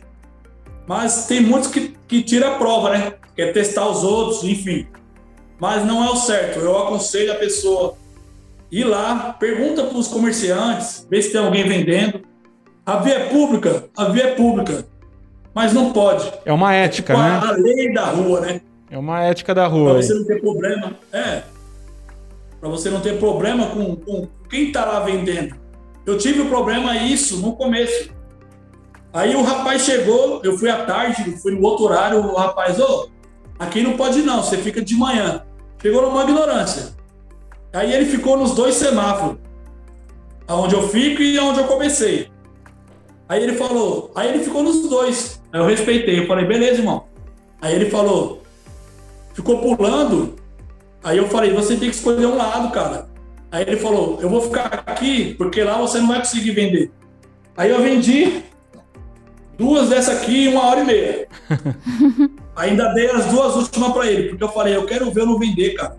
mas 0.88 1.26
tem 1.26 1.42
muitos 1.42 1.70
que, 1.70 1.94
que 2.08 2.22
tiram 2.22 2.54
a 2.54 2.54
prova, 2.56 2.90
né? 2.90 3.12
Quer 3.36 3.52
testar 3.52 3.86
os 3.86 4.02
outros, 4.02 4.42
enfim. 4.42 4.86
Mas 5.60 5.84
não 5.84 6.02
é 6.02 6.10
o 6.10 6.16
certo. 6.16 6.58
Eu 6.58 6.76
aconselho 6.78 7.32
a 7.32 7.36
pessoa 7.36 7.96
ir 8.72 8.84
lá, 8.84 9.36
pergunta 9.38 9.84
para 9.84 9.98
os 9.98 10.08
comerciantes, 10.08 11.06
ver 11.10 11.22
se 11.22 11.32
tem 11.32 11.40
alguém 11.40 11.68
vendendo. 11.68 12.22
A 12.84 12.96
via 12.96 13.14
é 13.14 13.28
pública, 13.28 13.90
a 13.96 14.06
via 14.06 14.28
é 14.28 14.34
pública, 14.34 14.86
mas 15.56 15.72
não 15.72 15.90
pode. 15.90 16.30
É 16.44 16.52
uma 16.52 16.74
ética, 16.74 17.14
é 17.14 17.16
né? 17.16 17.40
A 17.42 17.52
lei 17.52 17.90
da 17.94 18.04
rua, 18.10 18.42
né? 18.42 18.60
É 18.90 18.98
uma 18.98 19.22
ética 19.22 19.54
da 19.54 19.66
rua. 19.66 19.94
Para 19.94 20.02
você 20.02 20.12
não 20.12 20.24
ter 20.26 20.38
problema. 20.38 20.92
É, 21.10 21.42
para 22.60 22.68
você 22.68 22.90
não 22.90 23.00
ter 23.00 23.18
problema 23.18 23.68
com, 23.68 23.96
com 23.96 24.28
quem 24.50 24.66
está 24.66 24.84
lá 24.84 25.00
vendendo. 25.00 25.56
Eu 26.04 26.18
tive 26.18 26.42
um 26.42 26.50
problema 26.50 26.94
isso 26.98 27.38
no 27.38 27.56
começo. 27.56 28.10
Aí 29.14 29.34
o 29.34 29.42
rapaz 29.42 29.82
chegou, 29.82 30.42
eu 30.44 30.58
fui 30.58 30.68
à 30.68 30.84
tarde, 30.84 31.38
fui 31.38 31.52
no 31.52 31.62
outro 31.62 31.86
horário, 31.86 32.18
o 32.18 32.36
rapaz, 32.36 32.78
ô, 32.78 32.84
oh, 32.84 33.08
aqui 33.58 33.82
não 33.82 33.96
pode 33.96 34.20
não, 34.20 34.42
você 34.42 34.58
fica 34.58 34.82
de 34.82 34.94
manhã. 34.94 35.42
Chegou 35.80 36.02
numa 36.02 36.22
ignorância. 36.22 36.94
Aí 37.72 37.94
ele 37.94 38.04
ficou 38.04 38.36
nos 38.36 38.54
dois 38.54 38.74
semáforos, 38.74 39.38
aonde 40.46 40.74
eu 40.74 40.86
fico 40.90 41.22
e 41.22 41.38
aonde 41.38 41.60
eu 41.60 41.66
comecei. 41.66 42.28
Aí 43.26 43.42
ele 43.42 43.54
falou, 43.54 44.10
aí 44.14 44.28
ele 44.28 44.44
ficou 44.44 44.62
nos 44.62 44.86
dois. 44.88 45.35
Aí 45.52 45.60
eu 45.60 45.66
respeitei, 45.66 46.18
eu 46.18 46.26
falei, 46.26 46.44
beleza, 46.44 46.80
irmão. 46.80 47.06
Aí 47.60 47.74
ele 47.74 47.90
falou, 47.90 48.42
ficou 49.34 49.58
pulando, 49.58 50.36
Aí 51.06 51.18
eu 51.18 51.28
falei, 51.28 51.52
você 51.52 51.76
tem 51.76 51.88
que 51.88 51.94
escolher 51.94 52.26
um 52.26 52.36
lado, 52.36 52.72
cara. 52.72 53.06
Aí 53.52 53.62
ele 53.62 53.76
falou, 53.76 54.18
eu 54.20 54.28
vou 54.28 54.40
ficar 54.40 54.82
aqui 54.84 55.34
porque 55.34 55.62
lá 55.62 55.78
você 55.78 55.98
não 55.98 56.08
vai 56.08 56.18
conseguir 56.18 56.50
vender. 56.50 56.90
Aí 57.56 57.70
eu 57.70 57.80
vendi 57.80 58.42
duas 59.56 59.88
dessa 59.88 60.14
aqui 60.14 60.48
em 60.48 60.48
uma 60.48 60.66
hora 60.66 60.80
e 60.80 60.84
meia. 60.84 61.28
Ainda 62.56 62.92
dei 62.92 63.08
as 63.08 63.26
duas 63.26 63.54
últimas 63.54 63.92
para 63.92 64.10
ele, 64.10 64.30
porque 64.30 64.42
eu 64.42 64.48
falei, 64.48 64.74
eu 64.74 64.84
quero 64.84 65.08
ver 65.12 65.20
eu 65.20 65.26
não 65.26 65.38
vender, 65.38 65.74
cara. 65.74 65.96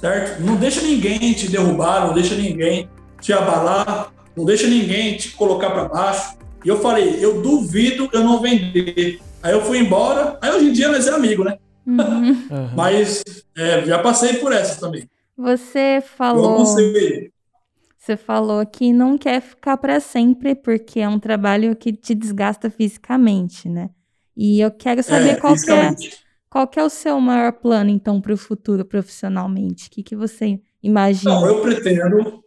Certo? 0.00 0.40
Não 0.40 0.56
deixa 0.56 0.80
ninguém 0.80 1.34
te 1.34 1.50
derrubar, 1.50 2.06
não 2.06 2.14
deixa 2.14 2.34
ninguém 2.34 2.88
te 3.20 3.34
abalar, 3.34 4.12
não 4.34 4.46
deixa 4.46 4.66
ninguém 4.66 5.18
te 5.18 5.32
colocar 5.32 5.68
para 5.68 5.88
baixo. 5.88 6.35
E 6.66 6.68
eu 6.68 6.80
falei, 6.80 7.24
eu 7.24 7.40
duvido 7.40 8.10
eu 8.12 8.24
não 8.24 8.42
vender. 8.42 9.20
Aí 9.40 9.52
eu 9.52 9.62
fui 9.62 9.78
embora, 9.78 10.36
aí 10.42 10.50
hoje 10.50 10.66
em 10.66 10.72
dia 10.72 10.88
nós 10.88 11.06
é 11.06 11.12
amigo, 11.12 11.44
né? 11.44 11.56
Uhum. 11.86 12.48
Mas 12.74 13.22
é, 13.56 13.84
já 13.84 14.00
passei 14.00 14.38
por 14.38 14.52
essa 14.52 14.80
também. 14.80 15.08
Você 15.36 16.02
falou. 16.04 16.66
Você 16.66 18.16
falou 18.16 18.66
que 18.66 18.92
não 18.92 19.16
quer 19.16 19.40
ficar 19.40 19.76
para 19.76 20.00
sempre 20.00 20.56
porque 20.56 20.98
é 20.98 21.08
um 21.08 21.20
trabalho 21.20 21.76
que 21.76 21.92
te 21.92 22.16
desgasta 22.16 22.68
fisicamente, 22.68 23.68
né? 23.68 23.90
E 24.36 24.60
eu 24.60 24.72
quero 24.72 25.04
saber 25.04 25.30
é, 25.30 25.34
qual, 25.36 25.54
que 25.54 25.70
é, 25.70 25.94
qual 26.50 26.66
que 26.66 26.80
é 26.80 26.82
o 26.82 26.90
seu 26.90 27.20
maior 27.20 27.52
plano, 27.52 27.90
então, 27.90 28.20
para 28.20 28.34
o 28.34 28.36
futuro 28.36 28.84
profissionalmente. 28.84 29.86
O 29.86 29.90
que, 29.92 30.02
que 30.02 30.16
você 30.16 30.60
imagina? 30.82 31.32
Não, 31.32 31.46
eu 31.46 31.62
pretendo, 31.62 32.42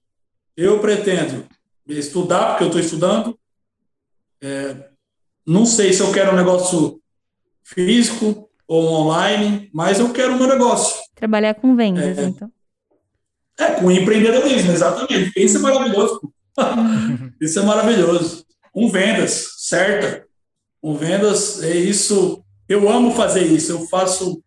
eu 0.58 0.80
pretendo 0.80 1.46
estudar, 1.88 2.50
porque 2.50 2.64
eu 2.66 2.68
estou 2.68 2.82
estudando. 2.82 3.39
É, 4.42 4.90
não 5.46 5.66
sei 5.66 5.94
se 5.94 6.02
eu 6.02 6.12
quero 6.12 6.32
um 6.32 6.36
negócio 6.36 7.02
físico, 7.64 8.50
ou 8.70 8.86
online, 8.86 9.68
mas 9.74 10.00
eu 10.00 10.14
quero 10.14 10.36
o 10.36 10.38
meu 10.38 10.48
negócio. 10.48 11.02
Trabalhar 11.16 11.56
com 11.56 11.76
vendas, 11.76 12.18
é, 12.20 12.24
então. 12.24 12.52
É, 13.60 13.72
com 13.72 13.90
empreendedorismo, 13.92 14.72
exatamente. 14.72 15.32
Isso 15.36 15.58
é 15.58 15.60
maravilhoso. 15.60 16.32
isso 17.42 17.60
é 17.60 17.64
maravilhoso. 17.64 18.46
Com 18.72 18.88
vendas, 18.90 19.56
certa. 19.58 20.24
Com 20.80 20.96
vendas, 20.96 21.64
é 21.64 21.76
isso. 21.76 22.44
Eu 22.70 22.88
amo 22.88 23.12
fazer 23.12 23.42
isso. 23.42 23.72
Eu 23.72 23.88
faço. 23.88 24.44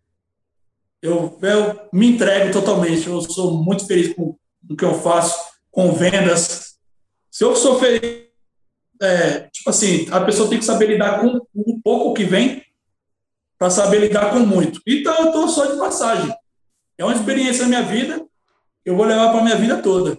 Eu, 1.01 1.37
eu 1.41 1.89
me 1.91 2.07
entrego 2.07 2.53
totalmente. 2.53 3.07
Eu 3.07 3.21
sou 3.21 3.61
muito 3.61 3.85
feliz 3.85 4.13
com 4.13 4.37
o 4.69 4.75
que 4.75 4.85
eu 4.85 4.93
faço, 5.01 5.37
com 5.69 5.91
vendas. 5.91 6.77
Se 7.29 7.43
eu 7.43 7.57
sou 7.57 7.77
feliz, 7.77 8.29
é, 9.01 9.41
tipo 9.51 9.69
assim, 9.69 10.07
a 10.11 10.21
pessoa 10.21 10.49
tem 10.49 10.59
que 10.59 10.65
saber 10.65 10.87
lidar 10.87 11.19
com 11.19 11.39
o 11.53 11.81
pouco 11.81 12.13
que 12.13 12.23
vem 12.23 12.63
para 13.57 13.69
saber 13.69 13.99
lidar 13.99 14.31
com 14.31 14.39
muito. 14.39 14.81
Então, 14.87 15.15
eu 15.19 15.25
estou 15.27 15.47
só 15.47 15.65
de 15.65 15.77
passagem. 15.77 16.33
É 16.97 17.03
uma 17.03 17.13
experiência 17.13 17.63
na 17.63 17.69
minha 17.69 17.83
vida 17.83 18.25
eu 18.85 18.95
vou 18.95 19.05
levar 19.05 19.31
para 19.31 19.43
minha 19.43 19.55
vida 19.55 19.81
toda. 19.81 20.17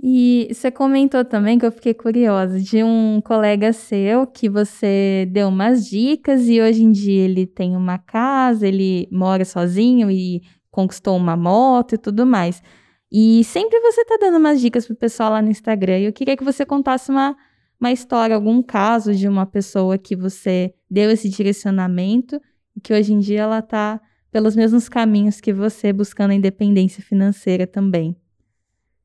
E 0.00 0.48
você 0.52 0.70
comentou 0.70 1.24
também 1.24 1.58
que 1.58 1.66
eu 1.66 1.72
fiquei 1.72 1.92
curiosa 1.92 2.60
de 2.60 2.84
um 2.84 3.20
colega 3.20 3.72
seu 3.72 4.28
que 4.28 4.48
você 4.48 5.28
deu 5.32 5.48
umas 5.48 5.86
dicas 5.86 6.48
e 6.48 6.60
hoje 6.60 6.84
em 6.84 6.92
dia 6.92 7.24
ele 7.24 7.46
tem 7.46 7.76
uma 7.76 7.98
casa, 7.98 8.68
ele 8.68 9.08
mora 9.10 9.44
sozinho 9.44 10.08
e 10.08 10.40
conquistou 10.70 11.16
uma 11.16 11.36
moto 11.36 11.96
e 11.96 11.98
tudo 11.98 12.24
mais. 12.24 12.62
E 13.10 13.42
sempre 13.44 13.80
você 13.80 14.04
tá 14.04 14.18
dando 14.20 14.38
umas 14.38 14.60
dicas 14.60 14.86
pro 14.86 14.94
pessoal 14.94 15.30
lá 15.30 15.42
no 15.42 15.50
Instagram. 15.50 15.98
E 15.98 16.04
eu 16.04 16.12
queria 16.12 16.36
que 16.36 16.44
você 16.44 16.66
contasse 16.66 17.10
uma 17.10 17.36
uma 17.80 17.92
história, 17.92 18.34
algum 18.34 18.62
caso 18.62 19.14
de 19.14 19.28
uma 19.28 19.46
pessoa 19.46 19.96
que 19.96 20.16
você 20.16 20.74
deu 20.90 21.10
esse 21.10 21.28
direcionamento 21.28 22.40
e 22.76 22.80
que 22.80 22.92
hoje 22.92 23.12
em 23.12 23.18
dia 23.20 23.42
ela 23.42 23.60
está 23.60 24.00
pelos 24.30 24.56
mesmos 24.56 24.88
caminhos 24.88 25.40
que 25.40 25.52
você, 25.52 25.92
buscando 25.92 26.32
a 26.32 26.34
independência 26.34 27.02
financeira 27.02 27.66
também. 27.66 28.16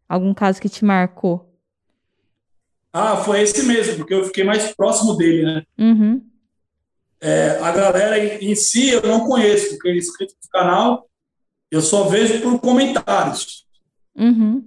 Algum 0.09 0.33
caso 0.33 0.59
que 0.59 0.67
te 0.67 0.83
marcou? 0.83 1.49
Ah, 2.91 3.17
foi 3.17 3.41
esse 3.41 3.63
mesmo, 3.63 3.97
porque 3.97 4.13
eu 4.13 4.25
fiquei 4.25 4.43
mais 4.43 4.73
próximo 4.75 5.15
dele, 5.15 5.43
né? 5.43 5.63
Uhum. 5.79 6.21
É, 7.21 7.57
a 7.59 7.71
galera 7.71 8.19
em 8.43 8.53
si 8.53 8.89
eu 8.89 9.01
não 9.01 9.25
conheço, 9.25 9.69
porque 9.69 9.89
é 9.89 9.95
inscrito 9.95 10.35
no 10.43 10.49
canal, 10.49 11.09
eu 11.71 11.81
só 11.81 12.03
vejo 12.03 12.41
por 12.41 12.59
comentários. 12.59 13.62
Uhum. 14.15 14.63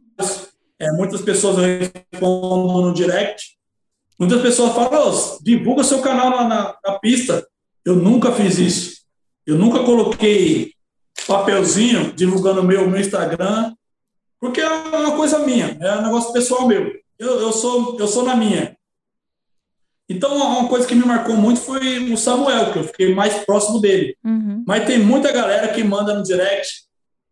É, 0.79 0.91
muitas 0.93 1.23
pessoas 1.23 1.57
respondem 1.57 2.83
no 2.83 2.93
direct. 2.93 3.57
Muitas 4.19 4.41
pessoas 4.41 4.75
falam, 4.75 5.13
oh, 5.13 5.43
divulga 5.43 5.85
seu 5.85 6.01
canal 6.01 6.31
na, 6.31 6.49
na, 6.49 6.77
na 6.85 6.99
pista. 6.99 7.47
Eu 7.85 7.97
nunca 7.97 8.33
fiz 8.33 8.59
isso. 8.59 8.97
Eu 9.47 9.57
nunca 9.57 9.85
coloquei 9.85 10.73
papelzinho 11.27 12.13
divulgando 12.13 12.63
meu 12.63 12.89
meu 12.89 13.01
Instagram, 13.01 13.75
porque 14.41 14.61
é 14.61 14.69
uma 14.69 15.17
coisa 15.17 15.41
minha, 15.41 15.77
é 15.81 15.97
um 15.99 16.03
negócio 16.03 16.33
pessoal 16.33 16.67
meu. 16.67 16.93
Eu, 17.19 17.41
eu 17.41 17.53
sou 17.53 17.99
eu 17.99 18.07
sou 18.07 18.25
na 18.25 18.37
minha. 18.37 18.77
Então, 20.09 20.37
uma 20.37 20.69
coisa 20.69 20.87
que 20.87 20.95
me 20.95 21.05
marcou 21.05 21.37
muito 21.37 21.61
foi 21.61 22.13
o 22.13 22.17
Samuel, 22.17 22.73
que 22.73 22.79
eu 22.79 22.85
fiquei 22.85 23.13
mais 23.13 23.45
próximo 23.45 23.81
dele. 23.81 24.17
Uhum. 24.25 24.63
Mas 24.67 24.87
tem 24.87 25.01
muita 25.01 25.33
galera 25.33 25.69
que 25.69 25.83
manda 25.83 26.15
no 26.15 26.23
direct. 26.23 26.85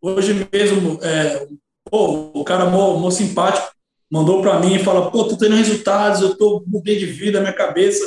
Hoje 0.02 0.48
mesmo, 0.52 0.98
é, 1.00 1.46
pô, 1.94 2.32
o 2.34 2.42
cara 2.42 2.64
mó, 2.64 2.98
mó 2.98 3.08
simpático 3.08 3.72
mandou 4.10 4.42
para 4.42 4.58
mim 4.58 4.74
e 4.74 4.82
fala: 4.82 5.12
pô, 5.12 5.22
tô 5.28 5.36
tendo 5.36 5.54
resultados, 5.54 6.20
eu 6.20 6.36
tô 6.36 6.64
mudei 6.66 6.98
de 6.98 7.06
vida, 7.06 7.40
minha 7.40 7.52
cabeça. 7.52 8.04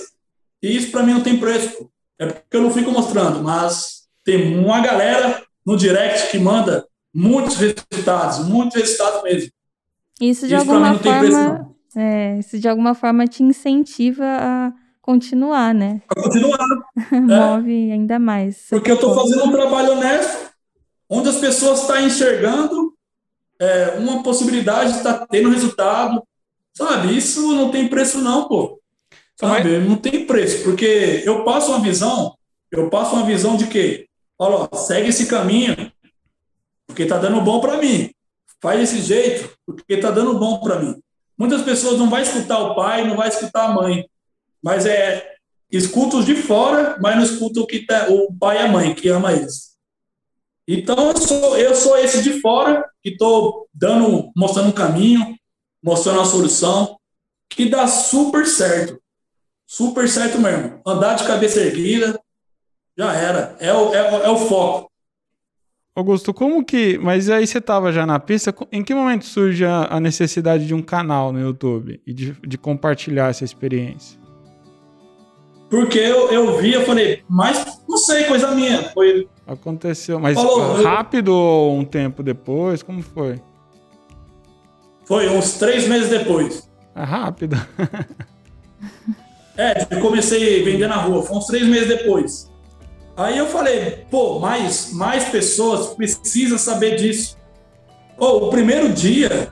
E 0.62 0.76
isso 0.76 0.92
para 0.92 1.04
mim 1.04 1.14
não 1.14 1.24
tem 1.24 1.38
preço. 1.38 1.78
Pô. 1.78 1.90
É 2.20 2.26
porque 2.26 2.58
eu 2.58 2.62
não 2.62 2.72
fico 2.72 2.92
mostrando, 2.92 3.42
mas 3.42 4.08
tem 4.26 4.58
uma 4.58 4.82
galera 4.82 5.42
no 5.66 5.78
direct 5.78 6.32
que 6.32 6.38
manda 6.38 6.86
muitos 7.14 7.56
resultados, 7.56 8.46
muitos 8.46 8.76
resultados 8.76 9.24
mesmo. 9.24 9.52
Isso 10.20 10.48
de 10.48 10.56
isso 10.56 10.62
alguma 10.62 11.00
forma 11.00 11.76
é, 11.96 12.40
isso 12.40 12.60
de 12.60 12.68
alguma 12.68 12.94
forma 12.94 13.26
te 13.26 13.42
incentiva 13.42 14.26
a 14.26 14.74
continuar, 15.02 15.74
né? 15.74 16.02
A 16.10 16.22
continuar. 16.22 16.60
Move 17.12 17.90
é. 17.90 17.94
ainda 17.94 18.20
mais. 18.20 18.66
Porque 18.70 18.92
eu 18.92 18.96
estou 18.96 19.16
fazendo 19.16 19.46
um 19.46 19.52
trabalho 19.52 19.94
honesto, 19.94 20.52
onde 21.10 21.30
as 21.30 21.38
pessoas 21.38 21.82
estão 21.82 21.96
tá 21.96 22.02
enxergando 22.02 22.97
é, 23.60 23.96
uma 23.98 24.24
possibilidade 24.24 24.92
de 24.92 24.98
estar 24.98 25.20
tá 25.20 25.28
tendo 25.28 25.50
resultado. 25.50 26.24
Sabe? 26.76 27.18
Isso 27.18 27.56
não 27.56 27.72
tem 27.72 27.88
preço, 27.88 28.20
não, 28.20 28.48
pô. 28.48 28.80
Sabe? 29.40 29.80
Não 29.80 29.96
tem 29.96 30.26
preço, 30.26 30.64
porque 30.64 31.24
eu 31.26 31.44
passo 31.44 31.72
uma 31.72 31.80
visão, 31.80 32.36
eu 32.72 32.90
passo 32.90 33.16
uma 33.16 33.26
visão 33.26 33.56
de 33.56 33.68
que, 33.68 34.08
olha, 34.38 34.68
ó, 34.72 34.76
segue 34.76 35.10
esse 35.10 35.28
caminho, 35.28 35.92
porque 36.88 37.06
tá 37.06 37.18
dando 37.18 37.42
bom 37.42 37.60
para 37.60 37.78
mim. 37.78 38.12
Faz 38.60 38.80
desse 38.80 39.02
jeito, 39.02 39.56
porque 39.66 39.98
tá 39.98 40.10
dando 40.10 40.40
bom 40.40 40.60
para 40.60 40.80
mim. 40.80 41.00
Muitas 41.38 41.62
pessoas 41.62 42.00
não 42.00 42.10
vão 42.10 42.20
escutar 42.20 42.60
o 42.60 42.76
pai, 42.76 43.08
não 43.08 43.16
vai 43.16 43.30
escutar 43.30 43.66
a 43.66 43.74
mãe, 43.74 44.10
mas 44.64 44.88
é 44.88 45.36
escuta 45.72 46.18
os 46.18 46.26
de 46.26 46.36
fora, 46.36 46.98
mas 47.00 47.16
não 47.16 47.24
escuta 47.24 47.60
o 47.60 47.68
que 47.68 47.86
tá, 47.86 48.08
o 48.10 48.34
pai 48.34 48.58
e 48.58 48.60
a 48.62 48.68
mãe 48.68 48.96
que 48.96 49.10
ama 49.10 49.34
eles. 49.34 49.77
Então 50.68 51.12
eu 51.12 51.18
sou 51.18 51.58
eu 51.58 51.76
sou 51.76 51.98
esse 51.98 52.22
de 52.22 52.42
fora 52.42 52.84
que 53.02 53.12
estou 53.12 53.68
dando, 53.74 54.30
mostrando 54.36 54.70
um 54.70 54.74
caminho, 54.74 55.38
mostrando 55.82 56.18
uma 56.18 56.26
solução 56.26 56.98
que 57.50 57.70
dá 57.70 57.88
super 57.88 58.46
certo, 58.46 59.02
super 59.66 60.10
certo 60.10 60.40
mesmo. 60.40 60.82
Andar 60.86 61.16
de 61.16 61.26
cabeça 61.26 61.62
erguida 61.62 62.20
já 62.98 63.14
era, 63.14 63.56
é 63.60 63.74
o, 63.74 63.94
é, 63.94 64.26
é 64.26 64.30
o 64.30 64.38
foco. 64.38 64.92
Augusto, 65.96 66.32
como 66.32 66.64
que. 66.64 66.98
Mas 67.00 67.28
aí 67.30 67.48
você 67.48 67.58
estava 67.58 67.92
já 67.92 68.06
na 68.06 68.20
pista, 68.20 68.54
em 68.72 68.84
que 68.84 68.94
momento 68.94 69.26
surge 69.26 69.66
a, 69.66 69.88
a 69.90 70.00
necessidade 70.00 70.68
de 70.68 70.74
um 70.76 70.82
canal 70.82 71.32
no 71.32 71.40
YouTube 71.40 72.00
e 72.06 72.14
de, 72.14 72.34
de 72.46 72.58
compartilhar 72.58 73.30
essa 73.30 73.44
experiência? 73.44 74.20
Porque 75.70 75.98
eu, 75.98 76.32
eu 76.32 76.58
vi, 76.58 76.74
eu 76.74 76.86
falei, 76.86 77.24
mas 77.28 77.82
não 77.90 77.98
sei, 77.98 78.26
coisa 78.26 78.52
minha. 78.52 78.90
Foi. 78.92 79.28
Aconteceu, 79.48 80.20
mas 80.20 80.36
Falou, 80.36 80.84
rápido 80.84 81.32
eu... 81.32 81.36
ou 81.36 81.80
um 81.80 81.86
tempo 81.86 82.22
depois? 82.22 82.84
Como 82.84 83.02
foi? 83.02 83.40
Foi 85.06 85.30
uns 85.30 85.54
três 85.54 85.88
meses 85.88 86.10
depois. 86.10 86.70
É 86.94 87.04
rápido. 87.04 87.56
é, 89.56 89.88
eu 89.90 90.02
comecei 90.02 90.62
a 90.62 90.66
vender 90.66 90.88
na 90.88 90.98
rua, 90.98 91.24
foi 91.24 91.38
uns 91.38 91.46
três 91.46 91.66
meses 91.66 91.88
depois. 91.88 92.52
Aí 93.16 93.38
eu 93.38 93.48
falei, 93.48 94.06
pô, 94.12 94.38
mais, 94.38 94.92
mais 94.92 95.30
pessoas 95.30 95.96
precisam 95.96 96.58
saber 96.58 96.98
disso. 96.98 97.38
Pô, 98.18 98.48
o 98.48 98.50
primeiro 98.50 98.92
dia, 98.92 99.52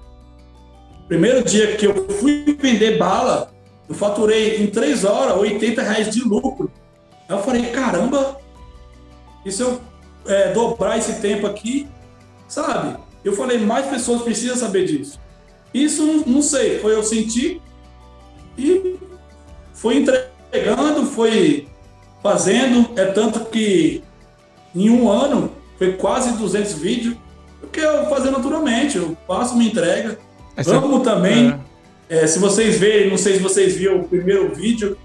primeiro 1.07 1.41
dia 1.41 1.77
que 1.77 1.87
eu 1.87 2.09
fui 2.19 2.57
vender 2.59 2.97
bala, 2.97 3.49
eu 3.87 3.95
faturei 3.95 4.61
em 4.61 4.67
três 4.67 5.05
horas 5.05 5.37
80 5.37 5.81
reais 5.81 6.13
de 6.13 6.21
lucro. 6.21 6.69
Aí 7.29 7.35
eu 7.35 7.41
falei, 7.41 7.67
caramba, 7.67 8.43
e 9.45 9.51
se 9.51 9.61
eu 9.61 9.79
é, 10.25 10.51
dobrar 10.51 10.97
esse 10.97 11.21
tempo 11.21 11.45
aqui, 11.45 11.87
sabe? 12.47 12.97
Eu 13.23 13.33
falei, 13.33 13.59
mais 13.59 13.85
pessoas 13.85 14.21
precisam 14.21 14.57
saber 14.57 14.85
disso. 14.85 15.19
Isso, 15.73 16.23
não 16.25 16.41
sei, 16.41 16.79
foi 16.79 16.95
eu 16.95 17.03
senti 17.03 17.61
e 18.57 18.95
foi 19.73 19.97
entregando, 19.97 21.05
foi 21.05 21.67
fazendo. 22.23 22.89
É 22.95 23.05
tanto 23.05 23.45
que 23.45 24.01
em 24.73 24.89
um 24.89 25.09
ano 25.09 25.51
foi 25.77 25.93
quase 25.93 26.31
200 26.37 26.73
vídeos, 26.73 27.15
porque 27.59 27.79
eu 27.79 28.05
fazer 28.07 28.31
naturalmente, 28.31 28.97
eu 28.97 29.17
faço 29.27 29.55
minha 29.55 29.69
entrega. 29.69 30.17
Essa... 30.55 30.77
Amo 30.77 31.01
também. 31.01 31.59
É. 32.09 32.23
É, 32.23 32.27
se 32.27 32.39
vocês 32.39 32.77
verem, 32.77 33.09
não 33.09 33.17
sei 33.17 33.33
se 33.33 33.39
vocês 33.39 33.75
viram 33.75 34.01
o 34.01 34.07
primeiro 34.07 34.53
vídeo, 34.53 34.97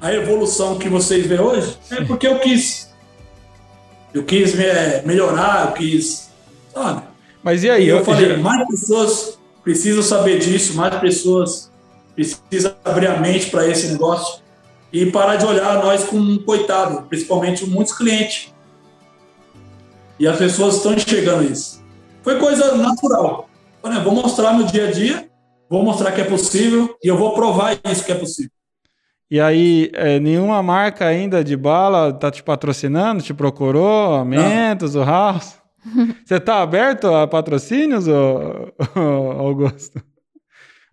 a 0.00 0.12
evolução 0.12 0.78
que 0.78 0.88
vocês 0.88 1.26
vê 1.26 1.40
hoje, 1.40 1.78
é 1.90 2.04
porque 2.04 2.26
eu 2.26 2.38
quis. 2.38 2.91
Eu 4.12 4.24
quis 4.24 4.54
me, 4.54 4.64
melhorar, 5.04 5.68
eu 5.68 5.72
quis. 5.72 6.30
Sabe? 6.72 7.02
Mas 7.42 7.64
e 7.64 7.70
aí? 7.70 7.88
eu, 7.88 7.98
eu 7.98 8.04
falei, 8.04 8.28
já... 8.28 8.36
mais 8.38 8.66
pessoas 8.68 9.38
precisam 9.62 10.02
saber 10.02 10.38
disso, 10.38 10.74
mais 10.74 10.94
pessoas 10.96 11.70
precisam 12.14 12.74
abrir 12.84 13.06
a 13.06 13.18
mente 13.18 13.50
para 13.50 13.66
esse 13.66 13.88
negócio 13.88 14.42
e 14.92 15.06
parar 15.06 15.36
de 15.36 15.46
olhar 15.46 15.82
nós 15.82 16.04
como 16.04 16.22
um 16.22 16.38
coitado, 16.38 17.02
principalmente 17.08 17.64
muitos 17.64 17.96
clientes. 17.96 18.52
E 20.18 20.26
as 20.26 20.36
pessoas 20.36 20.76
estão 20.76 20.92
enxergando 20.92 21.44
isso. 21.44 21.82
Foi 22.22 22.38
coisa 22.38 22.76
natural. 22.76 23.48
Vou 24.04 24.14
mostrar 24.14 24.52
no 24.52 24.64
dia 24.64 24.88
a 24.88 24.92
dia, 24.92 25.28
vou 25.68 25.82
mostrar 25.82 26.12
que 26.12 26.20
é 26.20 26.24
possível 26.24 26.94
e 27.02 27.08
eu 27.08 27.16
vou 27.16 27.34
provar 27.34 27.78
isso 27.90 28.04
que 28.04 28.12
é 28.12 28.14
possível. 28.14 28.52
E 29.32 29.40
aí, 29.40 29.90
é, 29.94 30.20
nenhuma 30.20 30.62
marca 30.62 31.06
ainda 31.06 31.42
de 31.42 31.56
bala 31.56 32.12
tá 32.12 32.30
te 32.30 32.42
patrocinando, 32.42 33.22
te 33.22 33.32
procurou, 33.32 34.16
a 34.16 34.26
Mentos, 34.26 34.94
o 34.94 35.02
House? 35.02 35.54
Você 36.22 36.38
tá 36.38 36.60
aberto 36.60 37.06
a 37.06 37.26
patrocínios, 37.26 38.04
Augusto? 39.38 40.02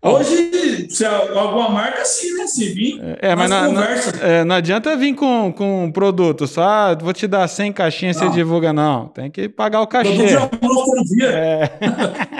Hoje, 0.02 0.88
se 0.88 1.04
alguma 1.04 1.68
marca, 1.68 2.02
sim, 2.06 2.34
né? 2.38 2.46
Se 2.46 2.72
vir, 2.72 2.98
é, 3.20 3.36
mas 3.36 3.50
não, 3.50 3.72
não, 3.72 3.82
é, 3.82 4.42
não, 4.42 4.56
adianta 4.56 4.96
vir 4.96 5.14
com, 5.14 5.52
com 5.52 5.92
produto, 5.92 6.46
só 6.46 6.62
ah, 6.62 6.94
vou 6.98 7.12
te 7.12 7.26
dar 7.26 7.46
100 7.46 7.74
caixinhas 7.74 8.16
e 8.16 8.20
você 8.20 8.30
divulga, 8.30 8.72
não. 8.72 9.08
Tem 9.08 9.30
que 9.30 9.50
pagar 9.50 9.82
o 9.82 9.86
cachê. 9.86 10.16
Produto 10.48 11.04
dia. 11.14 11.28
É. 11.28 11.70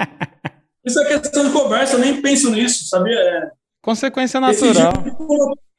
Isso 0.83 0.99
é 0.99 1.05
questão 1.05 1.45
de 1.45 1.51
conversa, 1.51 1.93
eu 1.93 1.99
nem 1.99 2.19
penso 2.23 2.49
nisso, 2.49 2.89
sabia? 2.89 3.19
É. 3.19 3.51
Consequência 3.83 4.39
natural. 4.39 4.93
Esse 5.05 5.70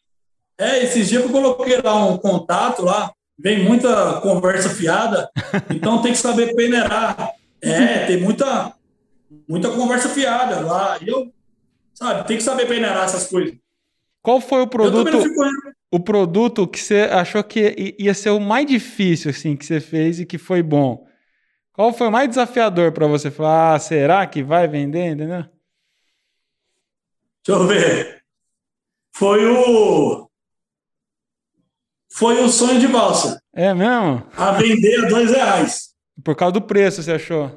é, 0.58 0.82
esses 0.82 1.08
dias 1.08 1.22
eu 1.22 1.30
coloquei 1.30 1.80
lá 1.80 2.04
um 2.06 2.18
contato 2.18 2.82
lá, 2.82 3.12
vem 3.38 3.64
muita 3.64 4.20
conversa 4.20 4.70
fiada, 4.70 5.30
então 5.70 6.02
tem 6.02 6.12
que 6.12 6.18
saber 6.18 6.54
peneirar. 6.54 7.32
É, 7.60 8.06
tem 8.06 8.20
muita, 8.20 8.72
muita 9.48 9.70
conversa 9.70 10.08
fiada 10.08 10.60
lá. 10.60 10.98
Eu 11.00 11.32
Sabe? 12.02 12.26
Tem 12.26 12.36
que 12.36 12.42
saber 12.42 12.66
peneirar 12.66 13.04
essas 13.04 13.28
coisas. 13.28 13.56
Qual 14.20 14.40
foi 14.40 14.62
o 14.62 14.66
produto? 14.66 15.24
O 15.90 16.00
produto 16.00 16.66
que 16.66 16.80
você 16.80 17.02
achou 17.02 17.44
que 17.44 17.94
ia 17.98 18.14
ser 18.14 18.30
o 18.30 18.40
mais 18.40 18.66
difícil, 18.66 19.30
assim, 19.30 19.56
que 19.56 19.64
você 19.64 19.78
fez 19.78 20.18
e 20.18 20.26
que 20.26 20.38
foi 20.38 20.62
bom? 20.62 21.06
Qual 21.72 21.92
foi 21.92 22.08
o 22.08 22.10
mais 22.10 22.28
desafiador 22.28 22.92
para 22.92 23.06
você 23.06 23.30
falar, 23.30 23.74
ah, 23.74 23.78
será 23.78 24.26
que 24.26 24.42
vai 24.42 24.66
vender, 24.66 25.12
entendeu? 25.12 25.44
Deixa 27.46 27.62
eu 27.62 27.66
ver. 27.66 28.22
Foi 29.14 29.44
o. 29.46 30.28
Foi 32.14 32.42
o 32.42 32.48
sonho 32.48 32.78
de 32.78 32.86
balsa. 32.86 33.40
É 33.54 33.72
mesmo? 33.72 34.26
A 34.36 34.52
vender 34.52 35.04
a 35.04 35.08
dois 35.08 35.30
reais. 35.30 35.94
Por 36.22 36.36
causa 36.36 36.52
do 36.52 36.62
preço, 36.62 37.02
você 37.02 37.12
achou? 37.12 37.48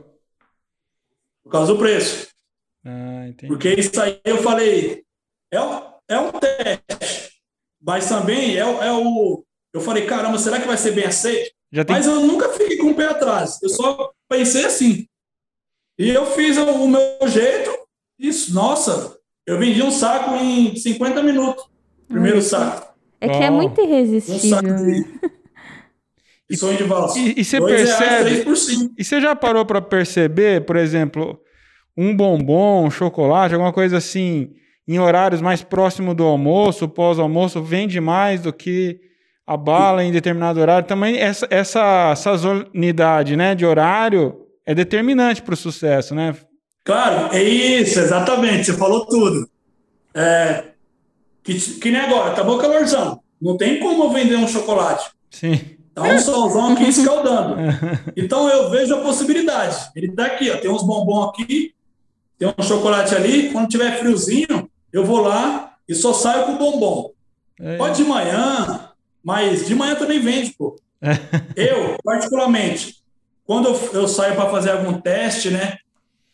Por 1.43 1.51
causa 1.51 1.74
do 1.74 1.80
preço. 1.80 2.28
Ah, 2.86 3.26
Porque 3.47 3.70
isso 3.74 3.99
aí 4.01 4.20
eu 4.24 4.41
falei, 4.41 5.03
é, 5.51 5.58
é 6.08 6.20
um 6.20 6.32
teste, 6.32 7.32
mas 7.82 8.08
também 8.08 8.56
é, 8.56 8.60
é 8.60 8.91
o. 8.91 9.43
Eu 9.74 9.82
falei, 9.82 10.06
caramba, 10.06 10.38
será 10.38 10.60
que 10.60 10.68
vai 10.68 10.78
ser 10.78 10.91
bem 10.91 11.06
aceito? 11.06 11.51
Tem... 11.72 11.86
Mas 11.89 12.06
eu 12.06 12.22
nunca 12.22 12.49
fiquei 12.49 12.78
com 12.78 12.91
o 12.91 12.95
pé 12.95 13.08
atrás, 13.08 13.60
eu 13.62 13.70
só 13.70 14.12
pensei 14.30 14.66
assim. 14.66 15.08
E 15.97 16.10
eu 16.10 16.26
fiz 16.28 16.58
o 16.58 16.88
meu 16.88 17.28
jeito, 17.28 17.72
isso, 18.18 18.53
nossa, 18.53 19.18
eu 19.45 19.60
vendi 19.60 19.82
um 19.82 19.91
saco 19.91 20.36
em 20.36 20.76
50 20.76 21.22
minutos, 21.24 21.66
primeiro 22.08 22.41
saco. 22.41 22.94
É 23.26 23.38
que 23.38 23.43
é 23.43 23.49
muito 23.49 23.82
irresistível. 23.82 24.61
Né? 24.61 25.03
E 26.49 26.55
sonho 26.55 26.78
de 26.78 26.84
valsa. 26.84 27.17
E, 27.17 27.36
e 27.38 27.43
você 27.43 27.59
percebe. 27.59 28.45
e 28.97 29.03
você 29.03 29.19
já 29.19 29.36
parou 29.36 29.65
para 29.65 29.82
perceber, 29.82 30.63
por 30.65 30.76
exemplo, 30.76 31.39
um 31.97 32.15
bombom, 32.15 32.86
um 32.86 32.91
chocolate, 32.91 33.53
alguma 33.53 33.73
coisa 33.73 33.97
assim, 33.97 34.51
em 34.88 34.99
horários 34.99 35.41
mais 35.41 35.63
próximos 35.63 36.15
do 36.15 36.23
almoço, 36.23 36.88
pós-almoço, 36.88 37.61
vende 37.63 37.99
mais 37.99 38.41
do 38.41 38.53
que 38.53 38.99
a 39.47 39.57
bala 39.57 40.03
em 40.03 40.11
determinado 40.11 40.59
horário. 40.59 40.88
Também 40.88 41.17
essa, 41.17 41.47
essa 41.49 42.15
sazonidade 42.15 43.36
né, 43.36 43.55
de 43.55 43.65
horário 43.65 44.36
é 44.65 44.73
determinante 44.76 45.41
para 45.41 45.53
o 45.53 45.57
sucesso, 45.57 46.13
né? 46.13 46.36
Claro, 46.84 47.34
é 47.36 47.43
isso, 47.43 47.99
exatamente. 47.99 48.65
Você 48.65 48.73
falou 48.73 49.05
tudo. 49.07 49.49
É, 50.13 50.63
que, 51.45 51.79
que 51.79 51.91
nem 51.91 52.01
agora, 52.01 52.33
tá 52.33 52.43
bom 52.43 52.57
calorzão. 52.57 53.21
Não 53.39 53.55
tem 53.55 53.79
como 53.79 54.09
vender 54.09 54.35
um 54.35 54.47
chocolate. 54.47 55.11
Sim. 55.29 55.77
Tá 55.93 56.01
um 56.01 56.19
solzão 56.19 56.73
aqui 56.73 56.89
escaldando. 56.89 57.55
Então 58.17 58.49
eu 58.49 58.69
vejo 58.69 58.95
a 58.95 59.01
possibilidade. 59.01 59.77
Ele 59.95 60.11
tá 60.11 60.25
aqui, 60.25 60.49
ó, 60.49 60.57
tem 60.57 60.69
uns 60.69 60.83
bombons 60.83 61.29
aqui, 61.29 61.73
tem 62.37 62.53
um 62.57 62.63
chocolate 62.63 63.13
ali. 63.13 63.51
Quando 63.51 63.69
tiver 63.69 63.97
friozinho, 63.99 64.69
eu 64.91 65.05
vou 65.05 65.21
lá 65.21 65.75
e 65.87 65.93
só 65.93 66.11
saio 66.11 66.45
com 66.45 66.57
bombom. 66.57 67.11
É. 67.59 67.77
Pode 67.77 67.97
de 67.97 68.03
manhã, 68.03 68.89
mas 69.23 69.67
de 69.67 69.75
manhã 69.75 69.95
também 69.95 70.19
vende, 70.19 70.53
pô. 70.57 70.75
Eu, 71.55 71.97
particularmente, 72.03 72.95
quando 73.45 73.69
eu, 73.69 73.89
eu 73.93 74.07
saio 74.07 74.35
para 74.35 74.49
fazer 74.49 74.71
algum 74.71 74.99
teste, 74.99 75.51
né? 75.51 75.77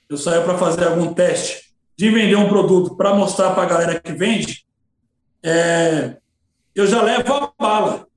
Eu 0.10 0.18
saio 0.18 0.44
para 0.44 0.58
fazer 0.58 0.88
algum 0.88 1.14
teste 1.14 1.72
de 1.98 2.10
vender 2.10 2.36
um 2.36 2.48
produto 2.48 2.96
para 2.96 3.14
mostrar 3.14 3.52
para 3.52 3.64
a 3.64 3.66
galera 3.66 4.00
que 4.00 4.14
vende, 4.14 4.66
é, 5.44 6.18
eu 6.76 6.88
já 6.88 7.02
levo 7.02 7.34
a 7.34 7.52
bala. 7.58 8.08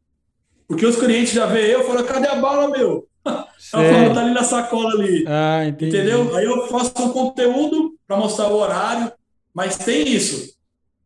Porque 0.67 0.87
os 0.87 0.97
clientes 0.97 1.33
já 1.33 1.47
veem 1.47 1.71
eu 1.71 1.81
e 1.83 1.85
falam, 1.85 2.05
cadê 2.05 2.29
a 2.29 2.37
bala, 2.37 2.69
meu? 2.69 3.07
Ela 3.25 3.45
falou, 3.73 4.15
tá 4.15 4.21
ali 4.21 4.35
na 4.35 4.45
sacola 4.45 4.91
ali. 4.95 5.25
Ah. 5.27 5.65
Entendeu? 5.67 6.35
Aí 6.37 6.45
eu 6.45 6.67
faço 6.69 6.93
um 7.01 7.11
conteúdo 7.11 7.95
para 8.07 8.17
mostrar 8.17 8.49
o 8.49 8.57
horário, 8.57 9.13
mas 9.53 9.77
tem 9.79 10.09
isso. 10.09 10.55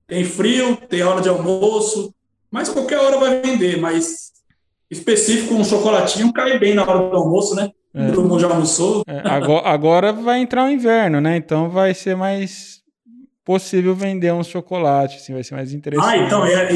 Tem 0.06 0.24
frio, 0.24 0.76
tem 0.88 1.02
hora 1.02 1.20
de 1.20 1.28
almoço, 1.28 2.14
mas 2.50 2.68
qualquer 2.68 2.98
hora 2.98 3.18
vai 3.18 3.40
vender, 3.40 3.78
mas 3.78 4.32
específico, 4.90 5.54
um 5.54 5.64
chocolatinho 5.64 6.32
cai 6.32 6.58
bem 6.58 6.74
na 6.74 6.82
hora 6.82 7.10
do 7.10 7.16
almoço, 7.16 7.54
né? 7.54 7.70
É. 7.94 8.10
Todo 8.10 8.22
mundo 8.22 8.40
já 8.40 8.48
almoçou. 8.48 9.02
É, 9.06 9.28
agora, 9.28 9.68
agora 9.68 10.12
vai 10.12 10.40
entrar 10.40 10.64
o 10.64 10.70
inverno, 10.70 11.20
né? 11.20 11.36
Então 11.36 11.68
vai 11.68 11.92
ser 11.94 12.16
mais 12.16 12.77
possível 13.48 13.94
vender 13.94 14.30
um 14.30 14.44
chocolate, 14.44 15.16
assim, 15.16 15.32
vai 15.32 15.42
ser 15.42 15.54
mais 15.54 15.72
interessante. 15.72 16.06
Ah, 16.06 16.18
então, 16.18 16.44
é, 16.44 16.68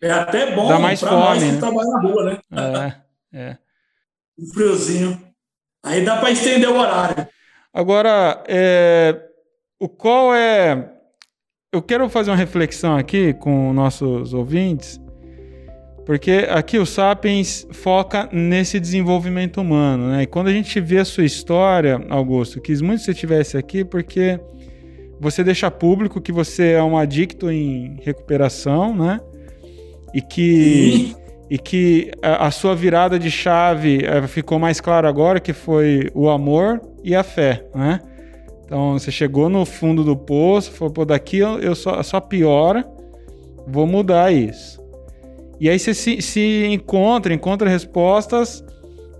é 0.00 0.10
até 0.10 0.56
bom 0.56 0.66
para 0.66 0.78
mais 0.78 1.02
nós 1.02 1.42
que 1.42 1.50
né? 1.50 1.58
trabalham 1.58 1.90
na 1.90 2.00
rua, 2.00 2.24
né? 2.24 2.38
É, 3.34 3.38
é. 3.38 3.58
Um 4.40 4.46
friozinho. 4.46 5.20
Aí 5.84 6.02
dá 6.02 6.16
para 6.16 6.30
estender 6.30 6.70
o 6.70 6.78
horário. 6.78 7.28
Agora, 7.72 8.42
é, 8.48 9.20
o 9.78 9.90
qual 9.90 10.34
é... 10.34 10.90
Eu 11.70 11.82
quero 11.82 12.08
fazer 12.08 12.30
uma 12.30 12.36
reflexão 12.36 12.96
aqui 12.96 13.34
com 13.34 13.74
nossos 13.74 14.32
ouvintes, 14.32 14.98
porque 16.06 16.46
aqui 16.48 16.78
o 16.78 16.86
Sapiens 16.86 17.66
foca 17.72 18.26
nesse 18.32 18.80
desenvolvimento 18.80 19.60
humano, 19.60 20.08
né? 20.08 20.22
E 20.22 20.26
quando 20.26 20.46
a 20.46 20.52
gente 20.52 20.80
vê 20.80 20.98
a 20.98 21.04
sua 21.04 21.24
história, 21.24 22.00
Augusto, 22.08 22.58
quis 22.58 22.80
muito 22.80 23.00
que 23.00 23.04
você 23.04 23.10
estivesse 23.10 23.58
aqui, 23.58 23.84
porque 23.84 24.40
você 25.20 25.42
deixa 25.42 25.70
público 25.70 26.20
que 26.20 26.32
você 26.32 26.72
é 26.72 26.82
um 26.82 26.96
adicto 26.96 27.50
em 27.50 27.98
recuperação, 28.02 28.94
né? 28.94 29.20
E 30.14 30.20
que, 30.20 31.14
e 31.50 31.58
que 31.58 32.10
a, 32.22 32.46
a, 32.46 32.50
sua 32.50 32.74
virada 32.74 33.18
de 33.18 33.30
chave 33.30 34.04
é, 34.04 34.26
ficou 34.26 34.58
mais 34.58 34.80
clara 34.80 35.08
agora, 35.08 35.40
que 35.40 35.52
foi 35.52 36.10
o 36.14 36.28
amor 36.28 36.80
e 37.02 37.14
a 37.14 37.22
fé, 37.22 37.64
né? 37.74 38.00
Então 38.64 38.94
você 38.94 39.10
chegou 39.10 39.48
no 39.48 39.64
fundo 39.64 40.02
do 40.02 40.16
poço, 40.16 40.72
falou, 40.72 40.92
pô, 40.92 41.04
daqui 41.04 41.38
eu, 41.38 41.58
eu 41.60 41.74
só, 41.74 42.02
só 42.02 42.20
piora, 42.20 42.84
vou 43.66 43.86
mudar 43.86 44.32
isso. 44.32 44.84
E 45.58 45.70
aí 45.70 45.78
você 45.78 45.94
se, 45.94 46.20
se 46.20 46.66
encontra, 46.66 47.32
encontra 47.32 47.70
respostas 47.70 48.62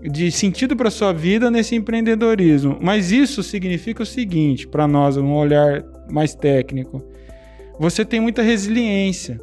de 0.01 0.31
sentido 0.31 0.75
para 0.75 0.91
sua 0.91 1.11
vida 1.11 1.49
nesse 1.49 1.75
empreendedorismo. 1.75 2.77
Mas 2.81 3.11
isso 3.11 3.41
significa 3.41 4.03
o 4.03 4.05
seguinte, 4.05 4.67
para 4.67 4.87
nós, 4.87 5.17
um 5.17 5.33
olhar 5.33 5.83
mais 6.09 6.35
técnico. 6.35 7.03
Você 7.79 8.05
tem 8.05 8.19
muita 8.19 8.41
resiliência. 8.41 9.39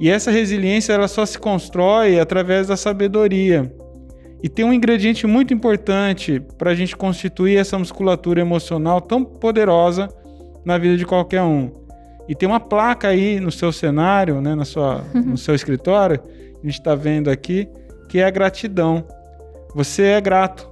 E 0.00 0.08
essa 0.08 0.30
resiliência 0.30 0.92
ela 0.92 1.08
só 1.08 1.26
se 1.26 1.38
constrói 1.38 2.20
através 2.20 2.68
da 2.68 2.76
sabedoria. 2.76 3.72
E 4.42 4.48
tem 4.48 4.64
um 4.64 4.72
ingrediente 4.72 5.26
muito 5.26 5.52
importante 5.52 6.40
para 6.56 6.70
a 6.70 6.74
gente 6.74 6.96
constituir 6.96 7.56
essa 7.56 7.76
musculatura 7.76 8.40
emocional 8.40 9.00
tão 9.00 9.24
poderosa 9.24 10.08
na 10.64 10.78
vida 10.78 10.96
de 10.96 11.04
qualquer 11.04 11.42
um. 11.42 11.72
E 12.28 12.34
tem 12.34 12.48
uma 12.48 12.60
placa 12.60 13.08
aí 13.08 13.40
no 13.40 13.50
seu 13.50 13.72
cenário, 13.72 14.40
né, 14.40 14.54
na 14.54 14.64
sua, 14.64 15.02
no 15.14 15.36
seu 15.36 15.54
escritório, 15.56 16.20
a 16.62 16.66
gente 16.66 16.78
está 16.78 16.94
vendo 16.94 17.30
aqui, 17.30 17.68
que 18.08 18.18
é 18.18 18.24
a 18.24 18.30
gratidão. 18.30 19.04
Você 19.74 20.02
é 20.02 20.20
grato. 20.20 20.68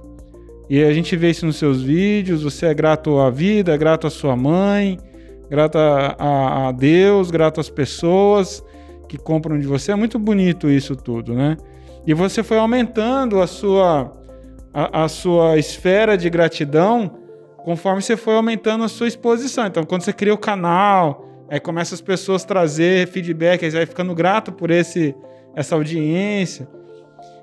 E 0.69 0.83
a 0.83 0.91
gente 0.91 1.15
vê 1.15 1.29
isso 1.29 1.45
nos 1.45 1.57
seus 1.57 1.81
vídeos. 1.81 2.43
Você 2.43 2.65
é 2.65 2.73
grato 2.73 3.19
à 3.19 3.29
vida, 3.29 3.73
é 3.73 3.77
grato 3.77 4.07
à 4.07 4.09
sua 4.09 4.35
mãe, 4.35 4.99
grato 5.49 5.77
a, 5.77 6.67
a, 6.67 6.71
Deus, 6.71 7.31
grato 7.31 7.59
às 7.61 7.69
pessoas 7.69 8.63
que 9.07 9.17
compram 9.17 9.57
de 9.57 9.65
você. 9.65 9.91
É 9.91 9.95
muito 9.95 10.19
bonito 10.19 10.69
isso 10.69 10.95
tudo, 10.95 11.33
né? 11.33 11.57
E 12.05 12.13
você 12.13 12.43
foi 12.43 12.57
aumentando 12.57 13.41
a 13.41 13.47
sua, 13.47 14.13
a, 14.73 15.03
a, 15.03 15.07
sua 15.07 15.57
esfera 15.57 16.17
de 16.17 16.29
gratidão 16.29 17.17
conforme 17.57 18.01
você 18.01 18.15
foi 18.15 18.35
aumentando 18.35 18.83
a 18.83 18.87
sua 18.87 19.07
exposição. 19.07 19.67
Então, 19.67 19.83
quando 19.83 20.01
você 20.01 20.13
cria 20.13 20.33
o 20.33 20.37
canal, 20.37 21.27
aí 21.49 21.59
começa 21.59 21.95
as 21.95 22.01
pessoas 22.01 22.45
trazer 22.45 23.07
feedback, 23.07 23.63
aí 23.63 23.71
você 23.71 23.77
vai 23.77 23.85
ficando 23.85 24.15
grato 24.15 24.53
por 24.53 24.71
esse, 24.71 25.13
essa 25.53 25.75
audiência. 25.75 26.67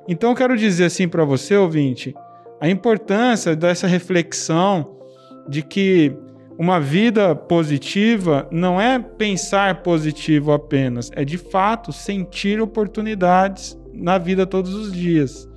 Então 0.09 0.31
eu 0.31 0.37
quero 0.37 0.57
dizer 0.57 0.85
assim 0.85 1.09
para 1.09 1.25
você, 1.25 1.57
ouvinte, 1.57 2.15
a 2.61 2.69
importância 2.69 3.57
dessa 3.57 3.87
reflexão 3.87 4.97
de 5.49 5.63
que 5.63 6.17
uma 6.59 6.79
vida 6.79 7.35
positiva 7.35 8.49
não 8.51 8.81
é 8.81 8.99
pensar 8.99 9.83
positivo 9.83 10.53
apenas, 10.53 11.11
é 11.15 11.25
de 11.25 11.37
fato 11.37 11.93
sentir 11.93 12.61
oportunidades 12.61 13.79
na 13.93 14.19
vida 14.19 14.47
todos 14.47 14.75
os 14.75 14.93
dias. 14.93 15.49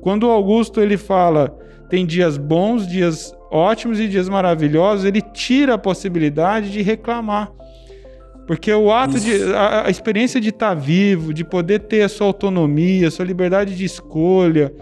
Quando 0.00 0.30
Augusto 0.30 0.80
ele 0.80 0.96
fala 0.96 1.56
tem 1.88 2.04
dias 2.04 2.36
bons, 2.36 2.86
dias 2.86 3.34
ótimos 3.50 3.98
e 3.98 4.06
dias 4.06 4.28
maravilhosos, 4.28 5.06
ele 5.06 5.22
tira 5.22 5.74
a 5.74 5.78
possibilidade 5.78 6.70
de 6.70 6.82
reclamar. 6.82 7.50
Porque 8.48 8.72
o 8.72 8.90
ato 8.90 9.18
Isso. 9.18 9.26
de. 9.26 9.52
A, 9.52 9.86
a, 9.86 9.90
experiência 9.90 10.40
de 10.40 10.48
estar 10.48 10.70
tá 10.70 10.74
vivo, 10.74 11.34
de 11.34 11.44
poder 11.44 11.80
ter 11.80 12.00
a 12.00 12.08
sua 12.08 12.26
autonomia, 12.26 13.08
a 13.08 13.10
sua 13.10 13.26
liberdade 13.26 13.76
de 13.76 13.84
escolha, 13.84 14.72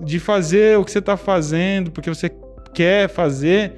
de 0.00 0.20
fazer 0.20 0.78
o 0.78 0.84
que 0.84 0.92
você 0.92 1.00
está 1.00 1.16
fazendo, 1.16 1.90
porque 1.90 2.08
você 2.08 2.30
quer 2.72 3.08
fazer, 3.08 3.72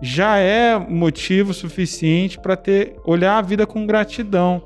já 0.00 0.38
é 0.38 0.78
motivo 0.78 1.52
suficiente 1.52 2.38
para 2.38 2.54
ter 2.54 2.94
olhar 3.04 3.38
a 3.38 3.42
vida 3.42 3.66
com 3.66 3.84
gratidão. 3.84 4.62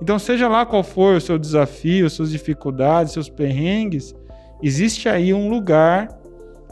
Então, 0.00 0.20
seja 0.20 0.46
lá 0.46 0.64
qual 0.64 0.84
for 0.84 1.16
o 1.16 1.20
seu 1.20 1.36
desafio, 1.36 2.08
suas 2.08 2.30
dificuldades, 2.30 3.12
seus 3.12 3.28
perrengues, 3.28 4.14
existe 4.62 5.08
aí 5.08 5.34
um 5.34 5.50
lugar, 5.50 6.16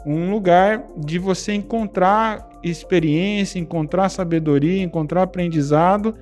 um 0.05 0.31
lugar 0.31 0.85
de 0.95 1.19
você 1.19 1.51
encontrar 1.51 2.47
experiência, 2.63 3.59
encontrar 3.59 4.07
sabedoria, 4.07 4.81
encontrar 4.81 5.23
aprendizado 5.23 6.15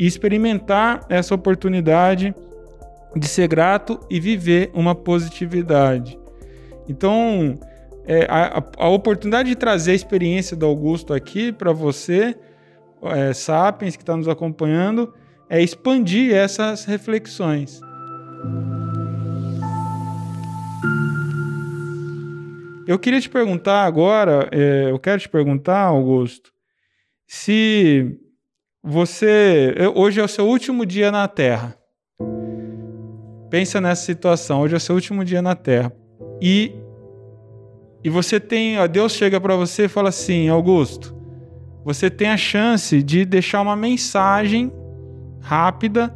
e 0.00 0.06
experimentar 0.06 1.04
essa 1.10 1.34
oportunidade 1.34 2.34
de 3.14 3.28
ser 3.28 3.46
grato 3.46 4.00
e 4.08 4.18
viver 4.18 4.70
uma 4.72 4.94
positividade. 4.94 6.18
Então, 6.88 7.60
é, 8.06 8.24
a, 8.26 8.64
a, 8.78 8.88
oportunidade 8.88 9.50
de 9.50 9.56
trazer 9.56 9.92
a 9.92 9.94
experiência 9.94 10.56
do 10.56 10.64
Augusto 10.64 11.12
aqui 11.12 11.52
para 11.52 11.70
você, 11.70 12.34
é, 13.02 13.34
Sapiens, 13.34 13.94
que 13.94 14.02
está 14.02 14.16
nos 14.16 14.26
acompanhando, 14.26 15.12
é 15.50 15.62
expandir 15.62 16.34
essas 16.34 16.86
reflexões. 16.86 17.78
Eu 22.86 22.98
queria 22.98 23.20
te 23.20 23.28
perguntar 23.28 23.84
agora, 23.84 24.48
é, 24.50 24.90
eu 24.90 24.98
quero 24.98 25.20
te 25.20 25.28
perguntar, 25.28 25.82
Augusto, 25.82 26.50
se 27.26 28.18
você. 28.82 29.74
Hoje 29.94 30.20
é 30.20 30.24
o 30.24 30.28
seu 30.28 30.46
último 30.46 30.84
dia 30.84 31.10
na 31.10 31.28
Terra. 31.28 31.76
Pensa 33.48 33.80
nessa 33.80 34.04
situação. 34.04 34.60
Hoje 34.60 34.74
é 34.74 34.76
o 34.76 34.80
seu 34.80 34.94
último 34.94 35.24
dia 35.24 35.42
na 35.42 35.54
Terra. 35.54 35.92
E, 36.40 36.72
e 38.02 38.10
você 38.10 38.38
tem. 38.38 38.78
Ó, 38.78 38.86
Deus 38.86 39.12
chega 39.12 39.40
para 39.40 39.56
você 39.56 39.84
e 39.84 39.88
fala 39.88 40.08
assim: 40.08 40.48
Augusto, 40.48 41.14
você 41.84 42.10
tem 42.10 42.28
a 42.28 42.36
chance 42.36 43.02
de 43.02 43.24
deixar 43.24 43.60
uma 43.60 43.76
mensagem 43.76 44.72
rápida 45.40 46.14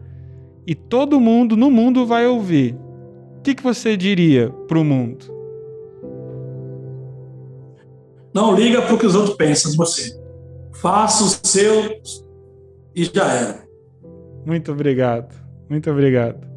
e 0.66 0.74
todo 0.74 1.20
mundo 1.20 1.56
no 1.56 1.70
mundo 1.70 2.06
vai 2.06 2.26
ouvir, 2.26 2.74
o 3.38 3.42
que, 3.42 3.54
que 3.54 3.62
você 3.62 3.96
diria 3.96 4.50
para 4.66 4.78
o 4.78 4.84
mundo? 4.84 5.32
Não 8.32 8.54
liga 8.54 8.82
para 8.82 8.94
o 8.94 8.98
que 8.98 9.06
os 9.06 9.14
outros 9.14 9.36
pensam 9.36 9.70
de 9.70 9.76
você. 9.76 10.18
Faça 10.72 11.24
o 11.24 11.46
seu 11.46 12.00
e 12.94 13.04
já 13.04 13.32
era. 13.32 13.64
Muito 14.46 14.72
obrigado. 14.72 15.34
Muito 15.68 15.90
obrigado. 15.90 16.54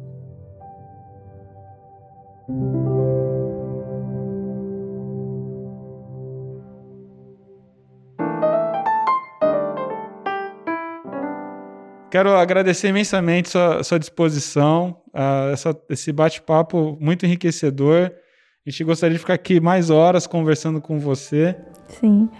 Quero 12.10 12.34
agradecer 12.34 12.88
imensamente 12.88 13.50
sua, 13.50 13.82
sua 13.84 13.98
disposição, 13.98 15.02
uh, 15.08 15.52
essa, 15.52 15.78
esse 15.90 16.10
bate-papo 16.10 16.96
muito 16.98 17.26
enriquecedor. 17.26 18.10
A 18.66 18.70
gente 18.70 18.82
gostaria 18.82 19.14
de 19.14 19.18
ficar 19.18 19.34
aqui 19.34 19.60
mais 19.60 19.90
horas 19.90 20.26
conversando 20.26 20.80
com 20.80 20.98
você. 20.98 21.54
Sim. 22.00 22.30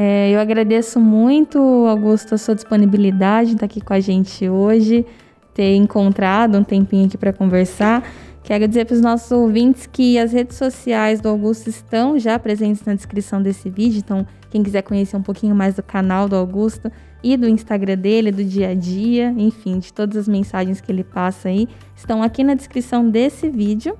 É, 0.00 0.30
eu 0.30 0.38
agradeço 0.38 1.00
muito, 1.00 1.58
Augusto, 1.58 2.32
a 2.32 2.38
sua 2.38 2.54
disponibilidade 2.54 3.48
de 3.48 3.56
estar 3.56 3.66
aqui 3.66 3.80
com 3.80 3.92
a 3.92 3.98
gente 3.98 4.48
hoje, 4.48 5.04
ter 5.52 5.74
encontrado 5.74 6.56
um 6.56 6.62
tempinho 6.62 7.06
aqui 7.06 7.18
para 7.18 7.32
conversar. 7.32 8.08
Quero 8.44 8.68
dizer 8.68 8.84
para 8.84 8.94
os 8.94 9.00
nossos 9.00 9.28
ouvintes 9.32 9.88
que 9.88 10.16
as 10.16 10.32
redes 10.32 10.56
sociais 10.56 11.20
do 11.20 11.28
Augusto 11.28 11.68
estão 11.68 12.16
já 12.16 12.38
presentes 12.38 12.84
na 12.84 12.94
descrição 12.94 13.42
desse 13.42 13.68
vídeo, 13.68 13.98
então 13.98 14.24
quem 14.48 14.62
quiser 14.62 14.82
conhecer 14.82 15.16
um 15.16 15.22
pouquinho 15.22 15.56
mais 15.56 15.74
do 15.74 15.82
canal 15.82 16.28
do 16.28 16.36
Augusto, 16.36 16.92
e 17.20 17.36
do 17.36 17.48
Instagram 17.48 17.98
dele, 17.98 18.30
do 18.30 18.44
dia 18.44 18.68
a 18.68 18.74
dia, 18.74 19.34
enfim, 19.36 19.80
de 19.80 19.92
todas 19.92 20.16
as 20.16 20.28
mensagens 20.28 20.80
que 20.80 20.92
ele 20.92 21.02
passa 21.02 21.48
aí, 21.48 21.66
estão 21.96 22.22
aqui 22.22 22.44
na 22.44 22.54
descrição 22.54 23.10
desse 23.10 23.50
vídeo. 23.50 23.98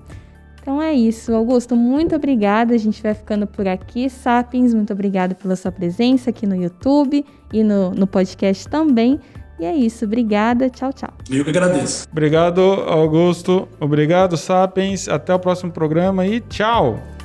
Então 0.68 0.82
é 0.82 0.92
isso, 0.92 1.32
Augusto, 1.32 1.74
muito 1.74 2.14
obrigada. 2.14 2.74
A 2.74 2.76
gente 2.76 3.02
vai 3.02 3.14
ficando 3.14 3.46
por 3.46 3.66
aqui. 3.66 4.10
Sapiens, 4.10 4.74
muito 4.74 4.92
obrigado 4.92 5.34
pela 5.34 5.56
sua 5.56 5.72
presença 5.72 6.28
aqui 6.28 6.46
no 6.46 6.54
YouTube 6.54 7.24
e 7.50 7.64
no, 7.64 7.92
no 7.92 8.06
podcast 8.06 8.68
também. 8.68 9.18
E 9.58 9.64
é 9.64 9.74
isso, 9.74 10.04
obrigada, 10.04 10.68
tchau, 10.68 10.92
tchau. 10.92 11.08
Eu 11.30 11.42
que 11.42 11.48
agradeço. 11.48 12.06
Obrigado, 12.12 12.60
Augusto. 12.60 13.66
Obrigado, 13.80 14.36
Sapiens. 14.36 15.08
Até 15.08 15.34
o 15.34 15.38
próximo 15.38 15.72
programa 15.72 16.26
e 16.26 16.38
tchau. 16.38 17.17